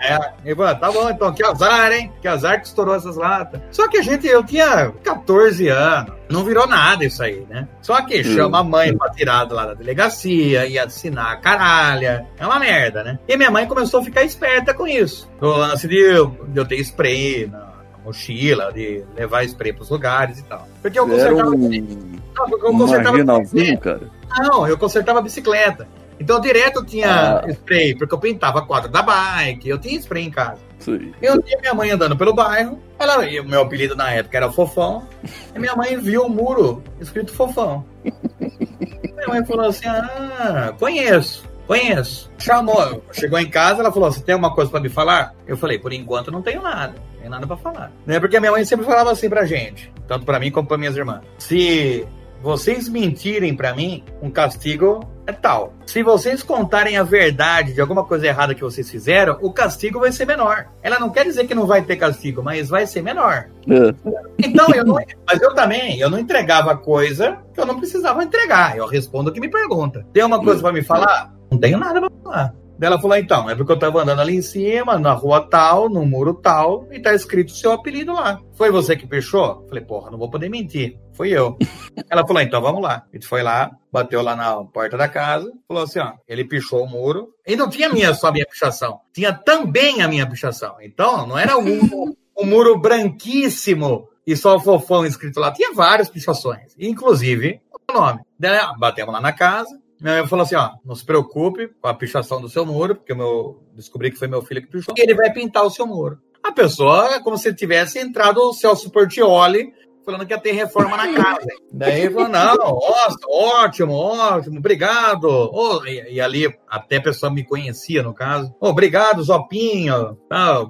É, 0.00 0.16
e 0.44 0.54
falou, 0.54 0.74
tá 0.76 0.92
bom, 0.92 1.10
então, 1.10 1.34
que 1.34 1.44
azar, 1.44 1.90
hein? 1.90 2.12
Que 2.22 2.28
azar 2.28 2.60
que 2.60 2.68
estourou 2.68 2.94
essas 2.94 3.16
latas. 3.16 3.60
Só 3.72 3.88
que 3.88 3.98
a 3.98 4.02
gente, 4.02 4.28
eu 4.28 4.44
tinha 4.44 4.92
14 5.02 5.68
anos, 5.68 6.12
não 6.30 6.44
virou 6.44 6.68
nada 6.68 7.04
isso 7.04 7.20
aí, 7.20 7.44
né? 7.50 7.66
Só 7.82 8.00
que 8.02 8.22
chama 8.22 8.60
a 8.60 8.64
mãe 8.64 8.96
pra 8.96 9.10
tirar 9.10 9.50
lá 9.50 9.66
da 9.66 9.74
delegacia, 9.74 10.66
e 10.66 10.78
assinar 10.78 11.32
a 11.32 11.36
caralha. 11.36 12.26
É 12.38 12.46
uma 12.46 12.60
merda, 12.60 13.02
né? 13.02 13.18
E 13.26 13.36
minha 13.36 13.50
mãe 13.50 13.66
começou 13.66 14.00
a 14.00 14.04
ficar 14.04 14.22
esperta 14.22 14.72
com 14.72 14.86
isso. 14.86 15.28
No 15.40 15.56
lance 15.56 15.88
de 15.88 15.96
eu, 15.96 16.30
ter 16.64 16.78
spray 16.78 17.48
na, 17.48 17.68
mochila, 18.04 18.72
de 18.72 19.04
levar 19.16 19.44
spray 19.44 19.72
pros 19.72 19.90
lugares 19.90 20.38
e 20.38 20.44
tal. 20.44 20.66
Porque 20.80 20.98
eu 20.98 21.06
consertava. 21.06 21.50
Um 21.50 22.17
eu 22.46 22.72
consertava 22.72 23.18
bicicleta. 23.40 23.80
cara. 23.80 24.10
Não, 24.38 24.66
eu 24.66 24.78
consertava 24.78 25.22
bicicleta. 25.22 25.88
Então 26.20 26.40
direto 26.40 26.80
eu 26.80 26.84
tinha 26.84 27.38
ah. 27.38 27.50
spray, 27.50 27.94
porque 27.94 28.14
eu 28.14 28.18
pintava 28.18 28.62
quadro 28.62 28.90
da 28.90 29.02
bike, 29.02 29.68
eu 29.68 29.78
tinha 29.78 29.98
spray 29.98 30.24
em 30.24 30.30
casa. 30.30 30.60
Sim. 30.78 31.12
Eu 31.22 31.40
tinha 31.42 31.58
minha 31.60 31.74
mãe 31.74 31.90
andando 31.90 32.16
pelo 32.16 32.34
bairro, 32.34 32.80
ela, 32.98 33.24
e 33.26 33.38
o 33.38 33.44
meu 33.44 33.62
apelido 33.62 33.94
na 33.94 34.10
época 34.12 34.36
era 34.36 34.50
Fofão, 34.50 35.06
e 35.54 35.58
minha 35.58 35.76
mãe 35.76 35.96
viu 35.96 36.24
o 36.24 36.28
muro 36.28 36.82
escrito 37.00 37.32
Fofão. 37.32 37.84
minha 38.04 39.28
mãe 39.28 39.44
falou 39.44 39.66
assim: 39.66 39.86
Ah, 39.86 40.72
conheço, 40.78 41.44
conheço. 41.66 42.30
Chamou, 42.38 43.02
chegou 43.12 43.38
em 43.38 43.48
casa, 43.48 43.80
ela 43.80 43.92
falou: 43.92 44.10
Você 44.10 44.20
tem 44.20 44.32
alguma 44.32 44.54
coisa 44.54 44.70
para 44.70 44.80
me 44.80 44.88
falar? 44.88 45.34
Eu 45.46 45.56
falei: 45.56 45.78
Por 45.78 45.92
enquanto 45.92 46.32
não 46.32 46.42
tenho 46.42 46.62
nada 46.62 46.94
tem 47.28 47.28
nada 47.28 47.46
para 47.46 47.56
falar. 47.56 47.92
Né? 48.06 48.18
Porque 48.18 48.36
a 48.36 48.40
minha 48.40 48.52
mãe 48.52 48.64
sempre 48.64 48.86
falava 48.86 49.12
assim 49.12 49.28
pra 49.28 49.44
gente, 49.44 49.92
tanto 50.06 50.24
para 50.24 50.40
mim 50.40 50.50
como 50.50 50.66
para 50.66 50.78
minhas 50.78 50.96
irmãs. 50.96 51.22
Se 51.38 52.06
vocês 52.42 52.88
mentirem 52.88 53.54
para 53.54 53.74
mim, 53.74 54.04
um 54.22 54.30
castigo 54.30 55.00
é 55.26 55.32
tal. 55.32 55.74
Se 55.86 56.02
vocês 56.02 56.42
contarem 56.42 56.96
a 56.96 57.02
verdade 57.02 57.74
de 57.74 57.80
alguma 57.80 58.04
coisa 58.04 58.26
errada 58.26 58.54
que 58.54 58.62
vocês 58.62 58.88
fizeram, 58.90 59.36
o 59.42 59.52
castigo 59.52 60.00
vai 60.00 60.10
ser 60.10 60.26
menor. 60.26 60.68
Ela 60.82 60.98
não 60.98 61.10
quer 61.10 61.24
dizer 61.24 61.46
que 61.46 61.54
não 61.54 61.66
vai 61.66 61.82
ter 61.82 61.96
castigo, 61.96 62.42
mas 62.42 62.68
vai 62.68 62.86
ser 62.86 63.02
menor. 63.02 63.50
É. 63.68 63.94
Então, 64.38 64.68
eu 64.74 64.84
não, 64.84 64.94
mas 65.26 65.42
eu 65.42 65.54
também, 65.54 65.98
eu 66.00 66.08
não 66.08 66.18
entregava 66.18 66.76
coisa 66.76 67.38
que 67.52 67.60
eu 67.60 67.66
não 67.66 67.78
precisava 67.78 68.24
entregar. 68.24 68.76
Eu 68.76 68.86
respondo 68.86 69.30
o 69.30 69.32
que 69.32 69.40
me 69.40 69.50
pergunta. 69.50 70.06
Tem 70.12 70.24
uma 70.24 70.42
coisa 70.42 70.62
para 70.62 70.72
me 70.72 70.82
falar? 70.82 71.34
Não 71.50 71.58
tenho 71.58 71.78
nada 71.78 72.00
para 72.00 72.10
falar. 72.22 72.54
Ela 72.80 73.00
falou, 73.00 73.16
então, 73.16 73.50
é 73.50 73.54
porque 73.54 73.72
eu 73.72 73.78
tava 73.78 74.02
andando 74.02 74.20
ali 74.20 74.36
em 74.36 74.42
cima, 74.42 74.98
na 74.98 75.12
rua 75.12 75.40
tal, 75.40 75.88
no 75.88 76.06
muro 76.06 76.34
tal, 76.34 76.86
e 76.92 77.00
tá 77.00 77.12
escrito 77.12 77.50
seu 77.50 77.72
apelido 77.72 78.12
lá. 78.12 78.40
Foi 78.54 78.70
você 78.70 78.96
que 78.96 79.06
fechou? 79.06 79.66
Falei, 79.68 79.84
porra, 79.84 80.10
não 80.10 80.18
vou 80.18 80.30
poder 80.30 80.48
mentir. 80.48 80.96
Fui 81.12 81.30
eu. 81.30 81.56
Ela 82.08 82.26
falou, 82.26 82.40
então 82.40 82.60
vamos 82.60 82.82
lá. 82.82 83.04
A 83.10 83.16
gente 83.16 83.26
foi 83.26 83.42
lá, 83.42 83.72
bateu 83.92 84.22
lá 84.22 84.36
na 84.36 84.62
porta 84.64 84.96
da 84.96 85.08
casa, 85.08 85.52
falou 85.66 85.82
assim, 85.82 85.98
ó, 85.98 86.12
ele 86.28 86.44
pichou 86.44 86.84
o 86.84 86.88
muro. 86.88 87.34
E 87.46 87.56
não 87.56 87.68
tinha 87.68 87.88
minha, 87.88 88.14
só 88.14 88.28
a 88.28 88.32
minha 88.32 88.46
pichação. 88.46 89.00
Tinha 89.12 89.32
também 89.32 90.00
a 90.02 90.08
minha 90.08 90.28
pichação. 90.28 90.76
Então, 90.80 91.26
não 91.26 91.36
era 91.36 91.58
um, 91.58 92.14
um 92.38 92.46
muro 92.46 92.78
branquíssimo 92.78 94.08
e 94.24 94.36
só 94.36 94.56
o 94.56 94.60
fofão 94.60 95.04
escrito 95.04 95.40
lá. 95.40 95.50
Tinha 95.50 95.72
várias 95.72 96.08
pichações, 96.08 96.74
inclusive 96.78 97.60
o 97.72 97.92
nome. 97.92 98.20
Daí, 98.38 98.60
batemos 98.78 99.12
lá 99.12 99.20
na 99.20 99.32
casa, 99.32 99.80
mãe 100.00 100.26
falou 100.26 100.44
assim: 100.44 100.56
ó, 100.56 100.70
não 100.84 100.94
se 100.94 101.04
preocupe 101.04 101.68
com 101.80 101.88
a 101.88 101.94
pichação 101.94 102.40
do 102.40 102.48
seu 102.48 102.64
muro, 102.64 102.96
porque 102.96 103.12
eu 103.12 103.62
descobri 103.74 104.10
que 104.10 104.18
foi 104.18 104.28
meu 104.28 104.42
filho 104.42 104.62
que 104.62 104.68
pichou, 104.68 104.94
e 104.96 105.00
ele 105.00 105.14
vai 105.14 105.32
pintar 105.32 105.64
o 105.64 105.70
seu 105.70 105.86
muro. 105.86 106.20
A 106.42 106.52
pessoa 106.52 107.14
é 107.14 107.20
como 107.20 107.36
se 107.36 107.52
tivesse 107.52 107.98
entrado 107.98 108.38
o 108.38 108.52
Celso 108.52 108.90
Portioli 108.90 109.72
falando 110.08 110.26
que 110.26 110.32
ia 110.32 110.40
ter 110.40 110.52
reforma 110.52 110.96
na 110.96 111.12
casa. 111.12 111.46
Daí 111.70 112.00
ele 112.00 112.14
falou: 112.14 112.28
não, 112.28 112.56
nossa, 112.56 113.18
ótimo, 113.28 113.92
ótimo, 113.92 114.58
obrigado. 114.58 115.28
Oh, 115.28 115.84
e, 115.84 116.14
e, 116.14 116.20
ali 116.20 116.50
até 116.66 116.96
a 116.96 117.02
pessoa 117.02 117.30
me 117.30 117.44
conhecia, 117.44 118.02
no 118.02 118.14
caso. 118.14 118.54
Oh, 118.58 118.70
obrigado, 118.70 119.22
Zopinho. 119.22 120.18
Ah, 120.30 120.64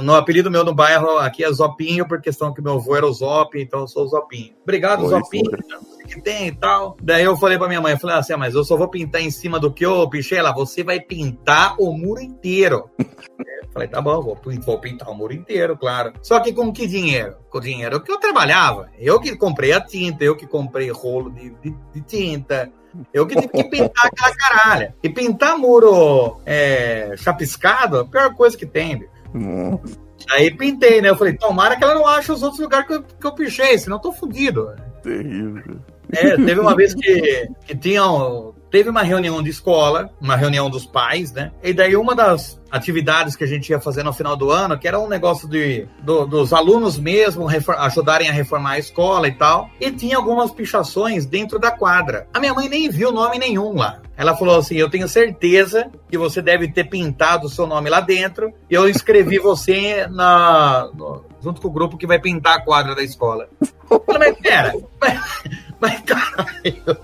no 0.00 0.14
apelido 0.14 0.50
meu 0.50 0.62
no 0.62 0.72
bairro 0.72 1.18
aqui 1.18 1.42
é 1.42 1.52
Zopinho, 1.52 2.06
por 2.06 2.20
questão 2.20 2.54
que 2.54 2.62
meu 2.62 2.74
avô 2.74 2.94
era 2.94 3.06
o 3.06 3.12
Zop, 3.12 3.60
então 3.60 3.80
eu 3.80 3.88
sou 3.88 4.04
o 4.04 4.08
Zopinho. 4.08 4.54
Obrigado, 4.62 5.02
Oi, 5.02 5.08
Zopinho. 5.08 5.50
Que 6.06 6.20
tem 6.22 6.46
e 6.48 6.52
tal. 6.52 6.96
Daí 7.02 7.24
eu 7.24 7.36
falei 7.36 7.58
pra 7.58 7.68
minha 7.68 7.80
mãe, 7.80 7.92
eu 7.92 7.98
falei 7.98 8.16
assim, 8.16 8.32
ah, 8.32 8.38
mas 8.38 8.54
eu 8.54 8.64
só 8.64 8.76
vou 8.76 8.88
pintar 8.88 9.20
em 9.20 9.30
cima 9.30 9.58
do 9.58 9.72
que 9.72 9.84
eu 9.84 10.08
pichei 10.08 10.40
lá. 10.40 10.52
Você 10.52 10.84
vai 10.84 11.00
pintar 11.00 11.74
o 11.78 11.92
muro 11.92 12.22
inteiro. 12.22 12.88
Falei, 13.72 13.88
tá 13.88 14.00
bom, 14.00 14.22
vou, 14.22 14.38
vou 14.64 14.78
pintar 14.78 15.08
o 15.08 15.14
muro 15.14 15.32
inteiro, 15.32 15.76
claro. 15.76 16.12
Só 16.22 16.40
que 16.40 16.52
com 16.52 16.72
que 16.72 16.86
dinheiro? 16.86 17.36
Com 17.50 17.58
o 17.58 17.60
dinheiro 17.60 18.00
que 18.00 18.10
eu 18.10 18.18
trabalhava. 18.18 18.88
Eu 18.98 19.20
que 19.20 19.36
comprei 19.36 19.72
a 19.72 19.80
tinta, 19.80 20.24
eu 20.24 20.36
que 20.36 20.46
comprei 20.46 20.90
rolo 20.90 21.30
de, 21.30 21.50
de, 21.62 21.74
de 21.92 22.00
tinta, 22.00 22.72
eu 23.12 23.26
que 23.26 23.34
tive 23.34 23.48
que 23.48 23.64
pintar 23.64 24.06
aquela 24.06 24.34
caralha. 24.34 24.96
E 25.02 25.08
pintar 25.08 25.58
muro 25.58 26.40
é, 26.46 27.14
chapiscado 27.16 27.98
é 27.98 28.00
a 28.00 28.04
pior 28.04 28.34
coisa 28.34 28.56
que 28.56 28.66
tem, 28.66 28.96
Aí 30.30 30.50
pintei, 30.50 31.00
né? 31.00 31.10
Eu 31.10 31.16
falei, 31.16 31.34
tomara 31.34 31.76
que 31.76 31.84
ela 31.84 31.94
não 31.94 32.06
ache 32.06 32.32
os 32.32 32.42
outros 32.42 32.60
lugares 32.60 32.86
que 32.86 32.94
eu, 32.94 33.02
que 33.02 33.26
eu 33.26 33.32
pichei, 33.32 33.78
senão 33.78 33.96
eu 33.96 34.02
tô 34.02 34.12
fudido. 34.12 34.74
Terrível. 35.02 35.78
É, 36.10 36.36
teve 36.36 36.58
uma 36.58 36.74
vez 36.74 36.94
que, 36.94 37.48
que 37.66 37.76
tinham 37.76 38.54
teve 38.70 38.90
uma 38.90 39.02
reunião 39.02 39.42
de 39.42 39.50
escola, 39.50 40.10
uma 40.20 40.36
reunião 40.36 40.70
dos 40.70 40.86
pais, 40.86 41.32
né? 41.32 41.52
E 41.62 41.72
daí 41.72 41.96
uma 41.96 42.14
das 42.14 42.58
atividades 42.70 43.34
que 43.34 43.44
a 43.44 43.46
gente 43.46 43.70
ia 43.70 43.80
fazer 43.80 44.02
no 44.02 44.12
final 44.12 44.36
do 44.36 44.50
ano, 44.50 44.78
que 44.78 44.86
era 44.86 44.98
um 44.98 45.08
negócio 45.08 45.48
de, 45.48 45.86
do, 46.02 46.26
dos 46.26 46.52
alunos 46.52 46.98
mesmo 46.98 47.48
ajudarem 47.48 48.28
a 48.28 48.32
reformar 48.32 48.72
a 48.72 48.78
escola 48.78 49.26
e 49.26 49.32
tal, 49.32 49.70
e 49.80 49.90
tinha 49.90 50.16
algumas 50.16 50.50
pichações 50.50 51.24
dentro 51.24 51.58
da 51.58 51.70
quadra. 51.70 52.26
A 52.32 52.40
minha 52.40 52.54
mãe 52.54 52.68
nem 52.68 52.90
viu 52.90 53.10
nome 53.10 53.38
nenhum 53.38 53.74
lá. 53.74 54.00
Ela 54.16 54.36
falou 54.36 54.58
assim: 54.58 54.76
Eu 54.76 54.90
tenho 54.90 55.08
certeza 55.08 55.90
que 56.10 56.18
você 56.18 56.42
deve 56.42 56.68
ter 56.68 56.84
pintado 56.84 57.46
o 57.46 57.50
seu 57.50 57.66
nome 57.66 57.88
lá 57.88 58.00
dentro, 58.00 58.52
e 58.68 58.74
eu 58.74 58.88
escrevi 58.88 59.38
você 59.40 60.06
na, 60.08 60.90
no, 60.94 61.24
junto 61.42 61.60
com 61.60 61.68
o 61.68 61.72
grupo 61.72 61.96
que 61.96 62.06
vai 62.06 62.18
pintar 62.18 62.56
a 62.56 62.62
quadra 62.62 62.94
da 62.94 63.02
escola. 63.02 63.48
Eu 63.90 64.02
falei, 64.04 64.30
mas 64.30 64.40
pera, 64.40 64.74
mas, 65.00 65.42
mas 65.80 66.00
caralho. 66.02 66.98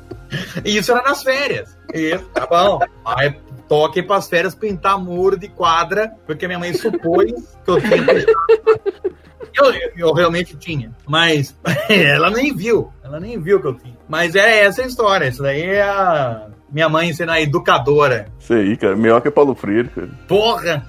E 0.64 0.77
isso 0.79 0.92
era 0.92 1.03
nas 1.03 1.23
férias. 1.23 1.77
E 1.92 2.16
tá 2.33 2.47
bom. 2.47 2.81
Aí 3.05 3.35
toque 3.68 4.03
para 4.03 4.16
as 4.16 4.29
férias 4.29 4.55
pintar 4.55 4.99
muro 4.99 5.38
de 5.38 5.49
quadra, 5.49 6.12
porque 6.27 6.47
minha 6.47 6.59
mãe 6.59 6.73
supôs 6.75 7.33
que 7.64 7.70
eu 7.70 7.81
tinha 7.81 8.27
eu, 9.57 9.73
eu 9.97 10.12
realmente 10.12 10.57
tinha, 10.57 10.90
mas 11.07 11.57
ela 11.88 12.31
nem 12.31 12.55
viu, 12.55 12.92
ela 13.03 13.20
nem 13.20 13.40
viu 13.40 13.61
que 13.61 13.66
eu 13.66 13.75
tinha. 13.75 13.97
Mas 14.09 14.35
é 14.35 14.64
essa 14.64 14.83
a 14.83 14.87
história, 14.87 15.29
isso 15.29 15.42
daí 15.42 15.62
é 15.62 15.83
a 15.83 16.49
minha 16.70 16.88
mãe 16.88 17.12
sendo 17.12 17.33
a 17.33 17.40
educadora. 17.40 18.27
Isso 18.38 18.53
aí, 18.53 18.77
cara, 18.77 18.97
melhor 18.97 19.20
que 19.20 19.31
Paulo 19.31 19.55
Freire, 19.55 19.88
cara. 19.88 20.11
Porra! 20.27 20.85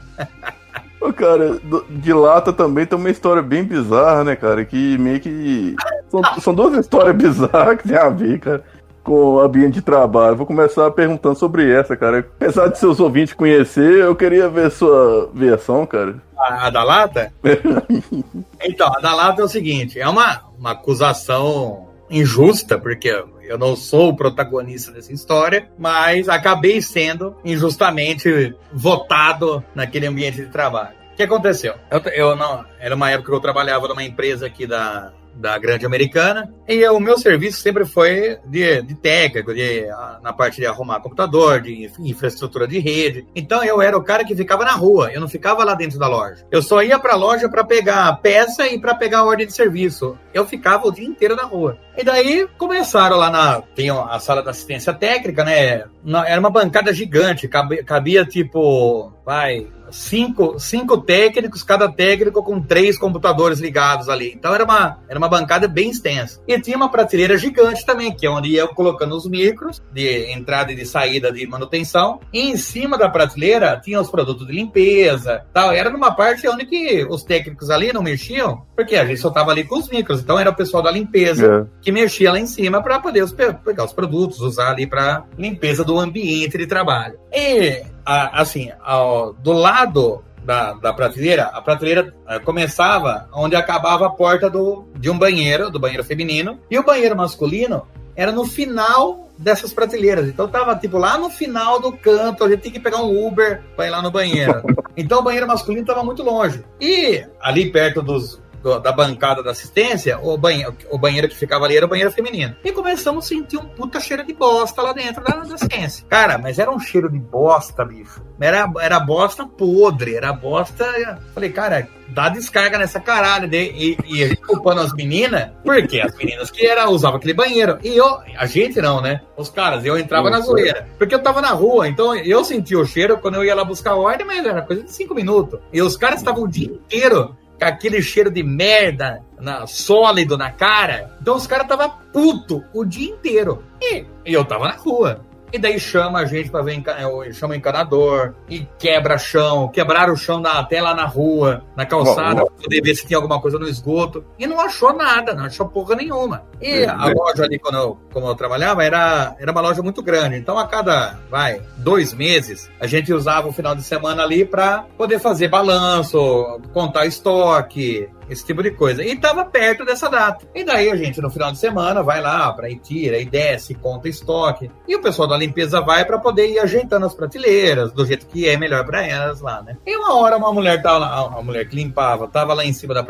Ô, 1.00 1.14
cara, 1.14 1.60
de 1.90 2.14
lata 2.14 2.52
também 2.52 2.86
tem 2.86 2.98
uma 2.98 3.12
história 3.12 3.44
bem 3.44 3.64
bizarra, 3.64 4.24
né, 4.24 4.36
cara? 4.36 4.66
Que 4.66 4.98
meio 4.98 5.20
que. 5.20 5.76
São, 6.10 6.22
são 6.40 6.54
duas 6.54 6.78
histórias 6.78 7.16
bizarras 7.16 7.82
que 7.82 7.90
tem 7.90 7.98
a 7.98 8.10
ver, 8.10 8.40
cara 8.40 8.64
com 9.06 9.36
o 9.36 9.40
ambiente 9.40 9.76
de 9.76 9.82
trabalho. 9.82 10.36
Vou 10.36 10.48
começar 10.48 10.90
perguntando 10.92 11.38
sobre 11.38 11.72
essa, 11.72 11.96
cara. 11.96 12.20
Apesar 12.20 12.68
de 12.68 12.80
seus 12.80 13.00
ouvintes 13.00 13.34
conhecer, 13.34 14.00
eu 14.02 14.16
queria 14.16 14.50
ver 14.50 14.72
sua 14.72 15.30
versão, 15.34 15.86
cara. 15.86 16.16
A, 16.38 16.68
a 16.68 16.70
da 16.72 16.84
lata? 16.84 17.32
então, 18.62 18.88
a 18.88 19.00
da 19.00 19.14
lata 19.14 19.42
é 19.42 19.46
o 19.46 19.48
seguinte: 19.48 20.00
é 20.00 20.10
uma, 20.10 20.42
uma 20.58 20.72
acusação 20.72 21.88
injusta, 22.10 22.78
porque 22.78 23.24
eu 23.44 23.58
não 23.58 23.76
sou 23.76 24.10
o 24.10 24.16
protagonista 24.16 24.92
dessa 24.92 25.14
história, 25.14 25.70
mas 25.78 26.28
acabei 26.28 26.82
sendo 26.82 27.36
injustamente 27.46 28.56
votado 28.74 29.64
naquele 29.74 30.08
ambiente 30.08 30.38
de 30.38 30.48
trabalho. 30.48 30.96
O 31.14 31.16
que 31.16 31.24
aconteceu? 31.24 31.76
Eu, 31.90 32.00
eu 32.12 32.36
não, 32.36 32.66
era 32.80 32.96
uma 32.96 33.10
época 33.10 33.30
que 33.30 33.36
eu 33.36 33.40
trabalhava 33.40 33.88
numa 33.88 34.04
empresa 34.04 34.48
aqui 34.48 34.68
da, 34.68 35.14
da 35.36 35.58
grande 35.58 35.86
americana. 35.86 36.52
E 36.68 36.88
o 36.88 37.00
meu 37.00 37.18
serviço 37.18 37.62
sempre 37.62 37.86
foi 37.86 38.38
de, 38.46 38.82
de 38.82 38.96
técnico, 38.96 39.54
de, 39.54 39.86
na 40.22 40.34
parte 40.34 40.58
de 40.58 40.66
arrumar 40.66 41.00
computador, 41.02 41.62
de 41.62 41.92
infraestrutura 42.00 42.68
de 42.68 42.80
rede. 42.80 43.28
Então 43.36 43.64
eu 43.64 43.82
era 43.82 43.98
o 43.98 44.04
cara 44.04 44.24
que 44.24 44.36
ficava 44.36 44.64
na 44.64 44.74
rua, 44.74 45.12
eu 45.12 45.22
não 45.22 45.28
ficava 45.28 45.64
lá 45.64 45.74
dentro 45.74 46.00
da 46.00 46.08
loja. 46.08 46.46
Eu 46.52 46.62
só 46.62 46.82
ia 46.82 46.98
para 47.00 47.14
a 47.14 47.18
loja 47.18 47.50
para 47.50 47.64
pegar 47.64 48.12
peça 48.22 48.68
e 48.68 48.80
para 48.80 48.96
pegar 48.96 49.26
ordem 49.26 49.48
de 49.48 49.54
serviço. 49.54 50.18
Eu 50.34 50.46
ficava 50.46 50.88
o 50.88 50.92
dia 50.92 51.06
inteiro 51.06 51.36
na 51.36 51.44
rua. 51.44 51.78
E 51.98 52.04
daí 52.04 52.48
começaram 52.58 53.18
lá 53.18 53.30
na. 53.30 53.62
Tem 53.62 53.90
a 53.90 54.20
sala 54.20 54.44
da 54.44 54.52
assistência 54.52 54.94
técnica, 54.94 55.44
né? 55.44 55.86
Era 56.28 56.40
uma 56.40 56.50
bancada 56.50 56.94
gigante, 56.94 57.48
cabia, 57.48 57.84
cabia 57.84 58.26
tipo. 58.26 59.12
Vai, 59.26 59.68
cinco, 59.92 60.60
cinco 60.60 60.98
técnicos, 60.98 61.64
cada 61.64 61.90
técnico 61.92 62.44
com 62.44 62.62
três 62.62 62.98
computadores 62.98 63.60
ligados 63.60 64.10
ali. 64.10 64.34
Então 64.36 64.54
era 64.54 64.64
uma, 64.64 65.00
era 65.08 65.18
uma 65.18 65.30
bancada 65.30 65.68
bem 65.68 65.90
extensa. 65.90 66.42
E 66.48 66.60
tinha 66.60 66.78
uma 66.78 66.90
prateleira 66.90 67.38
gigante 67.38 67.86
também, 67.86 68.14
que 68.14 68.26
é 68.26 68.30
onde 68.30 68.50
ia 68.50 68.68
colocando 68.68 69.16
os 69.16 69.28
micros 69.28 69.82
de 69.92 70.32
entrada 70.32 70.72
e 70.72 70.76
de 70.76 70.86
saída 70.86 71.32
de 71.32 71.46
manutenção. 71.48 72.20
E 72.32 72.42
em 72.42 72.58
cima 72.58 72.98
da 72.98 73.10
prateleira 73.10 73.80
tinha 73.84 74.00
os 74.00 74.10
produtos 74.10 74.46
de 74.48 74.54
limpeza, 74.54 75.46
tal. 75.54 75.72
Era 75.72 75.90
numa 75.90 76.14
parte 76.14 76.48
onde 76.48 76.66
que 76.66 77.06
os 77.10 77.24
técnicos 77.24 77.70
ali 77.70 77.94
não 77.94 78.04
mexiam, 78.04 78.64
porque 78.76 78.96
a 78.96 79.06
gente 79.06 79.20
só 79.20 79.30
tava 79.30 79.52
ali 79.52 79.64
com 79.64 79.78
os 79.80 79.90
micros. 79.90 80.22
Então 80.22 80.40
era 80.40 80.50
o 80.50 80.56
pessoal 80.56 80.84
da 80.84 80.92
limpeza 80.92 81.46
é. 81.46 81.80
Que 81.86 81.92
mexia 81.92 82.32
lá 82.32 82.40
em 82.40 82.48
cima 82.48 82.82
para 82.82 83.00
poder 83.00 83.24
os, 83.24 83.32
pegar 83.32 83.86
os 83.86 83.94
produtos, 83.94 84.42
usar 84.42 84.72
ali 84.72 84.88
para 84.88 85.24
limpeza 85.38 85.84
do 85.84 86.00
ambiente 86.00 86.58
de 86.58 86.66
trabalho. 86.66 87.20
E 87.32 87.84
assim, 88.04 88.72
ao, 88.84 89.34
do 89.34 89.54
lado 89.54 90.24
da, 90.44 90.74
da 90.74 90.92
prateleira, 90.92 91.44
a 91.44 91.62
prateleira 91.62 92.12
uh, 92.28 92.44
começava 92.44 93.30
onde 93.32 93.56
acabava 93.56 94.08
a 94.08 94.10
porta 94.10 94.50
do, 94.50 94.88
de 94.96 95.12
um 95.12 95.18
banheiro, 95.18 95.70
do 95.70 95.80
banheiro 95.80 96.04
feminino, 96.04 96.60
e 96.72 96.80
o 96.80 96.84
banheiro 96.84 97.16
masculino 97.16 97.84
era 98.16 98.32
no 98.32 98.46
final 98.46 99.30
dessas 99.38 99.72
prateleiras. 99.72 100.28
Então 100.28 100.48
tava 100.48 100.76
tipo 100.76 100.98
lá 100.98 101.20
no 101.20 101.30
final 101.30 101.80
do 101.80 101.92
canto, 101.92 102.44
a 102.44 102.50
gente 102.50 102.62
tinha 102.62 102.74
que 102.74 102.80
pegar 102.80 103.02
um 103.02 103.28
Uber 103.28 103.62
para 103.76 103.86
ir 103.86 103.90
lá 103.92 104.02
no 104.02 104.10
banheiro. 104.10 104.64
Então 104.98 105.20
o 105.20 105.24
banheiro 105.24 105.46
masculino 105.46 105.86
tava 105.86 106.06
muito 106.06 106.24
longe. 106.24 106.64
E 106.80 107.22
ali 107.42 107.70
perto 107.70 108.02
dos 108.02 108.42
do, 108.66 108.80
da 108.80 108.92
bancada 108.92 109.44
da 109.44 109.52
assistência, 109.52 110.18
o 110.18 110.36
banheiro, 110.36 110.76
o 110.90 110.98
banheiro 110.98 111.30
que 111.30 111.36
ficava 111.36 111.66
ali 111.66 111.78
era 111.78 111.86
o 111.86 111.90
banheiro 111.90 112.12
feminino. 112.12 112.56
E 112.64 112.72
começamos 112.72 113.26
a 113.26 113.28
sentir 113.28 113.58
um 113.58 113.66
puta 113.66 114.00
cheiro 114.00 114.26
de 114.26 114.34
bosta 114.34 114.82
lá 114.82 114.92
dentro 114.92 115.24
da, 115.24 115.36
da 115.36 115.58
ciência. 115.58 116.04
Cara, 116.10 116.40
mas 116.40 116.58
era 116.58 116.72
um 116.72 116.80
cheiro 116.80 117.08
de 117.08 117.20
bosta, 117.20 117.86
bicho. 117.86 118.26
Era, 118.40 118.68
era 118.82 119.00
bosta 119.00 119.46
podre, 119.46 120.16
era 120.16 120.34
bosta. 120.34 121.22
Falei, 121.36 121.52
cara, 121.52 121.88
dá 122.08 122.28
descarga 122.28 122.80
nessa 122.80 123.00
caralho. 123.00 123.48
De, 123.48 123.56
e, 123.56 123.98
e 124.08 124.24
a 124.24 124.28
gente 124.30 124.42
culpando 124.42 124.82
as 124.82 124.94
meninas, 124.94 125.52
porque 125.64 126.02
as 126.02 126.16
meninas 126.18 126.50
que 126.50 126.66
era, 126.66 126.90
usavam 126.90 127.18
aquele 127.18 127.36
banheiro. 127.36 127.78
E 127.84 127.96
eu, 127.96 128.18
a 128.36 128.48
gente 128.48 128.82
não, 128.82 129.00
né? 129.00 129.22
Os 129.38 129.50
caras, 129.50 129.86
eu 129.86 129.96
entrava 129.96 130.32
na 130.32 130.40
zoeira. 130.40 130.88
Porque 130.98 131.14
eu 131.14 131.22
tava 131.22 131.40
na 131.40 131.52
rua, 131.52 131.88
então 131.88 132.16
eu 132.16 132.44
sentia 132.44 132.80
o 132.80 132.86
cheiro 132.86 133.20
quando 133.20 133.36
eu 133.36 133.44
ia 133.44 133.54
lá 133.54 133.64
buscar 133.64 133.94
ordem, 133.94 134.26
mas 134.26 134.44
era 134.44 134.64
coisa 134.64 134.82
de 134.82 134.92
cinco 134.92 135.14
minutos. 135.14 135.60
E 135.72 135.82
os 135.84 135.96
caras 135.96 136.20
estavam 136.20 136.44
o 136.44 136.48
dia 136.48 136.68
inteiro 136.68 137.36
aquele 137.60 138.02
cheiro 138.02 138.30
de 138.30 138.44
merda 138.44 139.24
na, 139.40 139.66
sólido 139.68 140.38
na 140.38 140.52
cara. 140.52 141.16
Então 141.22 141.36
os 141.36 141.48
caras 141.48 141.68
tava 141.68 141.90
puto 141.90 142.64
o 142.74 142.86
dia 142.86 143.12
inteiro. 143.12 143.64
E, 143.82 144.06
e 144.26 144.34
eu 144.34 144.46
tava 144.46 144.68
na 144.68 144.76
rua. 144.76 145.25
E 145.52 145.58
daí 145.58 145.80
chama 145.80 146.20
a 146.20 146.26
gente 146.26 146.50
para 146.50 146.62
ver, 146.62 146.84
é, 146.86 147.32
chama 147.34 147.54
o 147.54 147.58
encanador 147.58 148.36
e 148.50 148.68
quebra 148.78 149.18
chão, 149.18 149.68
quebraram 149.70 150.14
o 150.14 150.18
chão 150.18 150.42
da, 150.42 150.60
até 150.60 150.82
lá 150.82 150.94
na 150.94 151.06
rua, 151.06 151.64
na 151.76 151.86
calçada, 151.86 152.46
para 152.46 152.64
poder 152.64 152.82
ver 152.82 152.96
se 152.96 153.06
tinha 153.06 153.18
alguma 153.18 153.40
coisa 153.40 153.58
no 153.58 153.68
esgoto. 153.68 154.26
E 154.38 154.46
não 154.48 154.60
achou 154.60 154.94
nada, 154.94 155.34
não 155.34 155.46
achou 155.46 155.68
porra 155.68 155.96
nenhuma. 155.96 156.44
E 156.62 156.82
é, 156.82 156.90
a 156.90 157.08
loja 157.08 157.44
ali, 157.44 157.60
quando 157.60 157.78
eu, 157.78 157.98
como 158.12 158.28
eu 158.28 158.36
trabalhava, 158.36 158.84
era, 158.84 159.36
era 159.40 159.52
uma 159.52 159.62
loja 159.62 159.82
muito 159.82 160.02
grande. 160.02 160.36
Então, 160.38 160.58
a 160.58 160.68
cada, 160.68 161.20
vai, 161.30 161.62
dois 161.78 162.14
meses, 162.14 162.70
a 162.80 162.88
gente 162.88 163.14
usava 163.14 163.48
o 163.48 163.54
final 163.54 163.76
de 163.76 163.84
semana 163.84 164.24
ali 164.24 164.46
para 164.46 164.86
poder 164.98 165.20
fazer 165.20 165.48
balanço, 165.48 166.60
contar 166.74 167.06
estoque, 167.06 168.10
esse 168.30 168.46
tipo 168.46 168.62
de 168.64 168.72
coisa. 168.72 169.04
E 169.04 169.12
estava 169.12 169.46
perto 169.46 169.86
dessa 169.86 170.10
data. 170.10 170.48
E 170.54 170.64
daí 170.64 170.90
a 170.90 170.96
gente, 170.96 171.22
no 171.22 171.30
final 171.30 171.52
de 171.52 171.58
semana, 171.58 172.04
vai 172.04 172.22
lá 172.22 172.52
para 172.54 172.70
ir 172.70 172.80
tira, 172.80 173.18
e 173.18 173.26
desce, 173.26 173.76
conta 173.76 174.10
estoque. 174.10 174.70
E 174.88 174.96
o 174.96 175.02
pessoal 175.02 175.28
da 175.28 175.38
limpeza 175.38 175.82
vai 175.82 176.06
para 176.06 176.20
poder 176.20 176.48
ir 176.48 176.60
ajeitando 176.60 177.06
as 177.06 177.14
prateleiras, 177.14 177.92
do 177.92 178.06
jeito 178.06 178.28
que 178.28 178.48
é 178.48 178.58
melhor 178.58 178.86
para 178.86 179.06
elas 179.06 179.42
lá, 179.42 179.62
né? 179.62 179.78
E 179.86 179.96
uma 179.96 180.16
hora 180.16 180.38
uma 180.38 180.52
mulher 180.52 180.82
tava 180.82 181.00
lá, 181.00 181.28
uma 181.28 181.42
mulher 181.42 181.68
que 181.68 181.76
limpava, 181.76 182.28
tava 182.28 182.54
lá 182.54 182.66
em 182.66 182.74
cima 182.74 182.94
da 182.94 183.04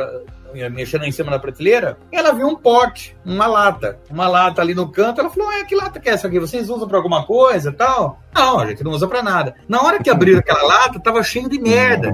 mexendo 0.69 1.03
em 1.03 1.11
cima 1.11 1.31
da 1.31 1.39
prateleira, 1.39 1.97
e 2.11 2.15
ela 2.15 2.31
viu 2.31 2.47
um 2.47 2.55
pote, 2.55 3.15
uma 3.25 3.45
lata, 3.45 3.99
uma 4.09 4.27
lata 4.27 4.61
ali 4.61 4.73
no 4.73 4.89
canto. 4.89 5.19
Ela 5.19 5.29
falou: 5.29 5.51
É, 5.51 5.65
que 5.65 5.75
lata 5.75 5.99
que 5.99 6.09
é 6.09 6.13
essa 6.13 6.27
aqui? 6.27 6.39
Vocês 6.39 6.69
usam 6.69 6.87
para 6.87 6.97
alguma 6.97 7.25
coisa 7.25 7.71
tal? 7.71 8.19
Não, 8.33 8.59
a 8.59 8.67
gente 8.67 8.83
não 8.83 8.91
usa 8.91 9.07
para 9.07 9.21
nada. 9.21 9.55
Na 9.67 9.81
hora 9.81 10.01
que 10.01 10.09
abriram 10.09 10.39
aquela 10.39 10.63
lata, 10.63 10.99
tava 10.99 11.21
cheio 11.23 11.49
de 11.49 11.59
merda. 11.59 12.13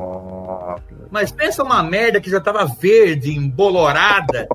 Mas 1.11 1.31
pensa 1.31 1.63
uma 1.63 1.83
merda 1.83 2.21
que 2.21 2.29
já 2.29 2.39
tava 2.39 2.65
verde, 2.65 3.35
embolorada. 3.37 4.47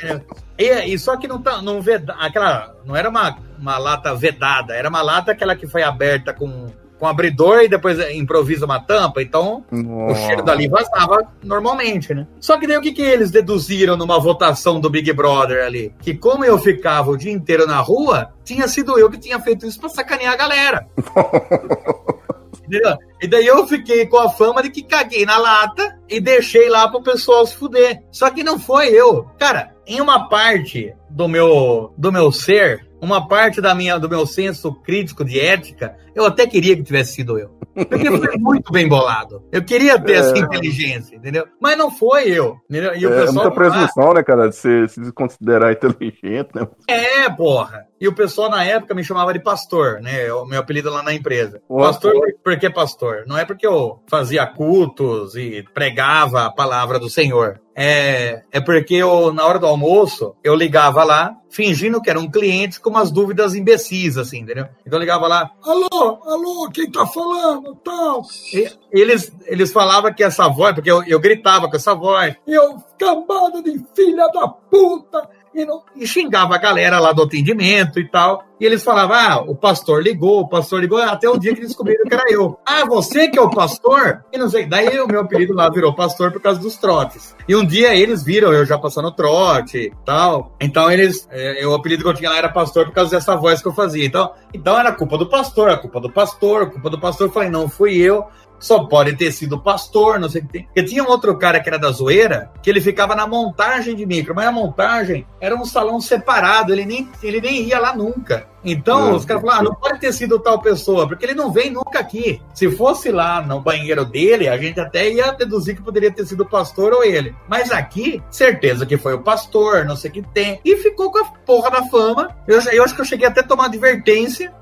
É, 0.00 0.20
e, 0.58 0.94
e, 0.94 0.98
só 0.98 1.16
que 1.16 1.28
não 1.28 1.42
tá, 1.42 1.60
não 1.60 1.82
veda, 1.82 2.14
aquela 2.18 2.74
não 2.84 2.96
era 2.96 3.08
uma, 3.08 3.38
uma 3.58 3.78
lata 3.78 4.14
vedada, 4.14 4.74
era 4.74 4.88
uma 4.88 5.02
lata 5.02 5.32
aquela 5.32 5.54
que 5.54 5.66
foi 5.66 5.82
aberta 5.82 6.32
com 6.32 6.66
com 6.98 7.06
abridor 7.06 7.60
e 7.60 7.68
depois 7.68 7.98
improvisa 8.10 8.64
uma 8.64 8.80
tampa, 8.80 9.22
então 9.22 9.64
Nossa. 9.70 10.12
o 10.12 10.26
cheiro 10.26 10.42
dali 10.42 10.68
vazava 10.68 11.28
normalmente, 11.42 12.14
né? 12.14 12.26
Só 12.40 12.58
que 12.58 12.66
daí 12.66 12.76
o 12.76 12.80
que, 12.80 12.92
que 12.92 13.02
eles 13.02 13.30
deduziram 13.30 13.96
numa 13.96 14.18
votação 14.18 14.80
do 14.80 14.88
Big 14.88 15.12
Brother 15.12 15.64
ali? 15.64 15.94
Que 16.00 16.14
como 16.14 16.44
eu 16.44 16.58
ficava 16.58 17.10
o 17.10 17.16
dia 17.16 17.32
inteiro 17.32 17.66
na 17.66 17.80
rua, 17.80 18.32
tinha 18.44 18.66
sido 18.66 18.98
eu 18.98 19.10
que 19.10 19.18
tinha 19.18 19.38
feito 19.40 19.66
isso 19.66 19.78
pra 19.78 19.88
sacanear 19.88 20.32
a 20.32 20.36
galera. 20.36 20.86
Entendeu? 22.58 22.96
E 23.20 23.26
daí 23.26 23.46
eu 23.46 23.66
fiquei 23.66 24.06
com 24.06 24.18
a 24.18 24.28
fama 24.28 24.62
de 24.62 24.70
que 24.70 24.82
caguei 24.82 25.24
na 25.24 25.38
lata 25.38 25.98
e 26.08 26.20
deixei 26.20 26.68
lá 26.68 26.88
pro 26.88 27.02
pessoal 27.02 27.46
se 27.46 27.56
fuder. 27.56 28.02
Só 28.10 28.30
que 28.30 28.44
não 28.44 28.58
foi 28.58 28.88
eu. 28.88 29.24
Cara, 29.38 29.74
em 29.86 30.00
uma 30.00 30.28
parte 30.28 30.94
do 31.08 31.28
meu, 31.28 31.92
do 31.96 32.12
meu 32.12 32.30
ser, 32.30 32.86
uma 33.00 33.26
parte 33.26 33.60
da 33.60 33.74
minha, 33.74 33.98
do 33.98 34.08
meu 34.08 34.26
senso 34.26 34.72
crítico 34.72 35.24
de 35.24 35.40
ética, 35.40 35.96
eu 36.16 36.24
até 36.24 36.46
queria 36.46 36.74
que 36.74 36.82
tivesse 36.82 37.12
sido 37.12 37.38
eu. 37.38 37.50
Porque 37.74 38.10
foi 38.10 38.36
muito 38.40 38.72
bem 38.72 38.88
bolado. 38.88 39.44
Eu 39.52 39.62
queria 39.62 40.00
ter 40.00 40.14
é... 40.14 40.16
essa 40.16 40.38
inteligência, 40.38 41.14
entendeu? 41.14 41.46
Mas 41.60 41.76
não 41.76 41.90
foi 41.90 42.30
eu. 42.30 42.56
Entendeu? 42.70 42.96
E 42.96 43.06
o 43.06 43.12
é, 43.12 43.20
pessoal, 43.20 43.44
muita 43.44 43.50
presunção, 43.50 44.10
ah, 44.10 44.14
né, 44.14 44.22
cara, 44.22 44.48
de 44.48 44.56
se, 44.56 44.88
se 44.88 45.12
considerar 45.12 45.72
inteligente, 45.72 46.48
né? 46.54 46.66
É, 46.88 47.28
porra. 47.28 47.86
E 48.00 48.08
o 48.08 48.14
pessoal 48.14 48.50
na 48.50 48.64
época 48.64 48.94
me 48.94 49.04
chamava 49.04 49.32
de 49.32 49.40
pastor, 49.40 50.00
né? 50.00 50.32
O 50.32 50.46
meu 50.46 50.60
apelido 50.60 50.90
lá 50.90 51.02
na 51.02 51.12
empresa. 51.12 51.60
Pastor, 51.68 52.14
por 52.42 52.58
que 52.58 52.70
pastor? 52.70 53.24
Não 53.26 53.36
é 53.36 53.44
porque 53.44 53.66
eu 53.66 54.02
fazia 54.08 54.46
cultos 54.46 55.34
e 55.34 55.64
pregava 55.74 56.46
a 56.46 56.52
palavra 56.52 56.98
do 56.98 57.10
Senhor. 57.10 57.60
É, 57.78 58.42
é 58.50 58.58
porque 58.58 58.94
eu, 58.94 59.32
na 59.34 59.44
hora 59.44 59.58
do 59.58 59.66
almoço, 59.66 60.34
eu 60.42 60.54
ligava 60.54 61.04
lá, 61.04 61.34
fingindo 61.50 62.00
que 62.00 62.08
era 62.08 62.18
um 62.18 62.30
cliente 62.30 62.80
com 62.80 62.88
umas 62.88 63.10
dúvidas 63.10 63.54
imbecis, 63.54 64.16
assim, 64.16 64.40
entendeu? 64.40 64.66
Então 64.86 64.98
eu 64.98 65.00
ligava 65.00 65.28
lá, 65.28 65.50
alô, 65.62 66.05
alô, 66.06 66.70
quem 66.72 66.90
tá 66.90 67.06
falando, 67.06 67.74
tal. 67.76 68.22
E 68.52 68.70
eles, 68.92 69.32
eles 69.44 69.72
falavam 69.72 70.12
que 70.12 70.22
essa 70.22 70.48
voz, 70.48 70.74
porque 70.74 70.90
eu, 70.90 71.02
eu 71.04 71.20
gritava 71.20 71.68
com 71.68 71.76
essa 71.76 71.94
voz, 71.94 72.34
eu, 72.46 72.76
cambada 72.98 73.62
de 73.62 73.84
filha 73.94 74.28
da 74.28 74.48
puta, 74.48 75.28
e, 75.56 75.64
não, 75.64 75.82
e, 75.96 76.06
xingava 76.06 76.54
a 76.54 76.58
galera 76.58 77.00
lá 77.00 77.12
do 77.12 77.22
atendimento 77.22 77.98
e 77.98 78.06
tal. 78.06 78.44
E 78.60 78.64
eles 78.66 78.84
falavam: 78.84 79.16
ah, 79.16 79.40
o 79.40 79.56
pastor 79.56 80.02
ligou, 80.02 80.40
o 80.40 80.48
pastor 80.48 80.80
ligou, 80.80 80.98
até 81.00 81.28
o 81.28 81.38
dia 81.38 81.54
que 81.54 81.62
descobriram 81.62 82.04
que 82.04 82.14
era 82.14 82.30
eu. 82.30 82.58
Ah, 82.76 82.84
você 82.84 83.28
que 83.28 83.38
é 83.38 83.40
o 83.40 83.48
pastor? 83.48 84.22
E 84.30 84.36
não 84.36 84.50
sei. 84.50 84.66
Daí 84.66 85.00
o 85.00 85.06
meu 85.06 85.20
apelido 85.20 85.54
lá 85.54 85.70
virou 85.70 85.94
pastor 85.94 86.30
por 86.30 86.42
causa 86.42 86.60
dos 86.60 86.76
trotes. 86.76 87.34
E 87.48 87.56
um 87.56 87.64
dia 87.64 87.94
eles 87.94 88.22
viram 88.22 88.52
eu 88.52 88.66
já 88.66 88.76
passando 88.76 89.10
trote 89.12 89.90
tal. 90.04 90.54
Então 90.60 90.90
eles. 90.90 91.26
É, 91.30 91.66
o 91.66 91.72
apelido 91.72 92.02
que 92.02 92.08
eu 92.10 92.14
tinha 92.14 92.28
lá 92.28 92.36
era 92.36 92.50
pastor 92.50 92.84
por 92.84 92.92
causa 92.92 93.12
dessa 93.12 93.34
voz 93.34 93.62
que 93.62 93.68
eu 93.68 93.72
fazia. 93.72 94.04
Então, 94.04 94.30
então 94.52 94.78
era 94.78 94.92
culpa 94.92 95.16
do 95.16 95.26
pastor, 95.26 95.70
a 95.70 95.78
culpa 95.78 96.00
do 96.00 96.12
pastor, 96.12 96.62
a 96.64 96.66
culpa 96.66 96.90
do 96.90 97.00
pastor. 97.00 97.28
Eu 97.28 97.32
falei: 97.32 97.48
não 97.48 97.66
fui 97.66 97.96
eu 97.96 98.26
só 98.58 98.84
pode 98.84 99.16
ter 99.16 99.32
sido 99.32 99.60
pastor, 99.60 100.18
não 100.18 100.28
sei 100.28 100.42
o 100.42 100.46
que 100.46 100.52
tem. 100.52 100.64
Porque 100.64 100.82
tinha 100.84 101.02
um 101.02 101.08
outro 101.08 101.36
cara 101.38 101.60
que 101.60 101.68
era 101.68 101.78
da 101.78 101.90
zoeira, 101.90 102.50
que 102.62 102.70
ele 102.70 102.80
ficava 102.80 103.14
na 103.14 103.26
montagem 103.26 103.94
de 103.94 104.06
micro, 104.06 104.34
mas 104.34 104.46
a 104.46 104.52
montagem 104.52 105.26
era 105.40 105.54
um 105.54 105.64
salão 105.64 106.00
separado, 106.00 106.72
ele 106.72 106.84
nem, 106.84 107.08
ele 107.22 107.40
nem 107.40 107.62
ia 107.64 107.78
lá 107.78 107.94
nunca. 107.94 108.48
Então, 108.64 109.14
os 109.14 109.24
caras 109.24 109.42
falaram, 109.42 109.60
ah, 109.60 109.64
não 109.64 109.74
pode 109.76 110.00
ter 110.00 110.12
sido 110.12 110.40
tal 110.40 110.60
pessoa, 110.60 111.06
porque 111.06 111.24
ele 111.24 111.34
não 111.34 111.52
vem 111.52 111.70
nunca 111.70 112.00
aqui. 112.00 112.42
Se 112.52 112.68
fosse 112.68 113.12
lá 113.12 113.40
no 113.40 113.60
banheiro 113.60 114.04
dele, 114.04 114.48
a 114.48 114.58
gente 114.58 114.80
até 114.80 115.08
ia 115.08 115.30
deduzir 115.30 115.76
que 115.76 115.82
poderia 115.82 116.10
ter 116.10 116.26
sido 116.26 116.42
o 116.42 116.48
pastor 116.48 116.92
ou 116.92 117.04
ele. 117.04 117.32
Mas 117.48 117.70
aqui, 117.70 118.20
certeza 118.28 118.84
que 118.84 118.98
foi 118.98 119.14
o 119.14 119.22
pastor, 119.22 119.84
não 119.84 119.94
sei 119.94 120.10
o 120.10 120.14
que 120.14 120.22
tem. 120.22 120.60
E 120.64 120.76
ficou 120.78 121.12
com 121.12 121.18
a 121.18 121.24
porra 121.24 121.70
da 121.70 121.84
fama. 121.84 122.36
Eu, 122.48 122.60
eu 122.72 122.82
acho 122.82 122.94
que 122.94 123.00
eu 123.00 123.04
cheguei 123.04 123.28
até 123.28 123.40
a 123.40 123.44
tomar 123.44 123.66
advertência. 123.66 124.52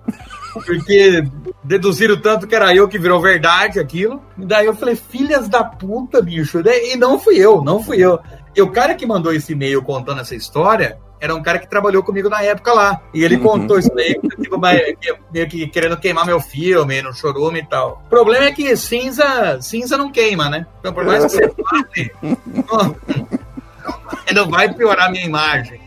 Porque 0.62 1.24
deduziram 1.62 2.20
tanto 2.20 2.46
que 2.46 2.54
era 2.54 2.74
eu 2.74 2.88
que 2.88 2.98
virou 2.98 3.20
verdade 3.20 3.80
aquilo. 3.80 4.22
E 4.38 4.44
daí 4.44 4.66
eu 4.66 4.74
falei, 4.74 4.96
filhas 4.96 5.48
da 5.48 5.64
puta, 5.64 6.22
bicho. 6.22 6.60
E 6.64 6.96
não 6.96 7.18
fui 7.18 7.36
eu, 7.36 7.62
não 7.62 7.82
fui 7.82 7.98
eu. 7.98 8.18
E 8.54 8.62
o 8.62 8.70
cara 8.70 8.94
que 8.94 9.06
mandou 9.06 9.32
esse 9.32 9.52
e-mail 9.52 9.82
contando 9.82 10.20
essa 10.20 10.34
história 10.34 10.98
era 11.20 11.34
um 11.34 11.42
cara 11.42 11.58
que 11.58 11.68
trabalhou 11.68 12.02
comigo 12.02 12.28
na 12.28 12.42
época 12.42 12.72
lá. 12.72 13.00
E 13.12 13.24
ele 13.24 13.36
uhum. 13.36 13.42
contou 13.42 13.78
isso 13.78 13.90
daí, 13.94 14.14
tipo, 14.40 14.58
meio 14.58 15.48
que 15.48 15.66
querendo 15.68 15.96
queimar 15.96 16.26
meu 16.26 16.38
filme 16.38 17.00
no 17.00 17.14
chorume 17.14 17.60
e 17.60 17.66
tal. 17.66 18.02
O 18.06 18.08
problema 18.10 18.46
é 18.46 18.52
que 18.52 18.76
cinza, 18.76 19.58
cinza 19.60 19.96
não 19.96 20.12
queima, 20.12 20.50
né? 20.50 20.66
Então, 20.80 20.92
por 20.92 21.04
mais 21.04 21.24
que 21.24 21.30
você 21.30 21.48
fale, 21.48 22.12
não, 22.22 22.96
não 24.34 24.50
vai 24.50 24.72
piorar 24.72 25.06
a 25.06 25.10
minha 25.10 25.24
imagem. 25.24 25.80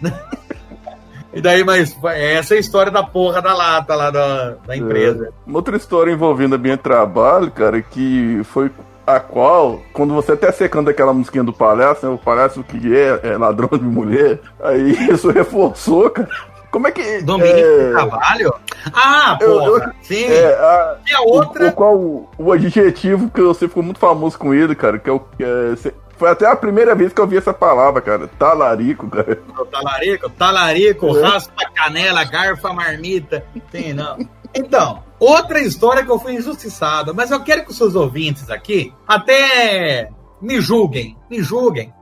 E 1.38 1.42
daí, 1.42 1.64
mas 1.64 1.96
essa 2.16 2.56
é 2.56 2.58
a 2.58 2.60
história 2.60 2.92
da 2.92 3.04
porra 3.04 3.40
da 3.44 3.54
lata 3.54 3.94
lá 3.94 4.10
da, 4.10 4.56
da 4.66 4.74
é. 4.74 4.78
empresa. 4.78 5.28
É. 5.28 5.30
Uma 5.46 5.60
outra 5.60 5.78
história 5.78 6.12
envolvendo 6.12 6.56
a 6.56 6.58
minha 6.58 6.76
trabalho, 6.76 7.52
cara, 7.52 7.80
que 7.80 8.42
foi 8.46 8.72
a 9.06 9.20
qual, 9.20 9.80
quando 9.94 10.16
você 10.16 10.32
até 10.32 10.52
secando 10.52 10.90
aquela 10.90 11.14
musiquinha 11.14 11.44
do 11.44 11.54
palhaço, 11.54 12.08
né, 12.08 12.12
o 12.12 12.18
palhaço 12.18 12.64
que 12.64 12.94
é, 12.94 13.20
é 13.24 13.38
ladrão 13.38 13.70
de 13.72 13.86
mulher, 13.86 14.40
aí 14.60 14.92
isso 15.14 15.30
reforçou, 15.30 16.10
cara. 16.10 16.28
Como 16.72 16.88
é 16.88 16.92
que. 16.92 17.22
Domínio 17.22 17.56
é... 17.56 17.92
trabalho? 17.92 18.54
Ah, 18.94 19.38
porra! 19.40 19.66
Eu, 19.66 19.78
eu, 19.78 19.92
sim! 20.02 20.26
É, 20.26 20.54
a, 20.56 20.98
e 21.08 21.14
a 21.14 21.22
outra. 21.22 21.66
O, 21.66 21.70
o 21.70 21.72
qual 21.72 21.96
o, 21.96 22.30
o, 22.38 22.52
adjetivo 22.52 23.30
que 23.30 23.42
você 23.42 23.68
ficou 23.68 23.84
muito 23.84 24.00
famoso 24.00 24.38
com 24.38 24.54
ele, 24.54 24.76
cara, 24.76 24.98
que 25.00 25.10
é 25.10 25.14
o. 25.14 25.22
É, 25.40 25.92
foi 26.18 26.30
até 26.30 26.48
a 26.48 26.56
primeira 26.56 26.96
vez 26.96 27.14
que 27.14 27.22
eu 27.22 27.28
vi 27.28 27.38
essa 27.38 27.54
palavra, 27.54 28.02
cara. 28.02 28.28
Talarico, 28.28 29.08
cara. 29.10 29.36
Talarico, 29.72 30.30
talarico, 30.32 31.18
é. 31.18 31.22
raspa 31.22 31.70
canela, 31.74 32.24
garfa 32.24 32.74
marmita. 32.74 33.46
Sim, 33.72 33.94
não. 33.94 34.18
Então, 34.54 35.04
outra 35.20 35.60
história 35.60 36.04
que 36.04 36.12
eu 36.12 36.20
fui 36.20 36.34
injustiçado, 36.34 37.14
mas 37.14 37.32
eu 37.32 37.44
quero 37.44 37.64
que 37.64 37.72
os 37.72 37.78
seus 37.78 37.96
ouvintes 37.96 38.50
aqui 38.50 38.94
até 39.08 40.10
me 40.42 40.60
julguem, 40.60 41.16
me 41.30 41.42
julguem. 41.42 41.94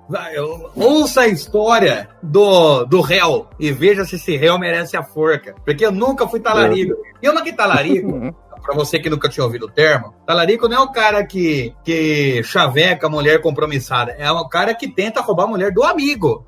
Ouça 0.75 1.21
a 1.21 1.27
história 1.27 2.09
do, 2.21 2.85
do 2.85 3.01
réu 3.01 3.47
e 3.59 3.71
veja 3.71 4.05
se 4.05 4.17
esse 4.17 4.37
réu 4.37 4.59
merece 4.59 4.95
a 4.95 5.03
forca. 5.03 5.55
Porque 5.65 5.85
eu 5.85 5.91
nunca 5.91 6.27
fui 6.27 6.39
talarico. 6.39 6.93
É. 6.93 7.15
E 7.23 7.25
eu 7.25 7.33
não 7.33 7.43
que 7.43 7.51
talarico, 7.51 8.35
para 8.65 8.75
você 8.75 8.99
que 8.99 9.09
nunca 9.09 9.29
tinha 9.29 9.43
ouvido 9.43 9.67
o 9.67 9.69
termo, 9.69 10.13
talarico 10.25 10.67
não 10.67 10.77
é 10.77 10.79
o 10.81 10.91
cara 10.91 11.23
que, 11.25 11.73
que 11.83 12.41
chaveca 12.43 13.07
a 13.07 13.09
mulher 13.09 13.39
compromissada, 13.41 14.13
é 14.17 14.29
o 14.31 14.47
cara 14.49 14.73
que 14.73 14.87
tenta 14.87 15.21
roubar 15.21 15.43
a 15.43 15.47
mulher 15.47 15.71
do 15.71 15.83
amigo. 15.83 16.45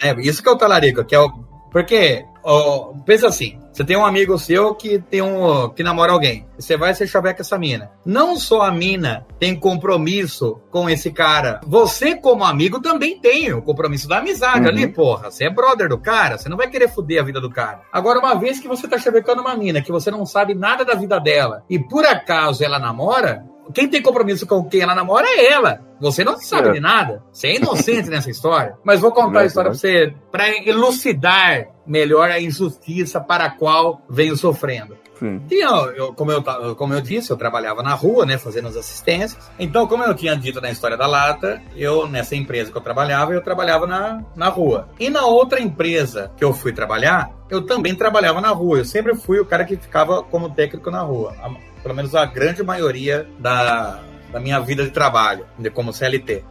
É. 0.00 0.08
é 0.10 0.20
isso 0.20 0.42
que 0.42 0.48
é 0.48 0.52
o 0.52 0.58
talarico, 0.58 1.04
que 1.04 1.14
é 1.14 1.20
o. 1.20 1.51
Porque, 1.72 2.24
ó, 2.44 2.92
pensa 3.06 3.28
assim, 3.28 3.58
você 3.72 3.82
tem 3.84 3.96
um 3.96 4.04
amigo 4.04 4.38
seu 4.38 4.74
que 4.74 4.98
tem 4.98 5.22
um 5.22 5.70
que 5.70 5.82
namora 5.82 6.12
alguém. 6.12 6.46
Você 6.58 6.76
vai 6.76 6.94
ser 6.94 7.06
chaveca 7.06 7.40
essa 7.40 7.58
mina. 7.58 7.90
Não 8.04 8.36
só 8.36 8.60
a 8.60 8.70
mina 8.70 9.26
tem 9.38 9.58
compromisso 9.58 10.60
com 10.70 10.90
esse 10.90 11.10
cara. 11.10 11.60
Você, 11.66 12.14
como 12.14 12.44
amigo, 12.44 12.80
também 12.80 13.18
tem 13.18 13.52
o 13.52 13.62
compromisso 13.62 14.06
da 14.06 14.18
amizade 14.18 14.66
uhum. 14.66 14.68
ali, 14.68 14.86
porra. 14.86 15.30
Você 15.30 15.44
é 15.44 15.50
brother 15.50 15.88
do 15.88 15.96
cara, 15.96 16.36
você 16.36 16.50
não 16.50 16.56
vai 16.56 16.68
querer 16.68 16.88
foder 16.88 17.20
a 17.22 17.24
vida 17.24 17.40
do 17.40 17.50
cara. 17.50 17.80
Agora, 17.90 18.18
uma 18.18 18.34
vez 18.34 18.60
que 18.60 18.68
você 18.68 18.86
tá 18.86 18.98
chavecando 18.98 19.40
uma 19.40 19.56
mina, 19.56 19.80
que 19.80 19.90
você 19.90 20.10
não 20.10 20.26
sabe 20.26 20.54
nada 20.54 20.84
da 20.84 20.94
vida 20.94 21.18
dela, 21.18 21.64
e 21.70 21.78
por 21.78 22.04
acaso 22.04 22.62
ela 22.62 22.78
namora, 22.78 23.46
quem 23.72 23.88
tem 23.88 24.02
compromisso 24.02 24.46
com 24.46 24.64
quem 24.64 24.80
ela 24.80 24.94
namora 24.94 25.26
é 25.26 25.52
ela. 25.52 25.80
Você 26.00 26.24
não 26.24 26.38
sabe 26.38 26.70
é. 26.70 26.72
de 26.72 26.80
nada. 26.80 27.22
Você 27.32 27.48
é 27.48 27.56
inocente 27.56 28.10
nessa 28.10 28.30
história. 28.30 28.76
Mas 28.84 29.00
vou 29.00 29.12
contar 29.12 29.40
é, 29.40 29.42
a 29.44 29.46
história 29.46 29.68
é. 29.68 29.70
pra 29.70 29.78
você, 29.78 30.14
para 30.30 30.48
elucidar 30.66 31.68
melhor 31.86 32.30
a 32.30 32.40
injustiça 32.40 33.20
para 33.20 33.44
a 33.44 33.50
qual 33.50 34.02
venho 34.08 34.36
sofrendo. 34.36 34.96
Sim. 35.22 35.40
Tinha, 35.48 35.68
eu, 35.94 36.12
como, 36.12 36.32
eu, 36.32 36.42
como 36.74 36.92
eu 36.94 37.00
disse, 37.00 37.30
eu 37.30 37.36
trabalhava 37.36 37.80
na 37.80 37.94
rua, 37.94 38.26
né, 38.26 38.36
fazendo 38.36 38.66
as 38.66 38.76
assistências. 38.76 39.38
Então, 39.56 39.86
como 39.86 40.02
eu 40.02 40.12
tinha 40.14 40.36
dito 40.36 40.60
na 40.60 40.68
história 40.68 40.96
da 40.96 41.06
lata, 41.06 41.62
eu, 41.76 42.08
nessa 42.08 42.34
empresa 42.34 42.72
que 42.72 42.76
eu 42.76 42.82
trabalhava, 42.82 43.32
eu 43.32 43.40
trabalhava 43.40 43.86
na, 43.86 44.20
na 44.34 44.48
rua. 44.48 44.88
E 44.98 45.08
na 45.08 45.24
outra 45.24 45.60
empresa 45.60 46.32
que 46.36 46.44
eu 46.44 46.52
fui 46.52 46.72
trabalhar, 46.72 47.30
eu 47.48 47.62
também 47.62 47.94
trabalhava 47.94 48.40
na 48.40 48.48
rua. 48.48 48.78
Eu 48.78 48.84
sempre 48.84 49.14
fui 49.14 49.38
o 49.38 49.46
cara 49.46 49.64
que 49.64 49.76
ficava 49.76 50.24
como 50.24 50.50
técnico 50.50 50.90
na 50.90 51.02
rua. 51.02 51.36
A, 51.40 51.50
pelo 51.82 51.94
menos 51.94 52.16
a 52.16 52.24
grande 52.24 52.64
maioria 52.64 53.28
da, 53.38 54.00
da 54.32 54.40
minha 54.40 54.58
vida 54.58 54.82
de 54.82 54.90
trabalho, 54.90 55.46
de 55.56 55.70
como 55.70 55.92
CLT. 55.92 56.42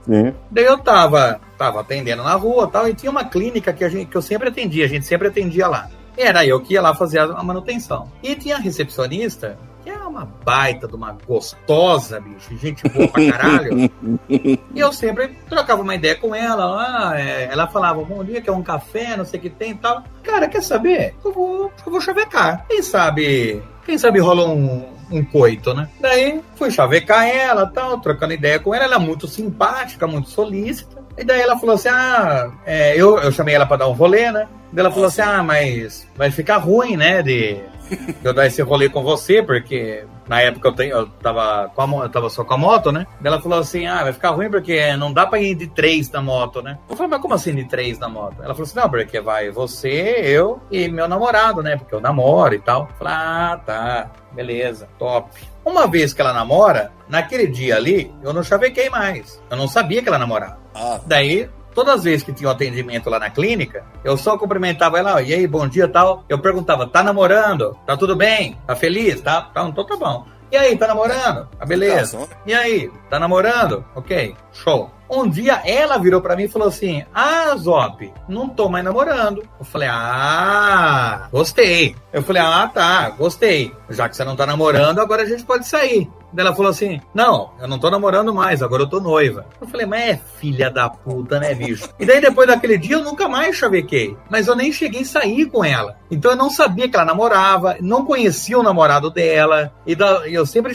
Daí 0.50 0.64
eu 0.64 0.78
tava, 0.78 1.42
tava 1.58 1.82
atendendo 1.82 2.24
na 2.24 2.36
rua 2.36 2.68
tal, 2.68 2.88
e 2.88 2.94
tinha 2.94 3.12
uma 3.12 3.26
clínica 3.26 3.74
que, 3.74 3.84
a 3.84 3.90
gente, 3.90 4.06
que 4.08 4.16
eu 4.16 4.22
sempre 4.22 4.48
atendia, 4.48 4.86
a 4.86 4.88
gente 4.88 5.06
sempre 5.06 5.28
atendia 5.28 5.68
lá. 5.68 5.90
Era 6.22 6.46
eu 6.46 6.60
que 6.60 6.76
ia 6.76 6.82
lá 6.82 6.94
fazer 6.94 7.20
a 7.20 7.44
manutenção. 7.44 8.12
E 8.22 8.36
tinha 8.36 8.56
a 8.56 8.60
recepcionista, 8.60 9.58
que 9.84 9.90
é 9.90 9.98
uma 9.98 10.26
baita 10.46 10.88
de 10.88 10.96
uma 10.96 11.18
gostosa, 11.28 12.20
bicho, 12.20 12.56
gente 12.58 12.88
boa 12.90 13.08
pra 13.08 13.32
caralho. 13.32 13.92
e 14.30 14.60
eu 14.76 14.94
sempre 14.94 15.30
trocava 15.50 15.82
uma 15.82 15.96
ideia 15.96 16.16
com 16.16 16.36
ela. 16.36 17.20
É, 17.20 17.50
ela 17.52 17.68
falava, 17.68 18.04
bom 18.04 18.24
dia, 18.24 18.42
quer 18.42 18.52
um 18.52 18.62
café, 18.62 19.18
não 19.18 19.26
sei 19.26 19.40
o 19.40 19.42
que 19.44 19.50
tem 19.50 19.72
e 19.72 19.76
tal. 19.76 20.04
Cara, 20.22 20.48
quer 20.48 20.62
saber? 20.62 21.16
Eu 21.26 21.32
vou, 21.32 21.72
eu 21.86 21.92
vou 21.92 22.00
chavecar. 22.02 22.66
Quem 22.70 22.84
sabe, 22.84 23.62
quem 23.84 23.98
sabe 23.98 24.20
rola 24.20 24.48
um, 24.48 24.86
um 25.12 25.26
coito, 25.26 25.74
né? 25.74 25.90
Daí 26.00 26.42
fui 26.56 26.70
chavecar 26.70 27.28
ela 27.28 27.66
tal, 27.66 28.00
trocando 28.00 28.34
ideia 28.34 28.60
com 28.60 28.76
ela. 28.76 28.86
Ela 28.86 28.96
é 28.96 29.00
muito 29.00 29.28
simpática, 29.28 30.06
muito 30.06 30.30
solícita. 30.30 31.01
E 31.18 31.24
daí 31.24 31.42
ela 31.42 31.58
falou 31.58 31.76
assim: 31.76 31.90
ah, 31.90 32.52
é, 32.66 32.96
eu, 32.96 33.18
eu 33.20 33.32
chamei 33.32 33.56
ela 33.56 33.66
pra 33.66 33.78
dar 33.78 33.88
um 33.88 33.94
rolê, 33.94 34.32
né? 34.32 34.48
Daí 34.72 34.86
ela 34.86 34.92
falou 34.92 35.08
assim: 35.08 35.22
ah, 35.22 35.44
mas 35.44 36.08
vai 36.16 36.32
ficar 36.32 36.58
ruim, 36.58 36.96
né? 36.96 37.22
De, 37.22 37.56
de 37.90 38.16
eu 38.24 38.34
dar 38.34 38.48
esse 38.48 38.62
rolê 38.62 38.90
com 38.90 39.04
você, 39.04 39.44
porque 39.44 40.06
na 40.32 40.40
época 40.40 40.70
eu, 40.70 40.72
tenho, 40.72 40.96
eu, 40.96 41.08
tava 41.08 41.70
com 41.76 41.82
a, 41.82 42.04
eu 42.06 42.10
tava 42.10 42.30
só 42.30 42.46
com 42.46 42.54
a 42.54 42.58
moto, 42.58 42.90
né? 42.90 43.06
Ela 43.22 43.42
falou 43.42 43.60
assim: 43.60 43.86
ah, 43.86 44.02
vai 44.04 44.14
ficar 44.14 44.30
ruim 44.30 44.50
porque 44.50 44.96
não 44.96 45.12
dá 45.12 45.28
pra 45.28 45.42
ir 45.42 45.56
de 45.56 45.68
três 45.68 46.10
na 46.10 46.22
moto, 46.22 46.62
né? 46.62 46.78
Eu 46.90 46.96
falei, 46.96 47.12
mas 47.12 47.22
como 47.22 47.34
assim 47.34 47.54
de 47.54 47.66
três 47.66 48.00
na 48.00 48.08
moto? 48.08 48.42
Ela 48.42 48.54
falou 48.54 48.64
assim: 48.64 48.80
não, 48.80 48.90
porque 48.90 49.20
vai 49.20 49.52
você, 49.52 49.90
eu 50.24 50.62
e 50.72 50.88
meu 50.88 51.06
namorado, 51.06 51.62
né? 51.62 51.76
Porque 51.76 51.94
eu 51.94 52.00
namoro 52.00 52.56
e 52.56 52.60
tal. 52.60 52.88
Eu 52.90 52.96
falei, 52.96 53.14
ah, 53.14 53.62
tá, 53.66 54.12
beleza, 54.32 54.88
top. 54.98 55.30
Uma 55.66 55.86
vez 55.86 56.14
que 56.14 56.22
ela 56.22 56.32
namora, 56.32 56.94
naquele 57.10 57.48
dia 57.48 57.76
ali, 57.76 58.10
eu 58.24 58.32
não 58.32 58.42
chavequei 58.42 58.90
mais. 58.90 59.44
Eu 59.50 59.58
não 59.58 59.68
sabia 59.68 60.02
que 60.02 60.08
ela 60.08 60.18
namorava. 60.18 60.60
Ah. 60.74 61.02
Daí 61.06 61.50
Todas 61.74 61.96
as 61.96 62.04
vezes 62.04 62.24
que 62.24 62.34
tinha 62.34 62.50
um 62.50 62.52
atendimento 62.52 63.10
lá 63.10 63.20
na 63.20 63.30
clínica, 63.30 63.84
eu 64.04 64.18
só 64.18 64.38
cumprimentava 64.38 65.00
ela, 65.00 65.22
e 65.22 65.34
aí, 65.34 65.48
bom 65.48 65.68
dia 65.68 65.88
tal. 65.88 66.24
Eu 66.28 66.40
perguntava, 66.40 66.88
tá 66.88 67.02
namorando? 67.02 67.78
Tá 67.86 67.96
tudo 67.96 68.16
bem? 68.16 68.58
Tá 68.68 68.76
feliz? 68.76 69.22
Tá? 69.22 69.42
Tá, 69.42 69.64
então 69.64 69.86
tá 69.86 69.96
bom. 69.96 70.26
E 70.52 70.58
aí, 70.58 70.78
tá 70.78 70.86
namorando? 70.86 71.48
Ah, 71.58 71.66
beleza. 71.66 72.28
E 72.46 72.54
aí, 72.54 72.92
tá 73.10 73.18
namorando? 73.18 73.86
Ok, 73.96 74.36
show. 74.52 74.92
Um 75.10 75.28
dia 75.30 75.62
ela 75.66 75.98
virou 75.98 76.22
para 76.22 76.36
mim 76.36 76.44
e 76.44 76.48
falou 76.50 76.68
assim: 76.68 77.06
Ah, 77.14 77.56
Zop, 77.58 78.14
não 78.28 78.50
tô 78.50 78.68
mais 78.68 78.84
namorando. 78.84 79.44
Eu 79.58 79.66
falei: 79.66 79.88
Ah, 79.90 81.28
gostei. 81.32 81.96
Eu 82.12 82.22
falei: 82.22 82.42
Ah, 82.42 82.70
tá, 82.74 83.10
gostei. 83.12 83.74
Já 83.90 84.10
que 84.10 84.16
você 84.16 84.26
não 84.26 84.36
tá 84.36 84.46
namorando, 84.46 85.00
agora 85.00 85.24
a 85.24 85.26
gente 85.26 85.44
pode 85.44 85.68
sair. 85.68 86.10
Daí 86.34 86.46
ela 86.46 86.56
falou 86.56 86.72
assim: 86.72 87.02
Não, 87.14 87.52
eu 87.60 87.68
não 87.68 87.80
tô 87.80 87.90
namorando 87.90 88.34
mais, 88.34 88.62
agora 88.62 88.84
eu 88.84 88.90
tô 88.90 89.00
noiva. 89.00 89.46
Eu 89.60 89.68
falei, 89.68 89.86
mas 89.86 90.02
é 90.02 90.22
filha 90.40 90.70
da 90.70 90.90
puta, 90.90 91.40
né, 91.40 91.54
bicho? 91.54 91.90
E 92.00 92.06
daí 92.06 92.22
depois 92.22 92.48
daquele 92.48 92.78
dia 92.78 92.96
eu 92.96 93.04
nunca 93.04 93.28
mais 93.28 93.56
chavequei. 93.56 94.18
Mas 94.30 94.48
eu 94.48 94.56
nem 94.56 94.72
cheguei 94.72 95.02
a 95.02 95.06
sair 95.06 95.46
com 95.46 95.64
ela. 95.64 95.98
Então 96.10 96.32
eu 96.32 96.38
não 96.38 96.50
sabia 96.50 96.90
que 96.90 96.96
ela 96.96 97.06
namorava, 97.06 97.78
não 97.82 98.06
conhecia 98.06 98.58
o 98.58 98.64
namorado 98.64 99.10
dela. 99.10 99.74
E 99.86 99.96
eu 100.34 100.46
sempre 100.46 100.74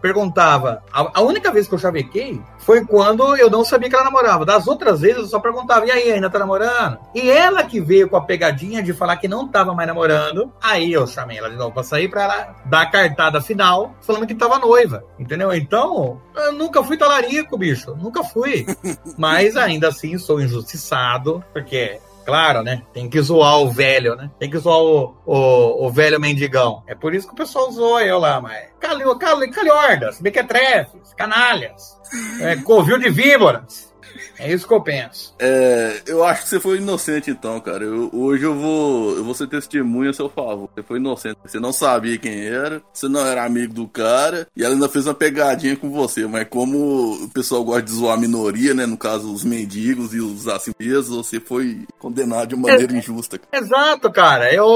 perguntava. 0.00 0.82
A, 0.92 1.20
a 1.20 1.22
única 1.22 1.50
vez 1.52 1.66
que 1.66 1.74
eu 1.74 1.78
chavequei 1.78 2.40
foi 2.64 2.84
quando 2.84 3.36
eu 3.36 3.50
não 3.50 3.64
sabia 3.64 3.88
que 3.88 3.94
ela 3.94 4.04
namorava. 4.04 4.44
Das 4.44 4.66
outras 4.66 5.00
vezes 5.00 5.18
eu 5.18 5.26
só 5.26 5.38
perguntava: 5.38 5.86
E 5.86 5.90
aí, 5.90 6.12
ainda 6.12 6.30
tá 6.30 6.38
namorando? 6.38 6.98
E 7.14 7.30
ela 7.30 7.62
que 7.62 7.80
veio 7.80 8.08
com 8.08 8.16
a 8.16 8.22
pegadinha 8.22 8.82
de 8.82 8.92
falar 8.92 9.16
que 9.16 9.28
não 9.28 9.48
tava 9.48 9.74
mais 9.74 9.86
namorando. 9.86 10.52
Aí 10.62 10.92
eu 10.92 11.06
chamei 11.06 11.38
ela 11.38 11.50
de 11.50 11.56
novo 11.56 11.72
pra 11.72 11.82
sair 11.82 12.08
pra 12.08 12.24
ela 12.24 12.56
dar 12.66 12.82
a 12.82 12.90
cartada 12.90 13.40
final, 13.40 13.94
falando 14.00 14.26
que 14.26 14.34
tava 14.34 14.58
noiva 14.58 15.04
entendeu? 15.18 15.52
Então, 15.52 16.20
eu 16.34 16.52
nunca 16.52 16.82
fui 16.82 16.96
talarico, 16.96 17.56
bicho, 17.56 17.94
nunca 17.96 18.22
fui. 18.22 18.66
Mas 19.18 19.56
ainda 19.56 19.88
assim 19.88 20.18
sou 20.18 20.40
injustiçado, 20.40 21.44
porque 21.52 22.00
Claro, 22.24 22.62
né? 22.62 22.82
Tem 22.92 23.08
que 23.08 23.20
zoar 23.20 23.58
o 23.58 23.70
velho, 23.70 24.16
né? 24.16 24.30
Tem 24.38 24.50
que 24.50 24.58
zoar 24.58 24.78
o, 24.78 25.16
o, 25.26 25.86
o 25.86 25.90
velho 25.90 26.20
mendigão. 26.20 26.82
É 26.86 26.94
por 26.94 27.14
isso 27.14 27.26
que 27.26 27.34
o 27.34 27.36
pessoal 27.36 27.70
zoa 27.70 28.02
eu 28.04 28.18
lá, 28.18 28.40
mas. 28.40 28.68
Calho, 28.80 29.16
calho, 29.16 29.50
calhordas, 29.50 30.20
mequetrefes, 30.20 31.14
canalhas, 31.14 31.98
é, 32.40 32.56
covil 32.56 32.98
de 32.98 33.10
víboras. 33.10 33.93
É 34.38 34.52
isso 34.52 34.66
que 34.66 34.74
eu 34.74 34.80
penso. 34.80 35.34
É, 35.38 36.02
eu 36.06 36.24
acho 36.24 36.42
que 36.42 36.48
você 36.48 36.60
foi 36.60 36.78
inocente 36.78 37.30
então, 37.30 37.60
cara. 37.60 37.84
Eu, 37.84 38.10
hoje 38.12 38.44
eu 38.44 38.54
vou, 38.54 39.16
eu 39.16 39.24
vou 39.24 39.34
ser 39.34 39.48
testemunha 39.48 40.10
a 40.10 40.12
seu 40.12 40.28
favor. 40.28 40.68
Você 40.74 40.82
foi 40.82 40.98
inocente. 40.98 41.38
Você 41.44 41.60
não 41.60 41.72
sabia 41.72 42.18
quem 42.18 42.46
era, 42.46 42.82
você 42.92 43.08
não 43.08 43.26
era 43.26 43.44
amigo 43.44 43.74
do 43.74 43.86
cara, 43.86 44.46
e 44.56 44.64
ela 44.64 44.74
ainda 44.74 44.88
fez 44.88 45.06
uma 45.06 45.14
pegadinha 45.14 45.76
com 45.76 45.90
você. 45.90 46.26
Mas 46.26 46.46
como 46.48 47.24
o 47.24 47.28
pessoal 47.30 47.64
gosta 47.64 47.82
de 47.82 47.92
zoar 47.92 48.14
a 48.14 48.20
minoria, 48.20 48.74
né? 48.74 48.86
No 48.86 48.96
caso, 48.96 49.32
os 49.32 49.44
mendigos 49.44 50.14
e 50.14 50.20
os 50.20 50.48
assim 50.48 50.72
mesmo, 50.78 51.22
você 51.22 51.40
foi 51.40 51.86
condenado 51.98 52.48
de 52.48 52.56
maneira 52.56 52.92
é, 52.92 52.98
injusta. 52.98 53.40
Exato, 53.52 54.10
cara. 54.10 54.52
Eu, 54.52 54.66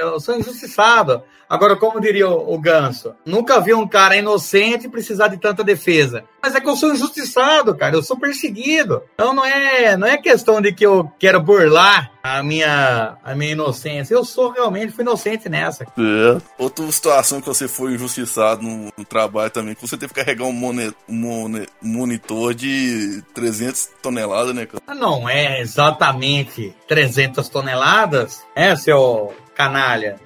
eu 0.00 0.20
sou 0.20 0.36
injustiçado. 0.36 1.22
Agora, 1.54 1.76
como 1.76 2.00
diria 2.00 2.28
o, 2.28 2.52
o 2.52 2.58
Ganso, 2.58 3.14
nunca 3.24 3.60
vi 3.60 3.72
um 3.72 3.86
cara 3.86 4.16
inocente 4.16 4.88
precisar 4.88 5.28
de 5.28 5.36
tanta 5.36 5.62
defesa. 5.62 6.24
Mas 6.42 6.54
é 6.54 6.60
que 6.60 6.68
eu 6.68 6.76
sou 6.76 6.92
injustiçado, 6.92 7.76
cara. 7.76 7.94
Eu 7.94 8.02
sou 8.02 8.18
perseguido. 8.18 9.02
Então 9.14 9.32
não 9.32 9.44
é, 9.44 9.96
não 9.96 10.06
é 10.06 10.16
questão 10.16 10.60
de 10.60 10.72
que 10.72 10.84
eu 10.84 11.08
quero 11.16 11.40
burlar 11.40 12.10
a 12.24 12.42
minha, 12.42 13.16
a 13.22 13.34
minha 13.36 13.52
inocência. 13.52 14.14
Eu 14.14 14.24
sou 14.24 14.50
realmente 14.50 14.92
fui 14.92 15.02
inocente 15.02 15.48
nessa. 15.48 15.84
É. 15.84 16.42
Outra 16.58 16.90
situação 16.90 17.40
que 17.40 17.46
você 17.46 17.68
foi 17.68 17.92
injustiçado 17.92 18.62
no, 18.62 18.92
no 18.96 19.04
trabalho 19.04 19.50
também, 19.50 19.76
que 19.76 19.86
você 19.86 19.96
teve 19.96 20.12
que 20.12 20.20
carregar 20.20 20.44
um, 20.44 20.52
mone, 20.52 21.68
monitor 21.80 22.52
de 22.52 23.22
300 23.32 23.90
toneladas, 24.02 24.54
né, 24.54 24.66
cara? 24.66 24.82
Não 24.98 25.28
é 25.28 25.60
exatamente 25.60 26.74
300 26.88 27.48
toneladas, 27.48 28.42
é, 28.56 28.74
seu 28.74 29.32
canalha. 29.54 30.18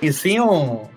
E 0.00 0.12
sim 0.12 0.40
um. 0.40 0.88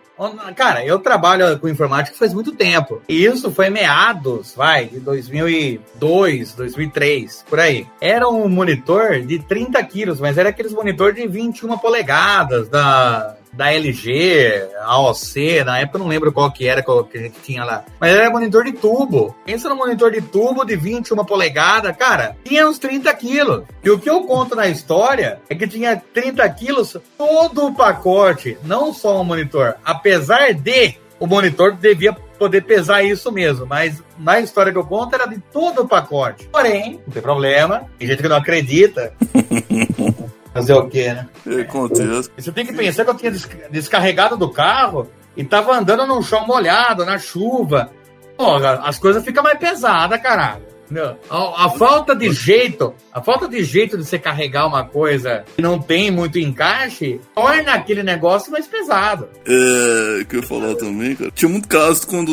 Cara, 0.55 0.85
eu 0.85 0.99
trabalho 0.99 1.59
com 1.59 1.67
informática 1.67 2.17
faz 2.17 2.33
muito 2.33 2.51
tempo. 2.53 3.01
E 3.09 3.25
isso 3.25 3.51
foi 3.51 3.69
meados, 3.69 4.53
vai, 4.55 4.85
de 4.85 4.99
2002, 4.99 6.53
2003, 6.53 7.45
por 7.49 7.59
aí. 7.59 7.87
Era 7.99 8.29
um 8.29 8.47
monitor 8.47 9.21
de 9.21 9.39
30 9.39 9.83
quilos, 9.83 10.19
mas 10.19 10.37
era 10.37 10.49
aqueles 10.49 10.71
monitor 10.71 11.13
de 11.13 11.27
21 11.27 11.77
polegadas 11.77 12.69
da 12.69 13.35
da 13.53 13.71
LG, 13.71 14.69
AOC, 14.81 15.63
na 15.65 15.79
época 15.79 15.97
eu 15.97 16.01
não 16.01 16.07
lembro 16.07 16.31
qual 16.31 16.51
que 16.51 16.67
era 16.67 16.83
que 16.83 17.17
a 17.17 17.21
gente 17.21 17.39
tinha 17.41 17.63
lá. 17.63 17.85
Mas 17.99 18.13
era 18.13 18.29
monitor 18.29 18.63
de 18.63 18.73
tubo. 18.73 19.35
Pensa 19.45 19.69
no 19.69 19.75
monitor 19.75 20.11
de 20.11 20.21
tubo 20.21 20.65
de 20.65 20.75
21 20.75 21.23
polegadas, 21.23 21.95
cara, 21.95 22.35
tinha 22.43 22.67
uns 22.67 22.77
30 22.79 23.13
quilos. 23.13 23.63
E 23.83 23.89
o 23.89 23.99
que 23.99 24.09
eu 24.09 24.23
conto 24.23 24.55
na 24.55 24.67
história 24.67 25.39
é 25.49 25.55
que 25.55 25.67
tinha 25.67 26.01
30 26.13 26.47
quilos 26.49 26.97
todo 27.17 27.67
o 27.67 27.75
pacote, 27.75 28.57
não 28.63 28.93
só 28.93 29.21
o 29.21 29.25
monitor. 29.25 29.75
Apesar 29.85 30.53
de 30.53 30.95
o 31.19 31.27
monitor 31.27 31.73
devia 31.73 32.13
poder 32.37 32.63
pesar 32.63 33.03
isso 33.03 33.31
mesmo, 33.31 33.65
mas 33.65 34.03
na 34.17 34.39
história 34.41 34.71
que 34.71 34.77
eu 34.77 34.83
conto 34.83 35.15
era 35.15 35.25
de 35.25 35.39
todo 35.51 35.83
o 35.83 35.87
pacote. 35.87 36.49
Porém, 36.51 36.99
não 37.05 37.13
tem 37.13 37.21
problema, 37.21 37.85
tem 37.97 38.07
gente 38.07 38.21
que 38.21 38.27
não 38.27 38.35
acredita. 38.35 39.13
Fazer 40.53 40.73
o 40.73 40.87
quê, 40.87 41.13
né? 41.13 41.27
Acontece. 41.61 42.29
Você 42.37 42.51
tem 42.51 42.65
que 42.65 42.73
pensar 42.73 43.03
que 43.03 43.09
eu 43.09 43.15
tinha 43.15 43.31
descarregado 43.71 44.37
do 44.37 44.49
carro 44.49 45.09
e 45.35 45.43
tava 45.43 45.75
andando 45.75 46.05
num 46.05 46.21
chão 46.21 46.45
molhado, 46.45 47.05
na 47.05 47.17
chuva. 47.17 47.89
Pô, 48.37 48.55
as 48.55 48.99
coisas 48.99 49.23
ficam 49.23 49.43
mais 49.43 49.57
pesadas, 49.57 50.21
caralho. 50.21 50.72
A, 51.29 51.65
a, 51.65 51.69
falta 51.71 52.15
de 52.15 52.31
jeito, 52.31 52.93
a 53.11 53.21
falta 53.21 53.47
de 53.47 53.63
jeito 53.63 53.97
de 53.97 54.05
você 54.05 54.19
carregar 54.19 54.67
uma 54.67 54.85
coisa 54.85 55.43
que 55.55 55.61
não 55.61 55.79
tem 55.79 56.11
muito 56.11 56.37
encaixe, 56.37 57.19
torna 57.33 57.73
aquele 57.73 58.03
negócio 58.03 58.51
mais 58.51 58.67
pesado. 58.67 59.29
É, 59.45 60.23
que 60.25 60.35
eu 60.35 60.41
ia 60.41 60.47
falar 60.47 60.75
também, 60.75 61.15
cara. 61.15 61.31
Tinha 61.31 61.49
muito 61.49 61.67
caso 61.67 62.07
quando 62.07 62.31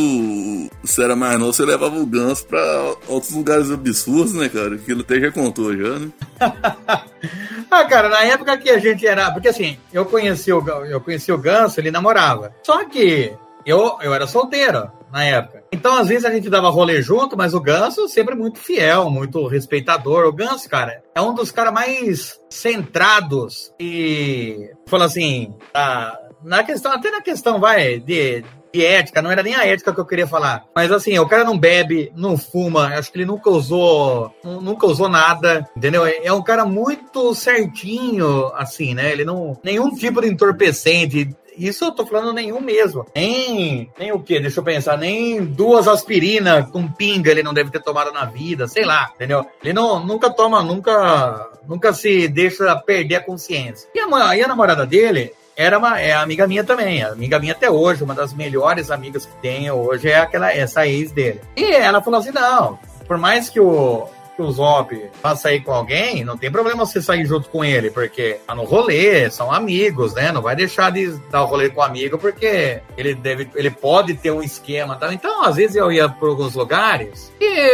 você 0.83 1.03
era 1.03 1.17
mais 1.17 1.39
novo, 1.39 1.53
você 1.53 1.65
levava 1.65 1.97
o 1.97 2.07
ganso 2.07 2.47
pra 2.47 2.95
outros 3.09 3.33
lugares 3.33 3.71
absurdos, 3.71 4.35
né, 4.35 4.49
cara? 4.49 4.75
Aquilo 4.75 5.01
até 5.01 5.21
já 5.21 5.31
contou, 5.31 5.77
já, 5.77 5.99
né? 5.99 6.09
ah, 7.71 7.85
cara, 7.85 8.09
na 8.09 8.25
época 8.25 8.57
que 8.59 8.71
a 8.71 8.79
gente 8.79 9.07
era. 9.07 9.31
Porque 9.31 9.49
assim, 9.49 9.79
eu 9.93 10.05
conheci 10.05 10.53
o, 10.53 10.61
eu 10.85 11.01
conheci 11.01 11.33
o 11.33 11.39
ganso, 11.39 11.81
ele 11.81 11.91
namorava. 11.91 12.53
Só 12.63 12.85
que 12.85 13.33
eu, 13.65 13.99
eu 14.03 14.15
era 14.15 14.27
solteiro. 14.27 14.91
Na 15.13 15.25
época. 15.25 15.65
Então, 15.73 15.99
às 15.99 16.09
vezes, 16.09 16.25
a 16.25 16.31
gente 16.31 16.51
dava 16.51 16.71
rolê 16.71 17.03
junto, 17.03 17.37
mas 17.37 17.55
o 17.55 17.61
Ganso 17.61 18.09
sempre 18.09 18.35
muito 18.35 18.59
fiel, 18.59 19.11
muito 19.11 19.47
respeitador. 19.47 20.27
O 20.27 20.33
Ganso, 20.33 20.69
cara, 20.69 21.03
é 21.15 21.21
um 21.21 21.35
dos 21.35 21.51
caras 21.51 21.73
mais 21.73 22.41
centrados 22.49 23.73
e. 23.79 24.71
Fala 24.87 25.05
assim, 25.05 25.55
tá, 25.73 26.19
na 26.43 26.63
questão, 26.63 26.93
até 26.93 27.11
na 27.11 27.21
questão, 27.21 27.61
vai, 27.61 27.99
de, 27.99 28.45
de 28.73 28.85
ética, 28.85 29.21
não 29.21 29.31
era 29.31 29.43
nem 29.43 29.55
a 29.55 29.67
ética 29.67 29.93
que 29.93 30.01
eu 30.01 30.07
queria 30.07 30.27
falar. 30.27 30.65
Mas 30.75 30.91
assim, 30.91 31.19
o 31.19 31.29
cara 31.29 31.45
não 31.45 31.59
bebe, 31.59 32.13
não 32.17 32.37
fuma, 32.37 32.87
acho 32.89 33.11
que 33.11 33.19
ele 33.19 33.27
nunca 33.27 33.51
usou, 33.51 34.35
nunca 34.45 34.87
usou 34.87 35.09
nada, 35.09 35.69
entendeu? 35.77 36.07
É, 36.07 36.25
é 36.25 36.33
um 36.33 36.43
cara 36.43 36.65
muito 36.65 37.35
certinho, 37.35 38.51
assim, 38.55 38.95
né? 38.95 39.11
Ele 39.11 39.25
não. 39.25 39.59
Nenhum 39.63 39.95
tipo 39.95 40.21
de 40.21 40.29
entorpecente. 40.29 41.35
Isso 41.57 41.85
eu 41.85 41.93
tô 41.93 42.07
falando 42.07 42.33
nenhum 42.33 42.61
mesmo. 42.61 43.05
Nem, 43.15 43.91
nem 43.99 44.13
o 44.13 44.21
quê? 44.21 44.41
Deixa 44.41 44.61
eu 44.61 44.65
pensar. 44.65 44.97
Nem 44.97 45.45
duas 45.45 45.87
aspirinas 45.87 46.71
com 46.71 46.89
pinga 46.89 47.31
ele 47.31 47.43
não 47.43 47.53
deve 47.53 47.71
ter 47.71 47.83
tomado 47.83 48.13
na 48.13 48.25
vida, 48.25 48.67
sei 48.67 48.85
lá, 48.85 49.11
entendeu? 49.15 49.45
Ele 49.63 49.75
não, 49.75 50.03
nunca 50.03 50.31
toma, 50.31 50.63
nunca, 50.63 51.51
nunca 51.69 51.93
se 51.93 52.29
deixa 52.29 52.75
perder 52.77 53.17
a 53.17 53.25
consciência. 53.25 53.89
E 53.95 54.01
a, 54.01 54.37
e 54.37 54.43
a 54.43 54.49
namorada 54.49 54.87
dele, 54.87 55.35
era 55.57 55.79
uma 55.79 56.01
é 56.01 56.13
amiga 56.13 56.47
minha 56.47 56.65
também, 56.65 57.03
amiga 57.03 57.39
minha 57.39 57.53
até 57.53 57.71
hoje, 57.71 58.05
uma 58.05 58.15
das 58.15 58.33
melhores 58.33 58.91
amigas 58.91 59.27
que 59.27 59.37
tenho 59.43 59.75
hoje 59.75 60.09
é 60.09 60.19
aquela 60.19 60.53
essa 60.53 60.87
ex 60.87 61.13
dele. 61.13 61.41
E 61.57 61.73
ela 61.73 62.03
falou 62.03 62.21
assim: 62.21 62.31
"Não, 62.33 62.79
por 63.07 63.19
mais 63.19 63.49
que 63.49 63.61
o 63.61 64.09
que 64.37 64.43
o 64.43 64.51
Zop 64.51 65.11
vá 65.23 65.37
sair 65.37 65.61
com 65.61 65.73
alguém, 65.73 66.25
não 66.25 66.37
tem 66.37 66.51
problema 66.51 66.87
você 66.87 67.01
sair 67.01 67.25
junto 67.27 67.49
com 67.49 67.65
ele, 67.65 67.91
porque 67.91 68.39
tá 68.47 68.55
no 68.55 68.65
rolê, 68.65 69.31
são 69.31 69.53
amigos, 69.53 70.15
né? 70.15 70.33
Não 70.33 70.43
vai 70.43 70.57
deixar 70.57 70.91
de 70.91 71.13
dar 71.31 71.43
o 71.43 71.47
rolê 71.47 71.69
com 71.71 71.81
o 71.81 71.85
amigo, 71.85 72.19
porque 72.19 72.81
ele 72.97 73.15
deve, 73.15 73.49
ele 73.55 73.71
pode 73.71 74.15
ter 74.15 74.31
um 74.31 74.43
esquema, 74.43 74.97
tá? 74.97 75.13
Então, 75.13 75.45
às 75.45 75.57
vezes 75.57 75.77
eu 75.77 75.91
ia 75.91 76.09
para 76.09 76.29
alguns 76.29 76.55
lugares 76.55 77.33
e 77.41 77.73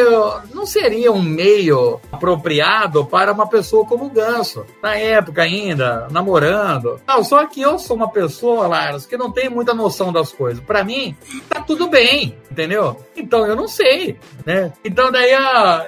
não 0.54 0.66
seria 0.66 1.12
um 1.12 1.22
meio 1.22 2.00
apropriado 2.10 3.04
para 3.04 3.32
uma 3.32 3.46
pessoa 3.46 3.84
como 3.84 4.06
o 4.06 4.10
Ganso, 4.10 4.64
na 4.82 4.96
época 4.96 5.42
ainda, 5.42 6.08
namorando. 6.10 7.00
Não, 7.06 7.22
só 7.22 7.46
que 7.46 7.60
eu 7.60 7.78
sou 7.78 7.96
uma 7.96 8.10
pessoa, 8.10 8.66
Lars, 8.66 9.06
que 9.06 9.16
não 9.16 9.30
tem 9.30 9.48
muita 9.48 9.74
noção 9.74 10.12
das 10.12 10.32
coisas. 10.32 10.62
Para 10.62 10.84
mim, 10.84 11.16
tá 11.48 11.60
tudo 11.60 11.88
bem, 11.88 12.36
entendeu? 12.50 12.96
Então 13.16 13.46
eu 13.46 13.56
não 13.56 13.68
sei, 13.68 14.18
né? 14.44 14.72
Então 14.84 15.10
daí 15.10 15.32
a 15.34 15.86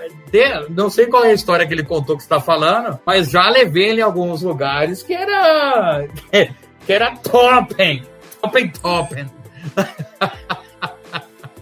não 0.71 0.91
sei 0.91 1.07
qual 1.07 1.25
é 1.25 1.31
a 1.31 1.35
história 1.35 1.67
que 1.67 1.73
ele 1.73 1.85
contou 1.85 2.17
que 2.17 2.23
está 2.23 2.41
falando, 2.41 2.99
mas 3.05 3.31
já 3.31 3.49
levei 3.49 3.91
ele 3.91 4.01
em 4.01 4.05
alguns 4.05 4.43
lugares 4.43 5.03
que 5.03 5.15
era. 5.15 6.07
que 6.87 6.93
era 6.93 7.17
topen. 7.17 8.05
Topen, 8.41 8.71
topen. 8.71 9.27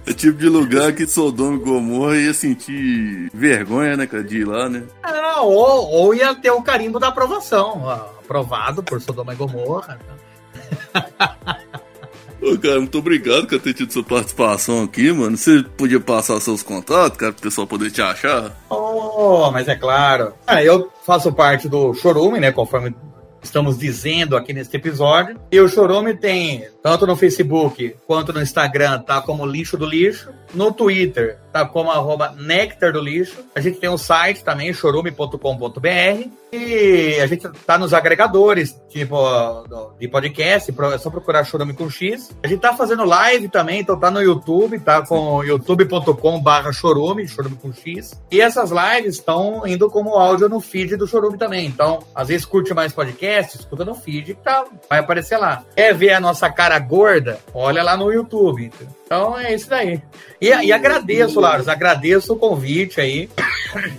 É 0.06 0.12
tipo 0.12 0.38
de 0.38 0.48
lugar 0.48 0.92
que 0.92 1.04
Sodoma 1.04 1.56
e 1.56 1.64
Gomorra 1.64 2.16
ia 2.16 2.32
sentir 2.32 3.28
vergonha, 3.34 3.96
né, 3.96 4.06
cara, 4.06 4.22
de 4.22 4.38
ir 4.38 4.44
lá, 4.44 4.68
né? 4.68 4.84
Ah, 5.02 5.40
ou, 5.40 5.90
ou 5.90 6.14
ia 6.14 6.32
ter 6.34 6.52
o 6.52 6.62
carimbo 6.62 7.00
da 7.00 7.08
aprovação. 7.08 7.90
Aprovado 7.90 8.84
por 8.84 9.00
Sodoma 9.00 9.32
e 9.32 9.36
Gomorra. 9.36 9.98
Ô, 12.46 12.56
cara, 12.56 12.78
muito 12.78 12.96
obrigado 12.96 13.48
por 13.48 13.58
ter 13.58 13.74
tido 13.74 13.92
sua 13.92 14.04
participação 14.04 14.84
aqui, 14.84 15.10
mano. 15.10 15.36
Você 15.36 15.64
podia 15.76 15.98
passar 15.98 16.40
seus 16.40 16.62
contatos, 16.62 17.18
cara, 17.18 17.32
pro 17.32 17.42
pessoal 17.42 17.66
poder 17.66 17.90
te 17.90 18.00
achar? 18.00 18.56
Oh, 18.70 19.50
mas 19.50 19.66
é 19.66 19.74
claro. 19.74 20.32
Eu 20.62 20.92
faço 21.04 21.32
parte 21.32 21.68
do 21.68 21.92
Chorume, 21.92 22.38
né, 22.38 22.52
conforme 22.52 22.94
estamos 23.42 23.76
dizendo 23.76 24.36
aqui 24.36 24.52
neste 24.52 24.76
episódio. 24.76 25.40
E 25.50 25.60
o 25.60 25.68
Chorume 25.68 26.14
tem, 26.14 26.64
tanto 26.82 27.04
no 27.04 27.16
Facebook 27.16 27.96
quanto 28.06 28.32
no 28.32 28.40
Instagram, 28.40 29.00
tá 29.00 29.20
como 29.20 29.44
Lixo 29.44 29.76
do 29.76 29.86
Lixo. 29.86 30.30
No 30.54 30.72
Twitter, 30.72 31.38
tá 31.56 31.64
como 31.64 31.90
arroba 31.90 32.34
Nectar 32.36 32.92
do 32.92 33.00
Lixo. 33.00 33.44
A 33.54 33.60
gente 33.60 33.78
tem 33.78 33.88
um 33.88 33.96
site 33.96 34.44
também, 34.44 34.72
chorume.com.br. 34.72 36.30
E 36.52 37.18
a 37.20 37.26
gente 37.26 37.48
tá 37.66 37.76
nos 37.78 37.92
agregadores, 37.92 38.78
tipo, 38.88 39.16
de 39.98 40.08
podcast, 40.08 40.72
é 40.92 40.98
só 40.98 41.10
procurar 41.10 41.44
Chorume 41.44 41.74
com 41.74 41.90
X. 41.90 42.30
A 42.42 42.46
gente 42.46 42.60
tá 42.60 42.74
fazendo 42.74 43.04
live 43.04 43.48
também, 43.48 43.80
então 43.80 43.98
tá 43.98 44.10
no 44.10 44.22
YouTube, 44.22 44.78
tá 44.80 45.04
com 45.04 45.42
youtube.com 45.42 46.40
barra 46.40 46.72
Chorume, 46.72 47.26
Chorume 47.26 47.56
com 47.56 47.72
X. 47.72 48.18
E 48.30 48.40
essas 48.40 48.70
lives 48.70 49.16
estão 49.16 49.66
indo 49.66 49.90
como 49.90 50.14
áudio 50.14 50.48
no 50.48 50.60
feed 50.60 50.96
do 50.96 51.06
Chorume 51.06 51.36
também. 51.36 51.66
Então, 51.66 51.98
às 52.14 52.28
vezes 52.28 52.46
curte 52.46 52.72
mais 52.72 52.92
podcast, 52.92 53.58
escuta 53.58 53.84
no 53.84 53.94
feed, 53.94 54.34
tá, 54.42 54.64
vai 54.88 55.00
aparecer 55.00 55.36
lá. 55.36 55.64
Quer 55.74 55.94
ver 55.94 56.12
a 56.12 56.20
nossa 56.20 56.50
cara 56.50 56.78
gorda? 56.78 57.38
Olha 57.52 57.82
lá 57.82 57.96
no 57.96 58.12
YouTube. 58.12 58.70
Então 59.06 59.38
é 59.38 59.54
isso 59.54 59.70
daí. 59.70 60.02
E, 60.40 60.48
e 60.48 60.72
agradeço, 60.72 61.38
Laros, 61.38 61.68
agradeço 61.68 62.32
o 62.32 62.36
convite 62.36 63.00
aí. 63.00 63.30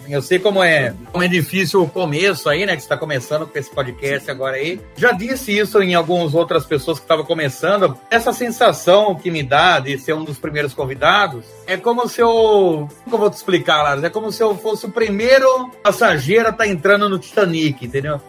Eu 0.10 0.22
sei 0.22 0.38
como 0.38 0.62
é, 0.62 0.94
como 1.12 1.24
é 1.24 1.28
difícil 1.30 1.82
o 1.82 1.90
começo 1.90 2.50
aí, 2.50 2.66
né? 2.66 2.76
Que 2.76 2.82
está 2.82 2.98
começando 2.98 3.48
com 3.48 3.58
esse 3.58 3.70
podcast 3.70 4.30
agora 4.30 4.58
aí. 4.58 4.82
Já 4.98 5.14
disse 5.14 5.58
isso 5.58 5.82
em 5.82 5.96
algumas 5.96 6.34
outras 6.34 6.66
pessoas 6.66 7.00
que 7.00 7.06
estavam 7.06 7.24
começando. 7.24 7.98
Essa 8.12 8.34
sensação 8.34 9.16
que 9.16 9.32
me 9.32 9.44
dá 9.44 9.80
de 9.80 9.98
ser 9.98 10.14
um 10.14 10.26
dos 10.26 10.38
primeiros 10.38 10.74
convidados 10.74 11.46
é 11.66 11.78
como 11.78 12.08
se 12.10 12.22
eu. 12.22 12.90
Como 13.06 13.16
eu 13.16 13.20
vou 13.20 13.30
te 13.30 13.36
explicar, 13.36 13.84
Laros? 13.84 14.04
É 14.04 14.10
como 14.10 14.30
se 14.32 14.44
eu 14.44 14.58
fosse 14.58 14.88
o 14.88 14.92
primeiro 14.92 15.70
passageiro 15.82 16.48
a 16.48 16.52
estar 16.52 16.66
tá 16.66 16.68
entrando 16.68 17.08
no 17.08 17.18
Titanic, 17.18 17.86
entendeu? 17.86 18.20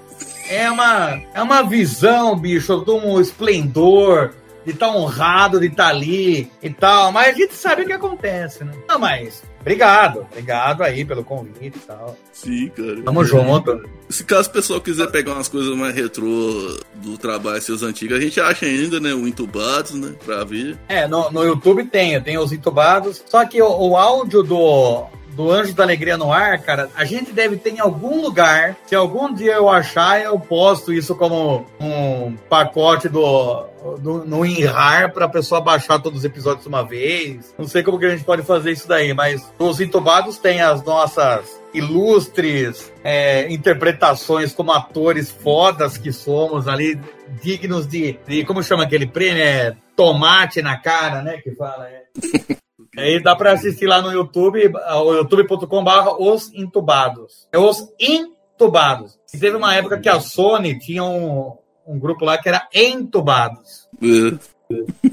É 0.48 0.70
uma, 0.70 1.20
é 1.34 1.42
uma 1.42 1.62
visão, 1.62 2.36
bicho, 2.36 2.84
de 2.84 2.90
um 2.90 3.20
esplendor, 3.20 4.32
de 4.68 4.74
estar 4.74 4.88
tá 4.88 4.96
honrado 4.96 5.58
de 5.58 5.66
estar 5.66 5.84
tá 5.84 5.88
ali 5.88 6.50
e 6.62 6.68
tal, 6.68 7.10
mas 7.10 7.34
a 7.34 7.38
gente 7.38 7.54
sabe 7.54 7.82
o 7.82 7.86
que 7.86 7.92
acontece, 7.92 8.64
né? 8.64 8.72
Não, 8.86 8.98
mas 8.98 9.42
obrigado, 9.60 10.26
obrigado 10.30 10.82
aí 10.82 11.04
pelo 11.06 11.24
convite 11.24 11.78
e 11.78 11.86
tal. 11.86 12.16
Sim, 12.32 12.68
cara. 12.68 13.02
Tamo 13.02 13.24
junto. 13.24 13.88
Se 14.10 14.24
caso 14.24 14.50
o 14.50 14.52
pessoal 14.52 14.80
quiser 14.80 15.10
pegar 15.10 15.32
umas 15.32 15.48
coisas 15.48 15.74
mais 15.74 15.94
retrô 15.94 16.78
do 16.96 17.16
trabalho 17.16 17.62
seus 17.62 17.82
antigos, 17.82 18.18
a 18.18 18.20
gente 18.20 18.38
acha 18.40 18.66
ainda, 18.66 19.00
né, 19.00 19.14
o 19.14 19.26
Entubados, 19.26 19.94
né, 19.94 20.14
pra 20.24 20.44
ver. 20.44 20.78
É, 20.86 21.08
no, 21.08 21.30
no 21.30 21.42
YouTube 21.42 21.84
tem, 21.84 22.20
tem 22.20 22.36
os 22.36 22.52
Entubados, 22.52 23.22
só 23.26 23.44
que 23.46 23.62
o, 23.62 23.68
o 23.68 23.96
áudio 23.96 24.42
do, 24.42 25.06
do 25.38 25.52
Anjo 25.52 25.72
da 25.72 25.84
Alegria 25.84 26.16
no 26.16 26.32
ar, 26.32 26.58
cara, 26.58 26.90
a 26.96 27.04
gente 27.04 27.30
deve 27.30 27.56
ter 27.56 27.70
em 27.70 27.78
algum 27.78 28.20
lugar. 28.20 28.76
Se 28.86 28.96
algum 28.96 29.32
dia 29.32 29.52
eu 29.52 29.68
achar, 29.68 30.20
eu 30.20 30.36
posto 30.36 30.92
isso 30.92 31.14
como 31.14 31.64
um 31.78 32.34
pacote 32.48 33.08
do, 33.08 33.64
do 34.00 34.24
no 34.26 34.44
InRAR 34.44 35.12
para 35.12 35.26
a 35.26 35.28
pessoa 35.28 35.60
baixar 35.60 36.00
todos 36.00 36.18
os 36.18 36.24
episódios 36.24 36.64
de 36.64 36.68
uma 36.68 36.82
vez. 36.82 37.54
Não 37.56 37.68
sei 37.68 37.84
como 37.84 38.00
que 38.00 38.06
a 38.06 38.10
gente 38.10 38.24
pode 38.24 38.42
fazer 38.42 38.72
isso 38.72 38.88
daí, 38.88 39.14
mas 39.14 39.48
nos 39.60 39.80
entubados 39.80 40.38
tem 40.38 40.60
as 40.60 40.82
nossas 40.82 41.46
ilustres 41.72 42.92
é, 43.04 43.48
interpretações 43.48 44.52
como 44.52 44.72
atores 44.72 45.30
fodas 45.30 45.96
que 45.96 46.12
somos 46.12 46.66
ali, 46.66 47.00
dignos 47.40 47.86
de, 47.86 48.18
de 48.26 48.44
como 48.44 48.60
chama 48.60 48.82
aquele 48.82 49.06
prêmio? 49.06 49.40
É, 49.40 49.76
tomate 49.94 50.62
na 50.62 50.76
cara, 50.76 51.22
né? 51.22 51.38
Que 51.38 51.52
fala, 51.52 51.88
é. 51.88 52.58
Aí 52.96 53.22
dá 53.22 53.36
para 53.36 53.52
assistir 53.52 53.86
lá 53.86 54.00
no 54.00 54.12
YouTube, 54.12 54.60
youtube.com.br 54.60 56.16
Os 56.18 56.52
Entubados. 56.54 57.48
É 57.52 57.58
Os 57.58 57.88
Entubados. 57.98 59.18
E 59.32 59.38
teve 59.38 59.56
uma 59.56 59.74
época 59.74 59.98
que 59.98 60.08
a 60.08 60.20
Sony 60.20 60.78
tinha 60.78 61.04
um, 61.04 61.56
um 61.86 61.98
grupo 61.98 62.24
lá 62.24 62.38
que 62.38 62.48
era 62.48 62.68
Entubados. 62.72 63.88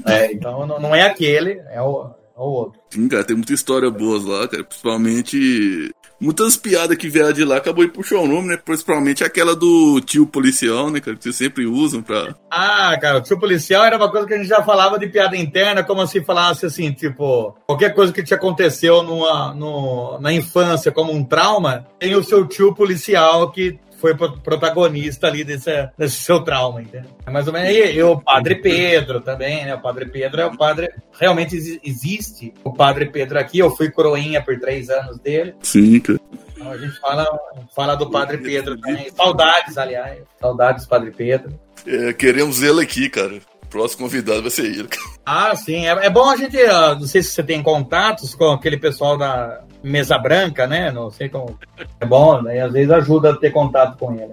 É, 0.06 0.12
é 0.12 0.32
então 0.32 0.66
não, 0.66 0.94
é 0.94 1.02
aquele, 1.02 1.62
é 1.70 1.80
o, 1.82 2.10
é 2.36 2.40
o 2.40 2.42
outro. 2.42 2.80
Sim, 2.90 3.08
cara, 3.08 3.24
tem 3.24 3.36
muita 3.36 3.52
história 3.52 3.90
boa 3.90 4.18
lá, 4.22 4.48
cara. 4.48 4.64
Principalmente 4.64 5.94
muitas 6.20 6.56
piadas 6.56 6.96
que 6.96 7.08
vieram 7.08 7.32
de 7.32 7.44
lá 7.44 7.56
acabou 7.56 7.84
de 7.84 7.92
puxar 7.92 8.18
o 8.18 8.26
nome, 8.26 8.48
né? 8.48 8.56
Principalmente 8.56 9.24
aquela 9.24 9.54
do 9.54 10.00
tio 10.00 10.26
policial, 10.26 10.90
né? 10.90 11.00
Que 11.00 11.14
vocês 11.14 11.36
sempre 11.36 11.66
usam 11.66 12.02
pra. 12.02 12.34
Ah, 12.50 12.96
cara, 13.00 13.18
o 13.18 13.22
tio 13.22 13.38
policial 13.38 13.84
era 13.84 13.96
uma 13.96 14.10
coisa 14.10 14.26
que 14.26 14.34
a 14.34 14.38
gente 14.38 14.48
já 14.48 14.62
falava 14.62 14.98
de 14.98 15.08
piada 15.08 15.36
interna, 15.36 15.84
como 15.84 16.06
se 16.06 16.24
falasse 16.24 16.66
assim, 16.66 16.92
tipo, 16.92 17.56
qualquer 17.66 17.94
coisa 17.94 18.12
que 18.12 18.22
te 18.22 18.34
aconteceu 18.34 19.02
numa, 19.02 19.54
no, 19.54 20.18
na 20.20 20.32
infância 20.32 20.90
como 20.92 21.12
um 21.12 21.24
trauma, 21.24 21.86
tem 21.98 22.14
o 22.14 22.24
seu 22.24 22.46
tio 22.46 22.74
policial 22.74 23.50
que 23.50 23.78
foi 23.96 24.14
protagonista 24.14 25.26
ali 25.26 25.42
desse, 25.42 25.88
desse 25.96 26.16
seu 26.16 26.40
trauma, 26.40 26.82
entendeu? 26.82 27.10
É 27.26 27.30
mais 27.30 27.46
ou 27.46 27.52
menos. 27.52 27.70
E, 27.70 27.92
e, 27.92 28.02
o 28.02 28.20
Padre 28.20 28.56
Pedro 28.56 29.20
também, 29.20 29.64
né? 29.64 29.74
O 29.74 29.80
Padre 29.80 30.06
Pedro 30.06 30.40
é 30.40 30.46
o 30.46 30.56
padre. 30.56 30.90
Realmente 31.18 31.80
existe 31.82 32.52
o 32.62 32.72
Padre 32.72 33.06
Pedro 33.06 33.38
aqui. 33.38 33.58
Eu 33.58 33.70
fui 33.70 33.90
coroinha 33.90 34.42
por 34.42 34.58
três 34.58 34.90
anos 34.90 35.18
dele. 35.18 35.54
Sim, 35.62 35.98
cara. 36.00 36.20
Então 36.52 36.70
a 36.70 36.78
gente 36.78 36.98
fala, 37.00 37.26
fala 37.74 37.94
do 37.94 38.10
Padre 38.10 38.38
Pedro 38.38 38.78
também. 38.78 39.10
Saudades, 39.10 39.78
aliás. 39.78 40.18
Saudades, 40.40 40.86
Padre 40.86 41.10
Pedro. 41.10 41.58
É, 41.86 42.12
queremos 42.12 42.62
ele 42.62 42.82
aqui, 42.82 43.08
cara. 43.08 43.40
Próximo 43.70 44.04
convidado 44.04 44.42
vai 44.42 44.50
ser 44.50 44.66
ele. 44.66 44.88
Ah, 45.24 45.54
sim. 45.56 45.86
É, 45.86 46.06
é 46.06 46.10
bom 46.10 46.30
a 46.30 46.36
gente. 46.36 46.56
Uh, 46.56 46.94
não 47.00 47.06
sei 47.06 47.22
se 47.22 47.30
você 47.30 47.42
tem 47.42 47.62
contatos 47.62 48.34
com 48.34 48.52
aquele 48.52 48.76
pessoal 48.76 49.16
da 49.16 49.64
mesa 49.86 50.18
branca, 50.18 50.66
né? 50.66 50.90
Não 50.90 51.10
sei 51.10 51.28
como. 51.28 51.58
É 52.00 52.04
bom, 52.06 52.42
né? 52.42 52.60
Às 52.60 52.72
vezes 52.72 52.90
ajuda 52.90 53.30
a 53.30 53.36
ter 53.36 53.50
contato 53.50 53.96
com 53.98 54.12
ele. 54.14 54.32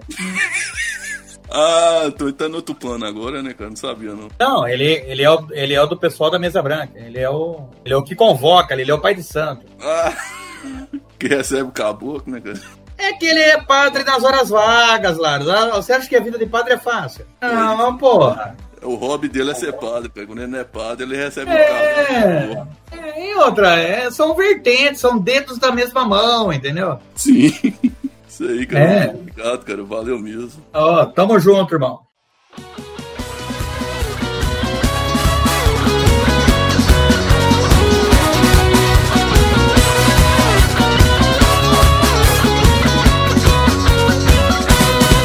Ah, 1.50 2.10
tô 2.16 2.32
tá 2.32 2.48
no 2.48 2.56
outro 2.56 2.74
plano 2.74 3.04
agora, 3.06 3.42
né, 3.42 3.52
cara? 3.54 3.70
Não 3.70 3.76
sabia, 3.76 4.12
não. 4.12 4.28
Não, 4.40 4.66
ele, 4.66 4.84
ele, 5.06 5.22
é, 5.22 5.30
o, 5.30 5.46
ele 5.52 5.74
é 5.74 5.80
o 5.82 5.86
do 5.86 5.96
pessoal 5.96 6.30
da 6.30 6.38
mesa 6.38 6.60
branca. 6.62 6.92
Ele 6.98 7.18
é 7.20 7.30
o, 7.30 7.68
ele 7.84 7.94
é 7.94 7.96
o 7.96 8.02
que 8.02 8.14
convoca, 8.14 8.74
ele 8.74 8.90
é 8.90 8.94
o 8.94 9.00
pai 9.00 9.14
de 9.14 9.22
santo. 9.22 9.64
Ah, 9.80 10.12
que 11.18 11.28
recebe 11.28 11.68
o 11.68 11.72
caboclo, 11.72 12.32
né, 12.32 12.40
cara? 12.40 12.60
É 12.96 13.12
que 13.12 13.26
ele 13.26 13.40
é 13.40 13.60
padre 13.60 14.02
nas 14.04 14.22
horas 14.24 14.48
vagas, 14.48 15.18
Laro. 15.18 15.44
Você 15.74 15.92
acha 15.92 16.08
que 16.08 16.16
a 16.16 16.20
vida 16.20 16.38
de 16.38 16.46
padre 16.46 16.74
é 16.74 16.78
fácil? 16.78 17.26
Não, 17.42 17.96
porra. 17.98 18.56
O 18.82 18.94
hobby 18.96 19.28
dele 19.28 19.50
é 19.50 19.54
ser 19.54 19.72
padre, 19.74 20.08
cara. 20.10 20.26
Quando 20.26 20.40
ele 20.40 20.50
não 20.52 20.58
é 20.58 20.64
padre, 20.64 21.04
ele 21.04 21.16
recebe 21.16 21.50
o 21.50 21.54
É, 21.54 21.64
caboclo. 21.64 22.68
é, 22.92 23.03
outra, 23.34 23.78
é, 23.78 24.10
são 24.10 24.34
vertentes, 24.34 25.00
são 25.00 25.18
dedos 25.18 25.58
da 25.58 25.72
mesma 25.72 26.04
mão, 26.04 26.52
entendeu? 26.52 26.98
Sim. 27.14 27.52
Isso 28.28 28.44
aí, 28.44 28.66
cara. 28.66 28.84
É. 28.84 29.14
Obrigado, 29.14 29.64
cara. 29.64 29.82
Valeu 29.84 30.18
mesmo. 30.18 30.62
Ó, 30.72 31.04
tamo 31.06 31.38
junto, 31.38 31.74
irmão. 31.74 32.00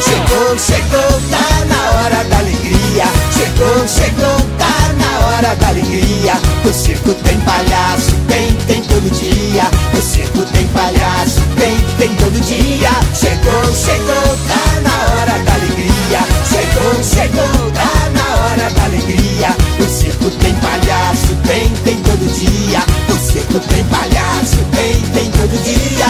Chegou, 0.04 0.58
chegou, 0.58 1.10
tá 1.30 1.66
na 1.66 1.92
hora 1.92 2.24
da 2.30 2.38
alegria. 2.40 3.06
Chegou, 3.34 3.88
chegou, 3.88 4.58
tá 4.58 4.79
hora 5.40 5.56
da 5.56 5.68
alegria. 5.70 6.34
O 6.66 6.74
circo 6.74 7.14
tem 7.14 7.40
palhaço, 7.40 8.12
tem, 8.28 8.54
tem 8.68 8.82
todo 8.84 9.10
dia. 9.10 9.64
O 9.98 10.02
circo 10.02 10.44
tem 10.52 10.68
palhaço, 10.68 11.42
tem, 11.58 11.78
tem 11.98 12.14
todo 12.16 12.40
dia. 12.42 12.92
Chegou, 13.16 13.74
chegou, 13.74 14.38
tá 14.48 14.82
na 14.82 14.96
hora 15.14 15.44
da 15.44 15.54
alegria. 15.54 16.20
Chegou, 16.50 17.04
chegou, 17.04 17.72
tá 17.72 18.10
na 18.14 18.36
hora 18.36 18.70
da 18.70 18.84
alegria. 18.84 19.56
O 19.80 19.90
circo 19.90 20.30
tem 20.30 20.54
palhaço, 20.56 21.36
tem, 21.48 21.70
tem 21.86 21.98
todo 22.04 22.26
dia. 22.38 22.84
O 23.08 23.32
circo 23.32 23.60
tem 23.60 23.84
palhaço, 23.86 24.58
tem, 24.76 25.02
tem 25.14 25.32
todo 25.32 25.64
dia. 25.64 26.08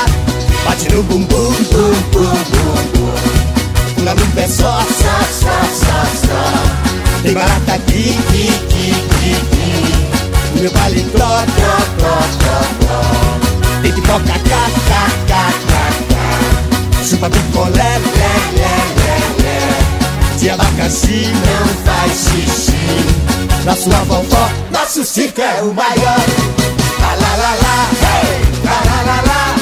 Bate 0.65 0.91
no 0.91 1.03
bumbum, 1.03 1.51
bum, 1.71 1.93
bum, 2.11 2.33
bum, 2.51 2.97
bum. 2.97 3.95
Pula 3.95 4.15
no 4.15 4.25
pé 4.33 4.47
só, 4.47 4.79
só, 4.81 5.19
só, 5.39 5.49
só, 5.73 6.27
só 6.27 7.21
Tem 7.21 7.33
barata 7.33 7.73
aqui, 7.73 8.17
aqui, 8.17 8.49
aqui, 8.49 9.08
aqui 9.19 10.55
No 10.55 10.61
meu 10.61 10.71
paletó, 10.71 11.19
tó, 11.19 11.71
tó, 11.99 12.13
tó, 12.39 12.55
tó 12.87 13.81
Tem 13.81 13.91
pipoca, 13.91 14.19
cá, 14.25 14.63
cá, 14.87 15.03
cá, 15.27 15.51
cá, 15.67 15.83
cá 16.09 16.19
Chupa 17.09 17.29
picolé, 17.29 17.73
lé, 17.73 18.33
lé, 18.53 18.75
lé, 19.01 19.17
lé. 19.41 20.37
De 20.37 20.49
abacaxi 20.49 21.33
não 21.33 21.67
faz 21.83 22.11
xixi. 22.11 23.65
Na 23.65 23.75
sua 23.75 24.03
vovó, 24.03 24.49
nosso 24.71 25.03
circo 25.03 25.41
é 25.41 25.61
o 25.63 25.73
maior. 25.73 26.25
Lá, 26.99 27.15
lá, 27.15 27.35
lá, 27.35 27.55
lá, 27.63 27.89
hey! 28.03 28.41
Lá, 28.63 28.81
lá, 28.85 29.01
lá! 29.05 29.21
Lá, 29.25 29.58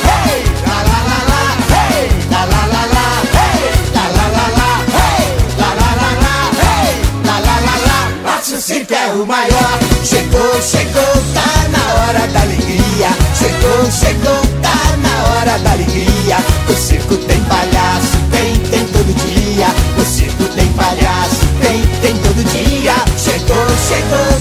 maior. 9.25 9.79
Chegou, 10.03 10.61
chegou, 10.61 11.13
tá 11.33 11.67
na 11.69 11.93
hora 11.93 12.27
da 12.27 12.41
alegria. 12.41 13.09
Chegou, 13.35 13.91
chegou, 13.91 14.41
tá 14.61 14.97
na 14.97 15.23
hora 15.29 15.57
da 15.59 15.71
alegria. 15.71 16.37
O 16.69 16.73
circo 16.73 17.15
tem 17.17 17.39
palhaço, 17.45 18.17
tem, 18.31 18.55
tem 18.69 18.85
todo 18.87 19.13
dia. 19.25 19.67
O 19.97 20.05
circo 20.05 20.43
tem 20.55 20.67
palhaço, 20.73 21.45
tem, 21.61 21.81
tem 22.01 22.15
todo 22.17 22.43
dia. 22.51 22.95
Chegou, 23.17 23.67
chegou, 23.87 24.36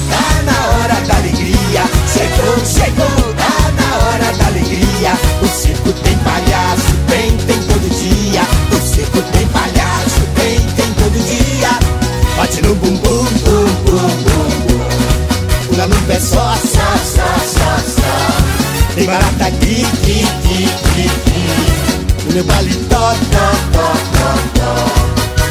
barata 19.86 19.96
aqui, 19.96 20.24
aqui, 20.24 20.64
aqui, 20.64 20.66
aqui, 20.74 21.06
aqui 21.06 22.24
No 22.26 22.32
meu 22.34 22.44
paletó, 22.44 23.14
tó, 23.32 23.46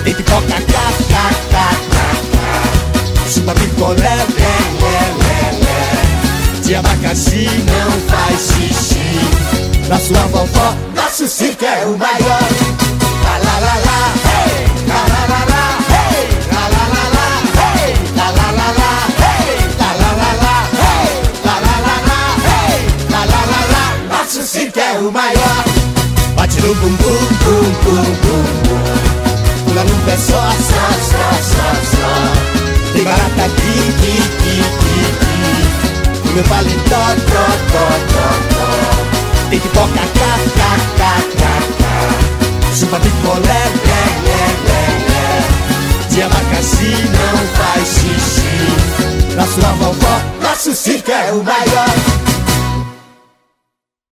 Tem 0.03 0.13
pipoca, 0.13 0.47
cá, 0.47 0.91
cá, 1.09 1.29
cá, 1.51 1.69
cá, 1.91 2.09
cá 2.31 3.29
Chupa 3.31 3.53
picolé, 3.53 4.01
lé, 4.01 4.15
lé, 4.81 4.97
lé, 5.23 5.41
lé 5.63 6.61
De 6.63 6.75
abacaxi 6.75 7.49
não 7.65 7.91
faz 8.09 8.39
xixi 8.41 9.07
Na 9.89 9.97
sua 9.99 10.21
vovó, 10.27 10.75
nosso 10.95 11.27
circo 11.27 11.65
é 11.65 11.86
o 11.86 11.97
maior. 11.97 12.49
Lá, 13.23 13.38
lá, 13.38 13.59
lá, 13.59 13.75
lá, 13.86 14.13
hey! 14.25 14.67
Lá, 14.88 14.95
lá, 14.95 15.45
lá, 15.49 15.55
circo 25.06 25.12
é 25.12 25.12
o 25.12 25.12
maior. 25.12 25.64
Bate 26.36 26.62
no 26.62 26.76
bumbum, 26.76 26.97
bum, 26.97 27.66
bum, 27.84 28.03
bum, 28.03 28.43
bum 28.66 28.84
Pula 29.66 29.84
no 29.84 29.95
pé 30.06 30.18
só, 30.18 30.41
só, 30.51 30.86
só, 31.12 31.26
só, 31.41 31.68
só. 31.91 32.93
Tem 32.93 33.03
barata 33.03 33.43
aqui, 33.45 33.74
aqui, 33.89 34.14
aqui, 34.26 34.53
aqui, 34.66 34.95
aqui. 35.12 36.34
Meu 36.34 36.43
paletó, 36.45 37.03
tó, 37.32 37.45
tó, 37.72 37.86
tó, 38.14 38.28
tó. 38.56 39.49
Tem 39.49 39.60
pipoca, 39.60 39.88
cá, 39.93 40.34
cá, 40.58 40.72
cá, 40.97 41.14
cá, 41.39 41.53
cá. 41.80 41.95
Chupa 42.76 42.99
picolé, 42.99 43.41
lé, 43.43 44.03
lé, 44.26 44.41
lé, 44.68 44.82
lé. 45.10 46.10
De 46.10 46.22
abacaxi 46.22 46.93
não 47.16 47.38
faz 47.56 47.88
xixi. 47.88 49.36
Na 49.36 49.45
sua 49.45 49.72
vovó, 49.74 50.22
nosso 50.41 50.74
circo 50.74 51.12
é 51.12 51.32
o 51.32 51.43
maior 51.43 52.34